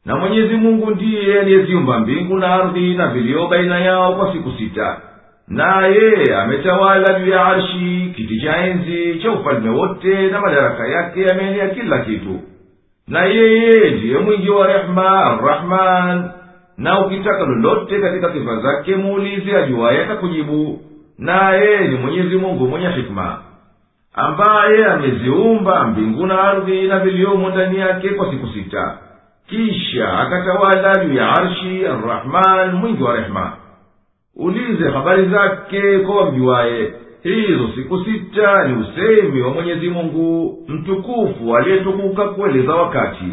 na 0.05 0.17
mwenyezi 0.17 0.55
mungu 0.57 0.91
ndiye 0.91 1.41
aliyeziumba 1.41 1.99
mbingu 2.01 2.37
na 2.39 2.55
ardhi 2.55 2.95
na 2.95 3.07
vilio 3.09 3.47
baina 3.47 3.79
yao 3.81 4.15
kwa 4.15 4.33
siku 4.33 4.51
sita. 4.59 5.01
Naye 5.49 6.35
ametawala 6.37 7.21
juu 7.21 7.31
ya 7.31 7.45
arshi 7.45 8.13
kiti 8.17 8.41
cha 8.41 8.57
enzi 8.67 9.19
cha 9.23 9.31
ufalme 9.33 9.71
wote 9.71 10.29
na 10.31 10.41
madaraka 10.41 10.89
yake 10.89 11.23
yameenea 11.23 11.69
kila 11.69 11.99
kitu. 11.99 12.41
Na 13.09 13.25
yeye 13.25 13.91
ndiye 13.91 14.19
mwingi 14.19 14.51
wa 14.51 14.67
rehema 14.67 15.25
arrahman 15.25 16.31
na 16.79 17.07
ukitaka 17.07 17.45
lolote 17.45 18.01
katika 18.01 18.33
sifa 18.33 18.57
zake 18.57 18.97
muulize 18.97 19.57
ajuwaye 19.57 20.05
atakujibu. 20.05 20.81
Naye 21.19 21.89
ni 21.89 21.97
mwenyezi 21.97 22.37
mungu 22.37 22.67
mwenye 22.69 22.89
hikma 22.89 23.39
ambaye 24.15 24.85
ameziumba 24.87 25.85
mbingu 25.87 26.27
na 26.27 26.41
ardhi 26.43 26.83
na 26.83 26.99
viliomo 26.99 27.49
ndani 27.51 27.79
yake 27.79 28.09
kwa 28.09 28.31
siku 28.31 28.47
sita 28.49 28.99
kisha 29.49 30.19
akatawala 30.19 31.05
juu 31.05 31.15
ya 31.15 31.29
arshi 31.33 31.87
arrahman 31.87 32.73
mwingi 32.75 33.03
wa 33.03 33.17
rehema 33.17 33.53
ulize 34.37 34.89
habari 34.91 35.29
zake 35.29 35.99
kwa 35.99 36.17
wamjuwaye 36.17 36.93
hizo 37.23 37.69
siku 37.75 38.05
sita 38.05 38.69
ni 38.69 38.83
usemi 38.83 39.43
wa 39.43 39.51
mwenyezi 39.51 39.89
mungu 39.89 40.59
mtukufu 40.69 41.57
aliyetukuka 41.57 42.25
kueleza 42.29 42.75
wakati. 42.75 43.25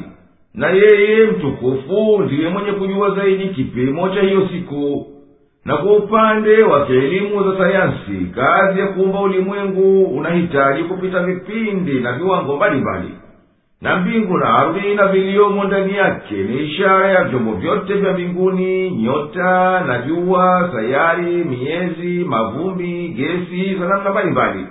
Na 0.53 0.69
yeye 0.69 1.25
mtukufu 1.25 2.21
ndiye 2.21 2.49
mwenye 2.49 2.71
kujua 2.71 3.15
zaidi 3.15 3.47
kipimo 3.49 4.09
cha 4.09 4.21
hiyo 4.21 4.47
siku. 4.53 5.07
Na 5.65 5.77
kwa 5.77 5.95
upande 5.97 6.63
wa 6.63 6.85
kielimu 6.85 7.43
za 7.51 7.57
sayansi 7.57 8.31
kazi 8.35 8.79
ya 8.79 8.87
kuumba 8.87 9.19
ulimwengu 9.21 10.03
unahitaji 10.03 10.83
kupita 10.83 11.23
vipindi 11.23 11.99
na 11.99 12.13
viwango 12.13 12.55
mbalimbali 12.55 13.09
na 13.81 13.95
mbingu 13.95 14.37
na 14.37 14.45
ardhi 14.57 14.95
na 14.95 15.07
viliomo 15.07 15.63
ndani 15.63 15.95
yake 15.97 16.33
ni 16.35 16.57
ishara 16.63 17.07
ya 17.11 17.23
vyombo 17.23 17.53
vyote 17.53 17.93
vya 17.93 18.13
mbinguni 18.13 18.91
nyota 18.91 19.79
na 19.87 19.97
jua 20.01 20.69
sayari 20.73 21.21
miezi 21.43 22.23
mavumbi 22.25 23.07
gesi 23.07 23.75
za 23.75 23.87
namna 23.87 24.09
mbalimbali. 24.11 24.65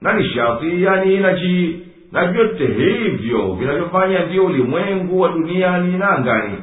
Na 0.00 0.12
nishati 0.12 0.82
yani 0.82 1.14
inaji 1.14 1.80
na 2.12 2.26
vyote 2.26 2.66
hivyo 2.66 3.52
vinavyofanya 3.60 4.26
ndiyo 4.26 4.44
ulimwengu 4.46 5.20
wa 5.20 5.28
duniani 5.28 5.98
na 5.98 6.10
angani. 6.10 6.58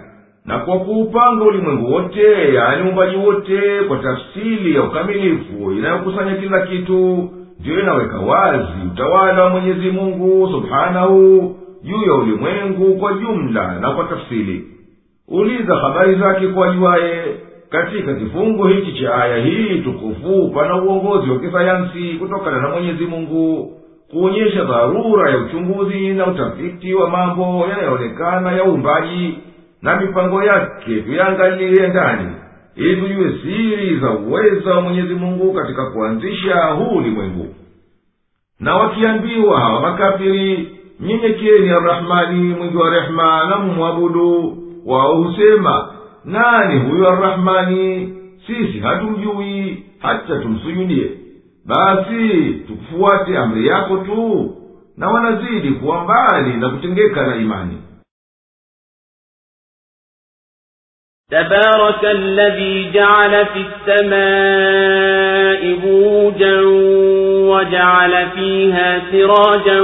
Na 0.46 0.58
kwa 0.60 0.80
kuupanga 0.80 1.44
ulimwengu 1.46 1.94
wote 1.94 2.54
yani 2.54 2.90
umbaji 2.90 3.16
wote 3.16 3.62
kwa 3.88 3.98
tafsili 3.98 4.76
ya 4.76 4.84
ukamilifu 4.84 5.72
inayokusanya 5.72 6.36
kila 6.36 6.62
kitu 6.68 7.30
ndiyo 7.60 7.80
inaweka 7.80 8.18
wazi 8.18 8.74
utawala 8.94 9.44
wa 9.44 9.50
mwenyezi 9.50 9.90
mungu 9.92 10.50
subhanahu 10.52 11.56
juu 11.84 12.02
ya 12.04 12.14
ulimwengu 12.14 12.96
kwa 13.00 13.14
jumla 13.14 13.80
na 13.80 13.92
kwa 13.92 14.04
tafsili 14.06 14.68
uliza 15.28 15.76
habari 15.76 16.16
zake 16.16 16.48
kwa 16.48 16.74
juaye 16.76 17.24
katika 17.70 18.14
kifungu 18.16 18.68
hichi 18.68 19.02
cha 19.04 19.16
aya 19.16 19.38
hii 19.46 19.80
tukufu 19.80 20.52
pana 20.56 20.82
uongozi 20.84 21.30
wa 21.32 21.40
kisayansi 21.40 22.14
kutokana 22.20 22.62
na 22.62 22.70
mwenyezi 22.70 23.06
mungu 23.06 23.72
kuonyesha 24.12 24.64
dharura 24.64 25.30
ya 25.32 25.38
uchunguzi 25.38 26.10
na 26.14 26.28
utafiti 26.28 26.94
wa 26.94 27.10
mambo 27.10 27.66
yanayoonekana 27.70 28.52
ya 28.52 28.64
uumbaji 28.66 29.38
na 29.82 30.02
mipango 30.02 30.44
yake 30.44 31.02
tuyangalie 31.02 31.88
ndani 31.88 32.30
ili 32.76 33.02
tujue 33.02 33.32
siri 33.44 34.00
za 34.00 34.10
uweza 34.12 34.74
wa 34.76 34.82
mwenyezi 34.82 35.14
mungu 35.14 35.54
katika 35.54 35.86
kuanzisha 35.86 36.56
huu 36.66 36.98
ulimwengu. 36.98 37.56
Na 38.60 38.76
wakiambiwa 38.76 39.60
hawa 39.60 39.82
makafiri 39.82 40.70
nyenyekieni 41.01 41.71
arrahmani 41.71 42.55
mwingi 42.55 42.77
wa 42.77 42.91
rehema 42.91 43.45
na 43.47 43.57
mumwabudu 43.57 44.59
wao 44.87 45.23
husema 45.23 45.95
nani 46.25 46.79
huyo 46.81 47.09
arrahmani 47.13 48.15
sisi 48.47 48.79
hatumjui 48.81 49.85
hata 49.99 50.37
tumsujudie 50.39 51.11
basi 51.65 52.29
tukufuate 52.67 53.39
amri 53.39 53.67
yako 53.67 53.97
tu 53.97 54.55
na 54.97 55.09
wanazidi 55.09 55.71
kuwa 55.71 56.05
mbali 56.05 56.55
na 56.55 56.69
kutengeka 56.71 57.27
na 57.27 57.37
imani 57.37 57.79
تبارك 61.31 62.05
الذي 62.05 62.91
جعل 62.93 63.47
في 63.47 63.59
السماء 63.67 65.61
بروجا 65.83 66.61
وجعل 67.62 68.28
فيها 68.36 69.02
سراجا 69.12 69.82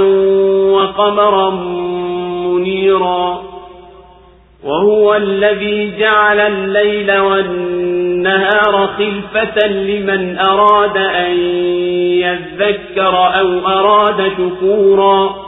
وقمرا 0.72 1.50
منيرا 1.50 3.42
وهو 4.64 5.14
الذي 5.14 5.98
جعل 5.98 6.40
الليل 6.40 7.18
والنهار 7.18 8.88
خلفة 8.98 9.66
لمن 9.66 10.38
أراد 10.38 10.96
أن 10.96 11.36
يذكر 12.20 13.14
أو 13.40 13.58
أراد 13.66 14.32
شكورا 14.38 15.47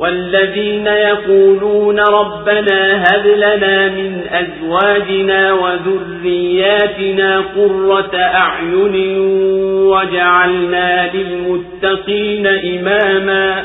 والذين 0.00 0.86
يقولون 0.86 2.00
ربنا 2.00 3.02
هب 3.02 3.26
لنا 3.26 3.88
من 3.88 4.20
أزواجنا 4.32 5.52
وذرياتنا 5.52 7.38
قرة 7.56 8.16
أعين 8.16 9.18
وجعلنا 9.86 11.10
للمتقين 11.14 12.46
إماما. 12.46 13.64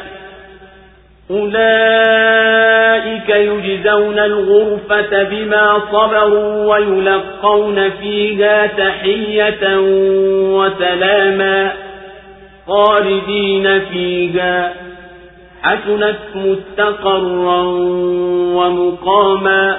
أولئك 1.31 3.29
يجزون 3.29 4.19
الغرفة 4.19 5.23
بما 5.23 5.81
صبروا 5.91 6.75
ويلقون 6.75 7.89
فيها 7.89 8.65
تحية 8.67 9.77
وسلاما 10.57 11.71
خالدين 12.67 13.79
فيها. 13.79 14.84
حسنت 15.64 16.18
مستقرا 16.34 17.62
ومقاما 18.56 19.76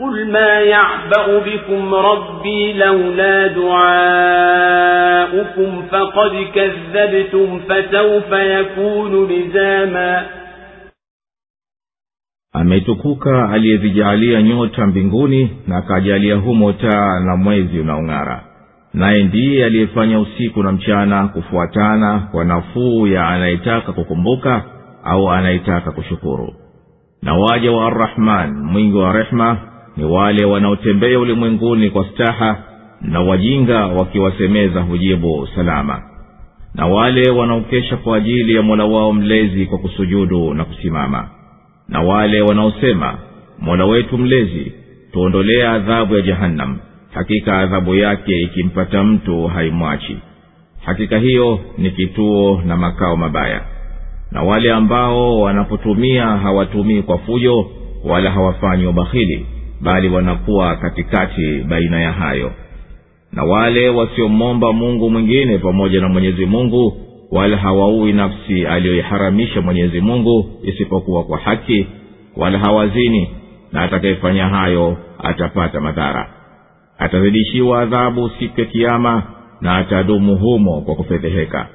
قل 0.00 0.30
ما 0.32 0.60
يعبأ 0.60 1.38
بكم 1.38 1.94
ربي 1.94 2.72
لولا 2.72 3.46
دعاؤكم 4.52 5.82
فقد 5.90 6.46
كذبتم 6.54 7.60
فسوف 7.68 8.32
يكون 8.32 9.28
لزاما 9.28 10.26
ametukuka 12.54 13.50
aliyezijaalia 13.50 14.42
nyota 14.42 14.86
mbinguni 14.86 15.50
na 15.66 15.76
akajalia 15.76 16.34
humo 16.36 16.72
taa 16.72 17.20
na 17.20 17.36
mwezi 17.36 17.80
unaong'ara 17.80 18.44
naye 18.94 19.22
ndiye 19.24 19.64
aliyefanya 19.66 20.20
usiku 20.20 20.62
na 20.62 20.72
mchana 20.72 21.28
kufuatana 21.28 22.28
kwa 22.32 22.44
nafuu 22.44 23.06
ya 23.06 23.28
anayetaka 23.28 23.92
kukumbuka 23.92 24.62
au 25.07 25.29
anayetaka 25.29 25.91
kushukuru. 25.91 26.53
Na 27.21 27.33
waja 27.33 27.71
wa 27.71 27.87
arrahman 27.87 28.53
mwingi 28.63 28.97
wa 28.97 29.13
rehma 29.13 29.57
ni 29.97 30.03
wale 30.03 30.45
wanaotembea 30.45 31.19
ulimwenguni 31.19 31.89
kwa 31.89 32.05
staha 32.09 32.63
na 33.01 33.19
wajinga 33.21 33.85
wakiwasemeza 33.87 34.81
hujibu 34.81 35.47
salama. 35.55 36.01
Na 36.75 36.85
wale 36.85 37.31
wanaokesha 37.31 37.97
kwa 37.97 38.17
ajili 38.17 38.55
ya 38.55 38.61
mola 38.61 38.85
wao 38.85 39.13
mlezi 39.13 39.65
kwa 39.65 39.77
kusujudu 39.77 40.53
na 40.53 40.65
kusimama. 40.65 41.29
Na 41.89 42.01
wale 42.01 42.41
wanaosema 42.41 43.17
mola 43.59 43.85
wetu 43.85 44.17
mlezi 44.17 44.71
tuondolee 45.11 45.67
adhabu 45.67 46.15
ya 46.15 46.21
jahannam. 46.21 46.77
Hakika 47.13 47.57
adhabu 47.59 47.95
yake 47.95 48.39
ikimpata 48.41 49.03
mtu 49.03 49.47
haimwachi. 49.47 50.17
Hakika 50.85 51.17
hiyo 51.19 51.59
ni 51.77 51.91
kituo 51.91 52.61
na 52.65 52.77
makao 52.77 53.17
mabaya 53.17 53.61
na 54.31 54.43
wale 54.43 54.71
ambao 54.71 55.39
wanapotumia 55.41 56.25
hawatumii 56.25 57.01
kwa 57.01 57.17
fujo 57.17 57.65
wala 58.05 58.31
hawafanyi 58.31 58.85
ubakhili 58.85 59.45
bali 59.81 60.09
wanakuwa 60.09 60.75
katikati 60.75 61.63
baina 61.67 62.01
ya 62.01 62.11
hayo. 62.11 62.51
Na 63.33 63.43
wale 63.43 63.89
wasiomwomba 63.89 64.73
mungu 64.73 65.09
mwingine 65.09 65.57
pamoja 65.57 66.01
na 66.01 66.09
mwenyezi 66.09 66.45
mungu 66.45 66.97
wala 67.31 67.57
hawaui 67.57 68.13
nafsi 68.13 68.65
aliyoiharamisha 68.65 69.61
mwenyezi 69.61 70.01
mungu 70.01 70.49
isipokuwa 70.63 71.23
kwa 71.23 71.37
haki 71.37 71.87
wala 72.37 72.59
hawazini 72.59 73.29
na 73.71 73.81
atakayefanya 73.81 74.47
hayo 74.47 74.97
atapata 75.19 75.81
madhara. 75.81 76.29
Atazidishiwa 76.97 77.81
adhabu 77.81 78.29
siku 78.39 78.59
ya 78.59 78.65
kiama 78.65 79.23
na 79.61 79.77
atadumu 79.77 80.35
humo 80.35 80.81
kwa 80.81 80.95
kufedheheka 80.95 81.67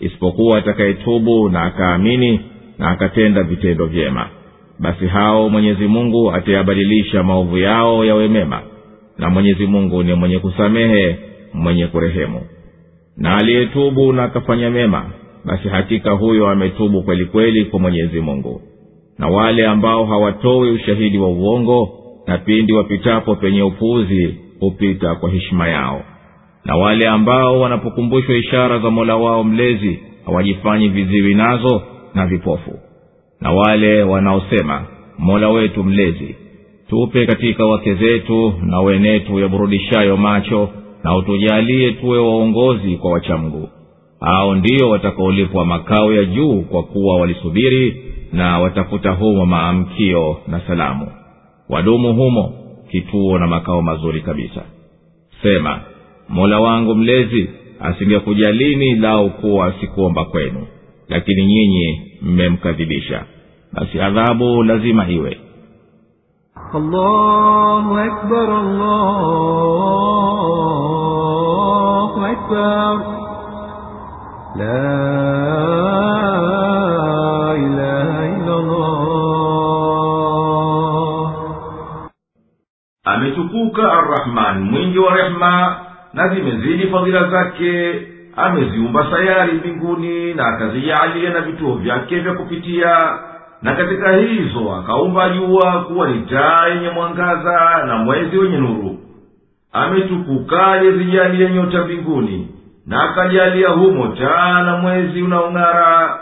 isipokuwa 0.00 0.58
atakayetubu 0.58 1.48
na 1.48 1.62
akaamini 1.62 2.40
na 2.78 2.90
akatenda 2.90 3.42
vitendo 3.42 3.86
vyema. 3.86 4.28
Basi 4.78 5.06
hao 5.06 5.48
mwenyezi 5.48 5.86
mungu 5.86 6.32
atayabadilisha 6.32 7.22
maovu 7.22 7.58
yao 7.58 8.04
yawe 8.04 8.28
mema 8.28 8.62
na 9.18 9.30
mwenyezi 9.30 9.66
mungu 9.66 10.02
ni 10.02 10.14
mwenye 10.14 10.38
kusamehe 10.38 11.16
mwenye 11.54 11.86
kurehemu. 11.86 12.40
Na 13.16 13.36
aliyetubu 13.36 14.12
na 14.12 14.22
akafanya 14.24 14.70
mema 14.70 15.04
basi 15.44 15.68
hakika 15.68 16.10
huyo 16.10 16.48
ametubu 16.48 17.02
kweli 17.02 17.24
kweli 17.24 17.64
kwa 17.64 17.80
mwenyezi 17.80 18.20
mungu. 18.20 18.60
Na 19.18 19.26
wale 19.28 19.66
ambao 19.66 20.06
hawatoi 20.06 20.70
ushahidi 20.70 21.18
wa 21.18 21.28
uongo 21.28 21.88
na 22.26 22.38
pindi 22.38 22.72
wapitapo 22.72 23.34
penye 23.34 23.62
upuuzi 23.62 24.34
hupita 24.60 25.14
kwa 25.14 25.30
heshima 25.30 25.68
yao 25.68 26.02
na 26.68 26.76
wale 26.76 27.08
ambao 27.08 27.60
wanapokumbushwa 27.60 28.34
ishara 28.36 28.78
za 28.78 28.90
mola 28.90 29.16
wao 29.16 29.44
mlezi 29.44 29.98
hawajifanyi 30.26 30.88
viziwi 30.88 31.34
nazo 31.34 31.82
na 32.14 32.26
vipofu. 32.26 32.78
Na 33.40 33.52
wale 33.52 34.02
wanaosema 34.02 34.84
mola 35.18 35.48
wetu 35.48 35.84
mlezi 35.84 36.36
tupe 36.88 37.26
katika 37.26 37.66
wake 37.66 37.94
zetu 37.94 38.54
na 38.62 38.80
wenetu 38.80 39.38
yaburudishayo 39.38 40.16
macho 40.16 40.68
na 41.04 41.16
utujalie 41.16 41.92
tuwe 41.92 42.18
waongozi 42.18 42.96
kwa 42.96 43.10
wachamgu. 43.12 43.68
Hao 44.20 44.54
ndio 44.54 44.88
watakaolipwa 44.90 45.64
makao 45.66 46.12
ya 46.12 46.24
juu 46.24 46.60
kwa 46.62 46.82
kuwa 46.82 47.16
walisubiri 47.16 48.02
na 48.32 48.58
watafuta 48.58 49.10
humo 49.10 49.46
maamkio 49.46 50.36
na 50.48 50.60
salamu. 50.60 51.06
Wadumu 51.68 52.14
humo 52.14 52.52
kituo 52.90 53.38
na 53.38 53.46
makao 53.46 53.82
mazuri 53.82 54.20
kabisa. 54.20 54.62
Sema 55.42 55.80
mola 56.28 56.60
wangu 56.60 56.94
mlezi 56.94 57.50
asingekujalini 57.80 58.94
lao 58.94 59.28
kuwa 59.30 59.72
sikuomba 59.80 60.24
kwenu 60.24 60.66
lakini 61.08 61.46
nyinyi 61.46 62.12
mmemkadhibisha. 62.22 63.24
Basi 63.72 64.00
adhabu 64.00 64.62
lazima 64.62 65.08
iwe. 65.08 65.40
Allahu 66.74 67.96
akbar, 67.98 68.50
allahu 68.50 69.04
akbar. 72.24 72.98
La 74.56 75.08
ilaha 77.58 78.08
ametukuka 83.04 83.92
arrahman 83.92 84.62
mwingi 84.70 84.98
wa 84.98 85.14
rehma 85.16 85.87
na 86.12 86.28
zimezidi 86.28 86.86
fadhila 86.86 87.24
zake. 87.30 87.94
Ameziumba 88.36 89.06
sayari 89.10 89.52
mbinguni 89.52 90.34
na 90.34 90.46
akazijalia 90.46 91.30
na 91.30 91.40
vituo 91.40 91.74
vyake 91.74 92.18
vya 92.20 92.32
kupitia. 92.34 93.18
Na 93.62 93.74
katika 93.76 94.12
hizo 94.16 94.74
akaumba 94.74 95.28
jua 95.30 95.84
kuwa 95.84 96.08
ni 96.08 96.20
taa 96.20 96.66
yenye 96.74 96.90
mwangaza 96.90 97.84
na 97.86 97.96
mwezi 97.96 98.38
wenye 98.38 98.56
nuru. 98.56 98.98
Ametukuka 99.72 100.66
aliyezijalia 100.66 101.50
nyota 101.50 101.84
mbinguni 101.84 102.48
na 102.86 103.02
akajalia 103.10 103.68
humo 103.68 104.06
taa 104.08 104.62
na 104.62 104.76
mwezi 104.76 105.22
unaong'ara. 105.22 106.18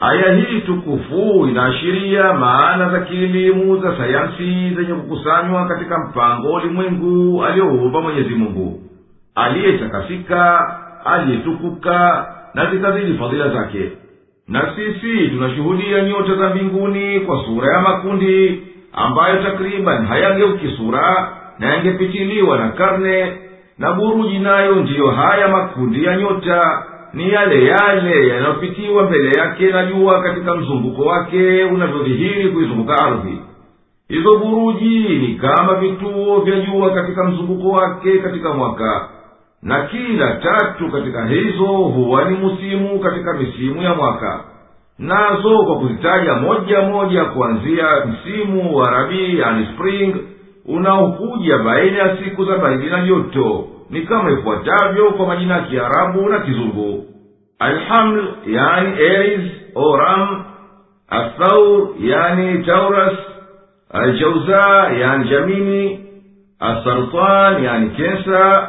Aya 0.00 0.34
hii 0.34 0.60
tukufu 0.60 1.46
inaashiria 1.50 2.32
maana 2.32 2.88
za 2.90 3.00
kielimu 3.00 3.76
za 3.76 3.96
sayansi 3.96 4.74
zenye 4.74 4.94
kukusanywa 4.94 5.68
katika 5.68 5.98
mpango 5.98 6.52
ulimwengu 6.52 7.44
aliyouumba 7.44 8.00
mwenyezi 8.00 8.34
mungu 8.34 8.80
aliyetakasika 9.34 10.68
aliyetukuka 11.04 12.26
na 12.54 12.70
zikazidi 12.70 13.14
fadhila 13.18 13.48
zake. 13.48 13.90
Na 14.48 14.72
sisi 14.76 15.28
tunashuhudia 15.28 16.02
nyota 16.02 16.34
za 16.34 16.48
mbinguni 16.50 17.20
kwa 17.20 17.44
sura 17.44 17.72
ya 17.74 17.80
makundi 17.80 18.62
ambayo 18.92 19.42
takriban 19.42 20.06
hayangeuki 20.06 20.68
sura 20.76 21.32
na 21.58 21.66
yangepitiliwa 21.74 22.58
na 22.58 22.68
karne 22.68 23.32
na 23.78 23.92
buruji 23.92 24.38
nayo 24.38 24.74
ndiyo 24.74 25.10
haya 25.10 25.48
makundi 25.48 26.04
ya 26.04 26.16
nyota 26.16 26.82
ni 27.14 27.32
yale 27.32 27.64
yale 27.64 28.28
yanayopitiwa 28.28 29.02
mbele 29.02 29.30
yake 29.38 29.66
na 29.66 29.86
jua 29.86 30.22
katika 30.22 30.54
mzunguko 30.54 31.02
wake 31.02 31.64
unavyodhihiri 31.64 32.48
kuizunguka 32.50 32.94
ardhi. 33.04 33.38
Hizo 34.08 34.36
buruji 34.38 34.98
ni 35.18 35.34
kama 35.34 35.74
vituo 35.74 36.40
vya 36.40 36.60
jua 36.60 36.90
katika 36.90 37.24
mzunguko 37.24 37.68
wake 37.68 38.18
katika 38.18 38.52
mwaka 38.52 39.08
na 39.62 39.82
kila 39.86 40.32
tatu 40.36 40.90
katika 40.92 41.26
hizo 41.26 41.66
huwa 41.66 42.24
ni 42.24 42.36
musimu 42.36 42.98
katika 43.00 43.32
misimu 43.32 43.82
ya 43.82 43.94
mwaka. 43.94 44.44
Nazo 44.98 45.64
kwa 45.64 45.78
kuzitaja 45.78 46.34
moja 46.34 46.82
moja 46.82 47.24
kuanzia 47.24 47.86
msimu 48.06 48.76
wa 48.76 48.90
rabii 48.90 49.38
yani 49.38 49.66
spring 49.74 50.16
unaokuja 50.66 51.58
baina 51.58 51.98
ya 51.98 52.16
siku 52.16 52.44
za 52.44 52.58
baridi 52.58 52.86
na 52.86 53.00
joto. 53.06 53.64
Ni 53.90 54.00
kama 54.02 54.30
ifuatavyo 54.30 55.10
kwa 55.10 55.26
majina 55.26 55.54
ya 55.54 55.60
kiarabu 55.62 56.28
na 56.28 56.38
kizungu. 56.38 57.04
Alhaml 57.58 58.24
yani 58.46 58.92
aries 58.92 59.50
oram 59.74 60.44
athaur 61.08 61.88
yani 62.00 62.64
tauras 62.64 63.12
aljauza 63.90 64.90
yani 65.00 65.28
jamini 65.28 66.06
asartan 66.60 67.64
yani 67.64 67.90
kensa 67.90 68.68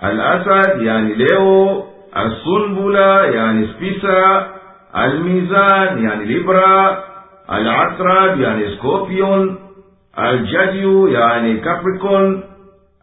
alasad 0.00 0.82
yani 0.82 1.14
leo 1.14 1.84
alsunbula 2.12 3.26
yani 3.26 3.68
spisa 3.68 4.46
almizan 4.92 6.02
yani 6.04 6.24
libra 6.26 7.02
alakrab 7.48 8.40
yani 8.40 8.76
scorpion 8.76 9.58
aljadyu 10.16 11.08
yani 11.08 11.60
capricorn 11.60 12.42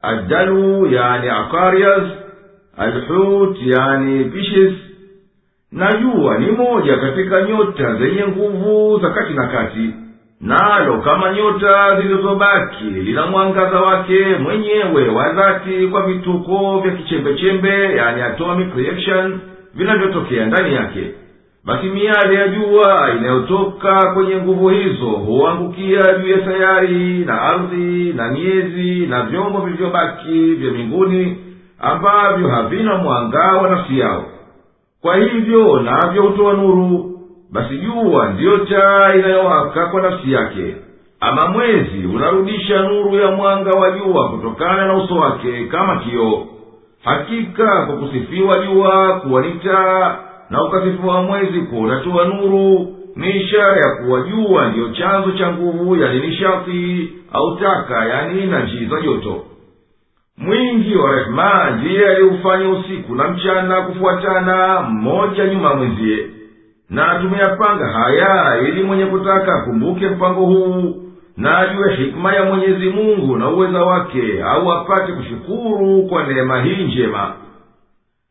الدلو 0.05 0.85
يعني 0.85 1.29
aquarius 1.31 2.07
alhut 2.77 3.57
yani 3.61 4.23
pishes 4.31 4.73
na 5.71 5.91
jua 6.01 6.37
ni 6.37 6.51
moja 6.51 6.97
katika 6.97 7.41
nyota 7.41 7.95
zenye 7.95 8.27
nguvu 8.27 8.99
za 8.99 9.09
kati 9.09 9.33
na 9.33 9.47
kati 9.47 9.93
nalo 10.40 10.98
kama 10.98 11.32
nyota 11.32 12.00
zilizobaki 12.00 12.84
lina 12.84 13.26
mwangaza 13.26 13.80
wake 13.80 14.24
mwenyewe 14.42 15.08
wa 15.08 15.32
dhati 15.32 15.86
kwa 15.86 16.02
vituko 16.06 16.80
vya 16.80 16.92
kichembechembe 16.92 17.96
yani 17.96 18.22
atomic 18.22 18.74
reaction 18.76 19.40
vinavyotokea 19.74 20.46
ndani 20.46 20.74
yake. 20.74 21.10
Basi 21.64 21.86
miale 21.86 22.34
ya 22.34 22.48
jua 22.48 23.10
inayotoka 23.18 24.12
kwenye 24.14 24.36
nguvu 24.36 24.68
hizo 24.68 25.06
huangukia 25.06 26.02
juu 26.18 26.28
ya 26.30 26.44
sayari 26.44 27.18
na 27.18 27.42
ardhi 27.42 28.12
na 28.12 28.28
miezi 28.28 29.06
na 29.06 29.22
vyombo 29.22 29.60
vilivyobaki 29.60 30.54
vya 30.54 30.70
mbinguni 30.70 31.36
ambavyo 31.80 32.48
havina 32.48 32.94
mwanga 32.96 33.38
wa 33.62 33.68
nafsi 33.70 33.98
yao. 33.98 34.24
Kwa 35.02 35.16
hivyo 35.16 35.80
navyo 35.80 36.22
hutoa 36.22 36.52
nuru 36.52 37.07
basi 37.52 37.78
jua 37.78 38.30
ndiyo 38.30 38.58
taa 38.58 39.14
inayowaka 39.14 39.86
kwa 39.86 40.02
nafsi 40.02 40.32
yake. 40.32 40.76
Ama 41.20 41.46
mwezi 41.48 42.06
unarudisha 42.14 42.82
nuru 42.82 43.14
ya 43.14 43.30
mwanga 43.30 43.70
wa 43.70 43.90
jua 43.90 44.28
kutokana 44.28 44.86
na 44.86 44.94
uso 44.94 45.14
wake 45.16 45.64
kama 45.64 45.96
kioo. 46.00 46.46
Hakika 47.04 47.86
kwa 47.86 47.96
kusifiwa 47.96 48.58
jua 48.66 49.20
kuwa 49.20 49.42
ni 49.42 49.52
taa 49.52 50.18
na 50.50 50.64
ukasifiwa 50.64 51.22
mwezi 51.22 51.60
kuwa 51.60 51.80
unatoa 51.80 52.24
nuru 52.24 52.94
ni 53.16 53.30
ishara 53.30 53.76
ya 53.76 53.90
kuwa 53.96 54.20
jua 54.20 54.68
ndiyo 54.68 54.88
chanzo 54.88 55.30
cha 55.32 55.52
nguvu 55.52 55.96
yani 55.96 56.20
nishati 56.26 57.08
au 57.32 57.56
taka 57.56 58.04
yani 58.06 58.46
na 58.46 58.60
njii 58.64 58.86
za 58.86 59.00
joto. 59.00 59.44
Mwingi 60.38 60.96
wa 60.96 61.12
rehema 61.16 61.70
ndiye 61.70 62.08
aliyeufanya 62.08 62.68
usiku 62.68 63.14
na 63.14 63.28
mchana 63.28 63.82
kufuatana 63.82 64.80
mmoja 64.80 65.44
nyuma 65.46 65.74
mwenziye 65.74 66.26
na 66.90 67.18
tumeyapanga 67.20 67.86
haya 67.88 68.60
ili 68.68 68.82
mwenye 68.82 69.06
kutaka 69.06 69.54
akumbuke 69.54 70.08
mpango 70.08 70.40
huu 70.46 71.02
na 71.36 71.58
ajue 71.58 71.96
hikma 71.96 72.32
ya 72.34 72.44
mwenyezi 72.44 72.88
mungu 72.90 73.36
na 73.36 73.48
uweza 73.48 73.82
wake 73.84 74.42
au 74.42 74.72
apate 74.72 75.12
kushukuru 75.12 76.02
kwa 76.08 76.24
neema 76.26 76.62
hii 76.62 76.84
njema. 76.84 77.32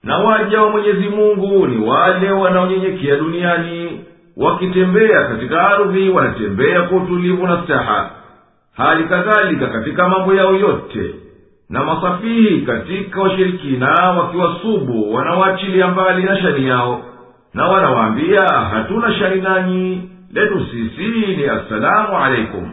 Na 0.04 0.18
waja 0.18 0.62
wa 0.62 0.70
mwenyezi 0.70 1.10
mungu 1.10 1.68
ni 1.68 1.88
wale 1.88 2.32
wanaonyenyekea 2.32 3.16
duniani 3.16 4.02
wakitembea 4.38 5.24
katika 5.24 5.68
ardhi 5.70 6.10
wanatembea 6.10 6.82
kwa 6.82 6.98
utulivu 6.98 7.48
na 7.48 7.64
staha. 7.64 8.10
Hali 8.78 9.04
kadhalika 9.04 9.68
katika 9.68 10.10
mambo 10.10 10.34
yao 10.34 10.54
yote 10.54 11.16
na 11.70 11.84
masafihi 11.84 12.62
katika 12.62 13.22
washirikina 13.22 13.90
wakiwasubu 14.18 15.14
wanawaachilia 15.14 15.88
mbali 15.88 16.24
na 16.24 16.42
shani 16.42 16.68
yao 16.68 17.02
na 17.58 17.68
wanawaambia 17.68 18.42
hatuna 18.44 19.14
shari 19.14 19.42
nanyi 19.42 20.10
letu 20.34 20.66
sisi 20.72 21.08
ni 21.38 21.46
assalamu 21.46 22.18
alaikum 22.18 22.70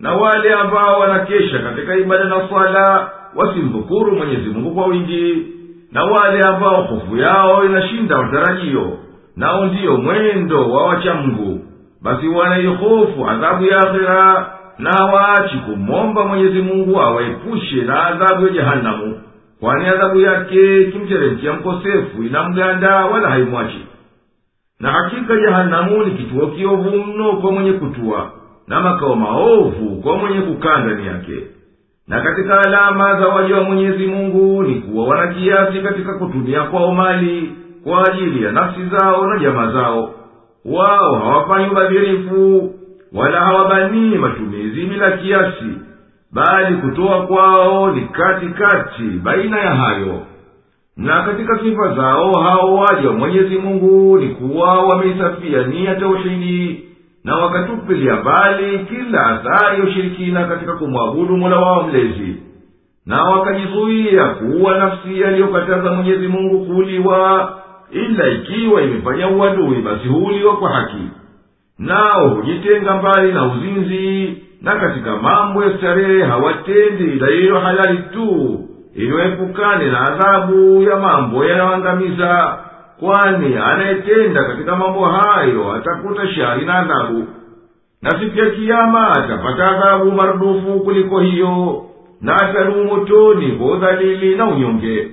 na 0.00 0.12
wale 0.12 0.52
ambao 0.54 1.00
wanakesha 1.00 1.58
katika 1.58 1.96
ibada 1.96 2.24
na 2.24 2.48
swala 2.48 3.10
wasimdhukuru 3.34 4.16
mwenyezi 4.16 4.48
mungu 4.50 4.70
kwa 4.74 4.86
wingi. 4.86 5.46
Na 5.92 6.04
wale 6.04 6.40
ambao 6.48 6.82
hofu 6.82 7.16
yao 7.16 7.64
inashinda 7.64 8.22
matarajio 8.22 8.98
nao 9.36 9.66
ndiyo 9.66 9.96
mwendo 9.96 10.70
wa 10.70 10.86
wachamngu 10.86 11.60
basi 12.02 12.28
wanaihofu 12.28 13.28
adhabu 13.30 13.64
ya 13.64 13.78
akhira 13.78 14.50
na 14.78 15.04
waachi 15.04 15.56
kumwomba 15.58 16.24
mwenyezi 16.24 16.62
mungu 16.62 17.00
awaepushe 17.00 17.76
na 17.82 18.04
adhabu 18.06 18.46
ya 18.46 18.52
jehanamu 18.52 19.20
kwani 19.60 19.86
adhabu 19.88 20.20
yake 20.20 20.84
kimteremkia 20.84 21.52
mkosefu 21.52 22.22
inamganda 22.22 23.06
wala 23.06 23.30
haimwachi 23.30 23.86
na 24.80 24.92
hakika 24.92 25.36
jehanamu 25.36 26.02
ni 26.04 26.10
kituo 26.10 26.46
kiovu 26.46 26.90
mno 26.90 27.32
kwa 27.32 27.52
mwenye 27.52 27.72
kutua 27.72 28.30
na 28.68 28.80
makao 28.80 29.16
maovu 29.16 30.00
kwa 30.02 30.16
mwenye 30.16 30.40
kukaa 30.40 30.78
ndani 30.78 31.06
yake. 31.06 31.34
Na 32.08 32.20
katika 32.20 32.60
alama 32.60 33.20
za 33.20 33.28
waja 33.28 33.56
wa 33.56 33.64
mwenyezi 33.64 34.06
mungu 34.06 34.62
ni 34.62 34.74
kuwa 34.74 35.08
wana 35.08 35.34
kiasi 35.34 35.80
katika 35.80 36.14
kutumia 36.14 36.62
kwao 36.62 36.94
mali 36.94 37.52
kwa 37.84 38.08
ajili 38.08 38.44
ya 38.44 38.52
nafsi 38.52 38.80
zao 38.86 39.26
na 39.26 39.38
jamaa 39.38 39.72
zao. 39.72 40.14
Wao 40.64 41.14
hawafanyi 41.18 41.70
ubadhirifu 41.70 42.74
wala 43.12 43.40
hawabanii 43.40 44.14
matumizi 44.14 44.86
bila 44.86 45.10
kiasi 45.10 45.74
bali 46.32 46.76
kutoa 46.76 47.26
kwao 47.26 47.90
ni 47.90 48.00
katikati 48.00 48.62
kati 48.62 49.02
baina 49.02 49.58
ya 49.58 49.74
hayo 49.74 50.22
na 51.00 51.22
katika 51.22 51.58
sifa 51.58 51.94
zao 51.94 52.32
hao 52.40 52.74
waja 52.74 53.08
wa 53.08 53.14
mwenyezi 53.16 53.58
mungu 53.58 54.18
ni 54.18 54.28
kuwa 54.28 54.82
wameisafia 54.84 55.62
nia 55.66 55.94
tauhidi 55.94 56.84
na 57.24 57.36
wakatupilia 57.36 58.16
mbali 58.16 58.78
kila 58.78 59.26
athari 59.26 59.78
ya 59.80 59.84
ushirikina 59.86 60.44
katika 60.44 60.72
kumwabudu 60.72 61.36
mola 61.36 61.56
wao 61.56 61.82
mlezi. 61.82 62.36
Na 63.06 63.22
wakajizuia 63.24 64.28
kuwa 64.28 64.78
nafsi 64.78 65.24
aliyokataza 65.24 65.92
mwenyezi 65.92 66.28
mungu 66.28 66.66
kuuliwa 66.66 67.52
ila 67.92 68.28
ikiwa 68.28 68.82
imefanya 68.82 69.28
uadui 69.28 69.82
basi 69.82 70.08
huuliwa 70.08 70.56
kwa 70.56 70.70
haki. 70.72 71.08
Nao 71.78 72.28
hujitenga 72.28 72.96
mbali 72.96 73.32
na 73.32 73.52
uzinzi 73.52 74.34
na 74.62 74.76
katika 74.76 75.16
mambo 75.16 75.64
ya 75.64 75.78
starehe 75.78 76.22
hawatendi 76.22 77.04
ila 77.04 77.30
iliyo 77.30 77.58
halali 77.60 77.98
tu 77.98 78.60
iliyoepukane 79.02 79.86
na 79.86 80.00
adhabu 80.00 80.82
ya 80.82 80.96
mambo 80.96 81.44
yanayoangamiza 81.44 82.58
kwani 83.00 83.56
anayetenda 83.56 84.44
katika 84.44 84.76
mambo 84.76 85.04
hayo 85.06 85.72
atakuta 85.72 86.28
shari 86.28 86.64
na 86.66 86.74
adhabu. 86.78 87.26
Na 88.02 88.10
siku 88.10 88.38
ya 88.38 88.50
kiama 88.50 89.10
atapata 89.10 89.70
adhabu 89.70 90.12
marudufu 90.12 90.80
kuliko 90.80 91.20
hiyo 91.20 91.84
na 92.20 92.36
atadumu 92.36 93.06
kwa 93.58 93.72
udhalili 93.72 94.34
na 94.36 94.46
unyonge. 94.46 95.08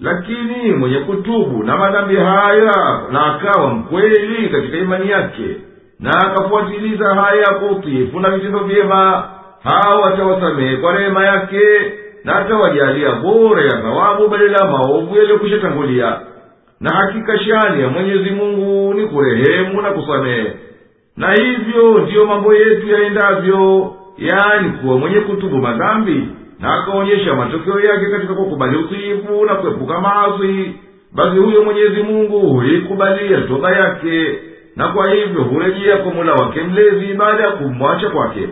Lakini 0.00 0.72
mwenye 0.72 0.98
kutubu 0.98 1.64
na 1.64 1.76
madhambi 1.76 2.16
haya 2.16 2.72
na 3.12 3.26
akawa 3.34 3.70
mkweli 3.74 4.48
katika 4.48 4.76
imani 4.76 5.10
yake 5.10 5.56
na 6.00 6.10
akafuatiliza 6.10 7.14
haya 7.14 7.54
kwa 7.54 7.68
utiifu 7.70 8.20
na 8.20 8.30
vitendo 8.30 8.58
vyema 8.58 9.24
hawa 9.62 10.14
atawasamehe 10.14 10.76
kwa 10.76 10.92
rehema 10.96 11.24
yake 11.24 11.60
na 12.24 12.36
atawajalia 12.36 13.12
bora 13.12 13.62
ya 13.62 13.70
thawabu 13.82 14.28
badala 14.28 14.58
ya 14.58 14.64
maovu 14.72 15.16
yaliyokwisha 15.16 15.58
tangulia. 15.58 16.20
Na 16.80 16.90
hakika 16.94 17.38
shani 17.38 17.82
ya 17.82 17.88
mwenyezi 17.88 18.30
mungu 18.30 18.94
ni 18.94 19.06
kurehemu 19.06 19.82
na 19.82 19.90
kusamehe. 19.90 20.52
Na 21.16 21.32
hivyo 21.34 21.98
ndiyo 21.98 22.26
mambo 22.26 22.54
yetu 22.54 22.88
yaendavyo 22.88 23.92
yani 24.18 24.68
kuwa 24.70 24.98
mwenye 24.98 25.20
kutubu 25.20 25.56
madhambi 25.58 26.28
na 26.60 26.74
akaonyesha 26.74 27.34
matokeo 27.34 27.80
yake 27.80 28.06
katika 28.06 28.34
kukubali 28.34 28.76
utiifu 28.76 29.44
na 29.46 29.54
kuepuka 29.54 30.00
maasi. 30.00 30.72
Basi 31.12 31.30
huyo 31.38 31.64
mwenyezi 31.64 32.02
mungu 32.02 32.38
huikubalia 32.40 33.40
toba 33.40 33.70
yake 33.76 34.38
na 34.76 34.88
kwa 34.88 35.10
hivyo 35.14 35.42
hurejea 35.42 35.96
kwa 35.96 36.12
mula 36.14 36.32
wake 36.34 36.60
mlezi 36.62 37.14
baada 37.14 37.42
ya 37.44 37.50
kumwacha 37.50 38.08
kwake 38.10 38.48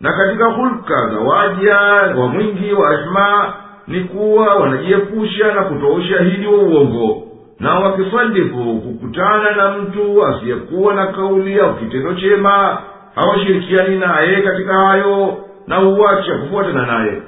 na 0.00 0.12
katika 0.12 0.44
hulka 0.52 0.96
za 0.96 1.18
waja 1.20 1.76
wa 2.20 2.26
mwingi 2.28 2.72
wa 2.72 2.90
rehema 2.90 3.52
ni 3.88 4.00
kuwa 4.00 4.54
wanajiepusha 4.54 5.54
na 5.54 5.62
kutoa 5.62 5.94
ushahidi 5.94 6.46
wa 6.46 6.58
uongo. 6.58 7.22
Na 7.60 7.74
wakisadifu 7.74 8.80
kukutana 8.80 9.50
na 9.56 9.70
mtu 9.78 10.26
asiyekuwa 10.26 10.94
na 10.94 11.06
kauli 11.06 11.60
au 11.60 11.74
kitendo 11.74 12.14
chema 12.14 12.78
hawashirikiani 13.14 13.98
naye 13.98 14.42
katika 14.42 14.74
hayo 14.74 15.36
na 15.66 15.76
huwacha 15.76 16.34
kufuatana 16.38 16.86
naye. 16.86 17.22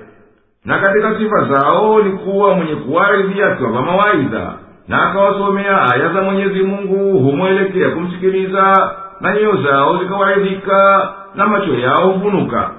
Na 0.64 0.78
katika 0.78 1.18
sifa 1.18 1.44
zao 1.54 2.02
ni 2.02 2.10
kuwa 2.10 2.54
mwenye 2.54 2.74
kuwaridhi 2.74 3.42
akiwapa 3.42 3.82
mawaidha 3.82 4.52
na 4.88 5.10
akawasomea 5.10 5.82
aya 5.94 6.08
za 6.12 6.22
mwenyezi 6.22 6.62
mungu 6.62 7.18
humwelekea 7.18 7.90
kumsikiliza 7.90 8.90
na 9.20 9.32
nyoyo 9.32 9.56
zao 9.62 9.98
zikawaridhika 9.98 11.08
na 11.39 11.47
macho 11.47 11.74
yao 11.74 12.11
huvunuka 12.11 12.70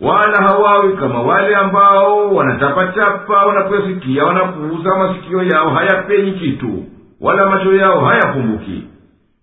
wala 0.00 0.36
hawawi 0.48 0.92
kama 0.96 1.22
wale 1.22 1.56
ambao 1.56 2.34
wanatapatapa 2.34 3.46
wanaposikia 3.46 4.24
wanapuuza 4.24 4.96
masikio 4.98 5.42
yao 5.42 5.70
hayapenyi 5.70 6.32
kitu 6.32 6.84
wala 7.20 7.46
macho 7.50 7.74
yao 7.74 8.00
hayapumbuki 8.00 8.84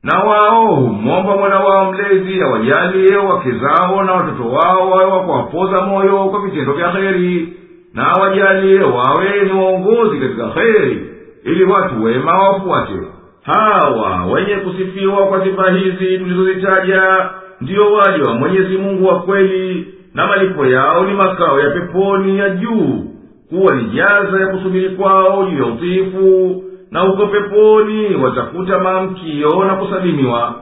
na 0.03 0.19
wao 0.19 0.65
humwomba 0.75 1.37
mwana 1.37 1.59
wao 1.59 1.91
mlezi 1.91 2.41
awajalie 2.41 3.17
wake 3.17 3.51
zao 3.51 4.03
na 4.03 4.13
watoto 4.13 4.49
wao 4.49 4.89
wawe 4.89 5.05
wakuwapoza 5.05 5.81
moyo 5.81 6.25
kwa 6.25 6.41
vitendo 6.41 6.73
vya 6.73 6.91
heri 6.91 7.53
na 7.93 8.07
awajalie 8.11 8.79
wawe 8.81 9.41
ni 9.45 9.51
waongozi 9.51 10.19
katika 10.19 10.47
heri 10.47 11.09
ili 11.43 11.63
watu 11.63 12.03
wema 12.03 12.37
wafuate. 12.37 12.99
Hawa 13.43 14.25
wenye 14.25 14.55
kusifiwa 14.55 15.27
kwa 15.27 15.43
sifa 15.43 15.71
hizi 15.71 16.17
tulizozitaja 16.17 17.29
ndiyo 17.61 17.93
waja 17.93 18.23
wa 18.23 18.33
mwenyezi 18.33 18.77
mungu 18.77 19.05
wa 19.07 19.19
kweli 19.21 19.87
na 20.13 20.27
malipo 20.27 20.65
yao 20.65 21.05
ni 21.05 21.13
makao 21.13 21.59
ya 21.59 21.69
peponi 21.69 22.39
ya 22.39 22.49
juu. 22.49 23.05
Kuwa 23.49 23.75
ni 23.75 23.83
jaza 23.83 24.39
ya 24.39 24.47
kusubiri 24.47 24.89
kwao 24.89 25.47
juu 25.51 25.57
ya 25.57 25.65
utiifu 25.65 26.63
na 26.91 26.99
huko 26.99 27.27
peponi 27.27 28.15
watakuta 28.15 28.79
maamkio 28.79 29.65
na 29.65 29.75
kusalimiwa. 29.75 30.55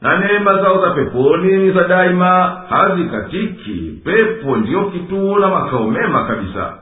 Na 0.00 0.18
neema 0.18 0.54
zao 0.62 0.80
za 0.80 0.90
peponi 0.90 1.52
ni 1.56 1.70
za 1.72 1.88
daima 1.88 2.56
hazikatiki 2.68 4.00
pepo 4.04 4.56
ndiyo 4.56 4.84
kituo 4.84 5.38
na 5.38 5.48
makao 5.48 5.90
mema 5.90 6.24
kabisa. 6.24 6.72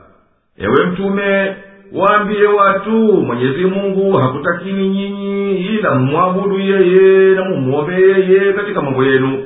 Ewe 0.57 0.85
mtume 0.85 1.55
waambie 1.95 2.47
watu 2.47 2.91
mwenyezi 3.13 3.65
mungu 3.65 4.17
hakutakini 4.17 4.89
nyinyi 4.89 5.57
ila 5.57 5.95
mmwabudu 5.95 6.59
yeye 6.59 7.35
na 7.35 7.45
mumwombe 7.45 7.93
yeye 7.93 8.53
katika 8.53 8.81
mambo 8.81 9.03
yenu 9.03 9.43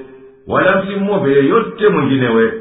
wala 0.47 0.81
msimwombe 0.81 1.31
yeyote 1.31 1.89
mwinginewe 1.89 2.53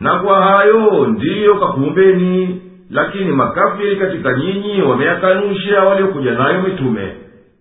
na 0.00 0.18
kwa 0.18 0.42
hayo 0.42 1.06
ndiyo 1.06 1.54
kakuumbeni 1.54 2.62
lakini 2.90 3.32
makafiri 3.32 3.96
katika 3.96 4.34
nyinyi 4.34 4.82
wameyakanusha 4.82 5.84
waliokuja 5.84 6.30
nayo 6.32 6.62
mitume. 6.62 7.12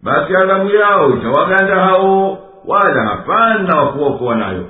Basi 0.03 0.35
adhabu 0.35 0.69
yao 0.69 1.09
itawaganda 1.09 1.75
hao 1.75 2.37
wala 2.65 3.03
hapana 3.03 3.75
wakuokoa 3.75 4.35
nayo 4.35 4.65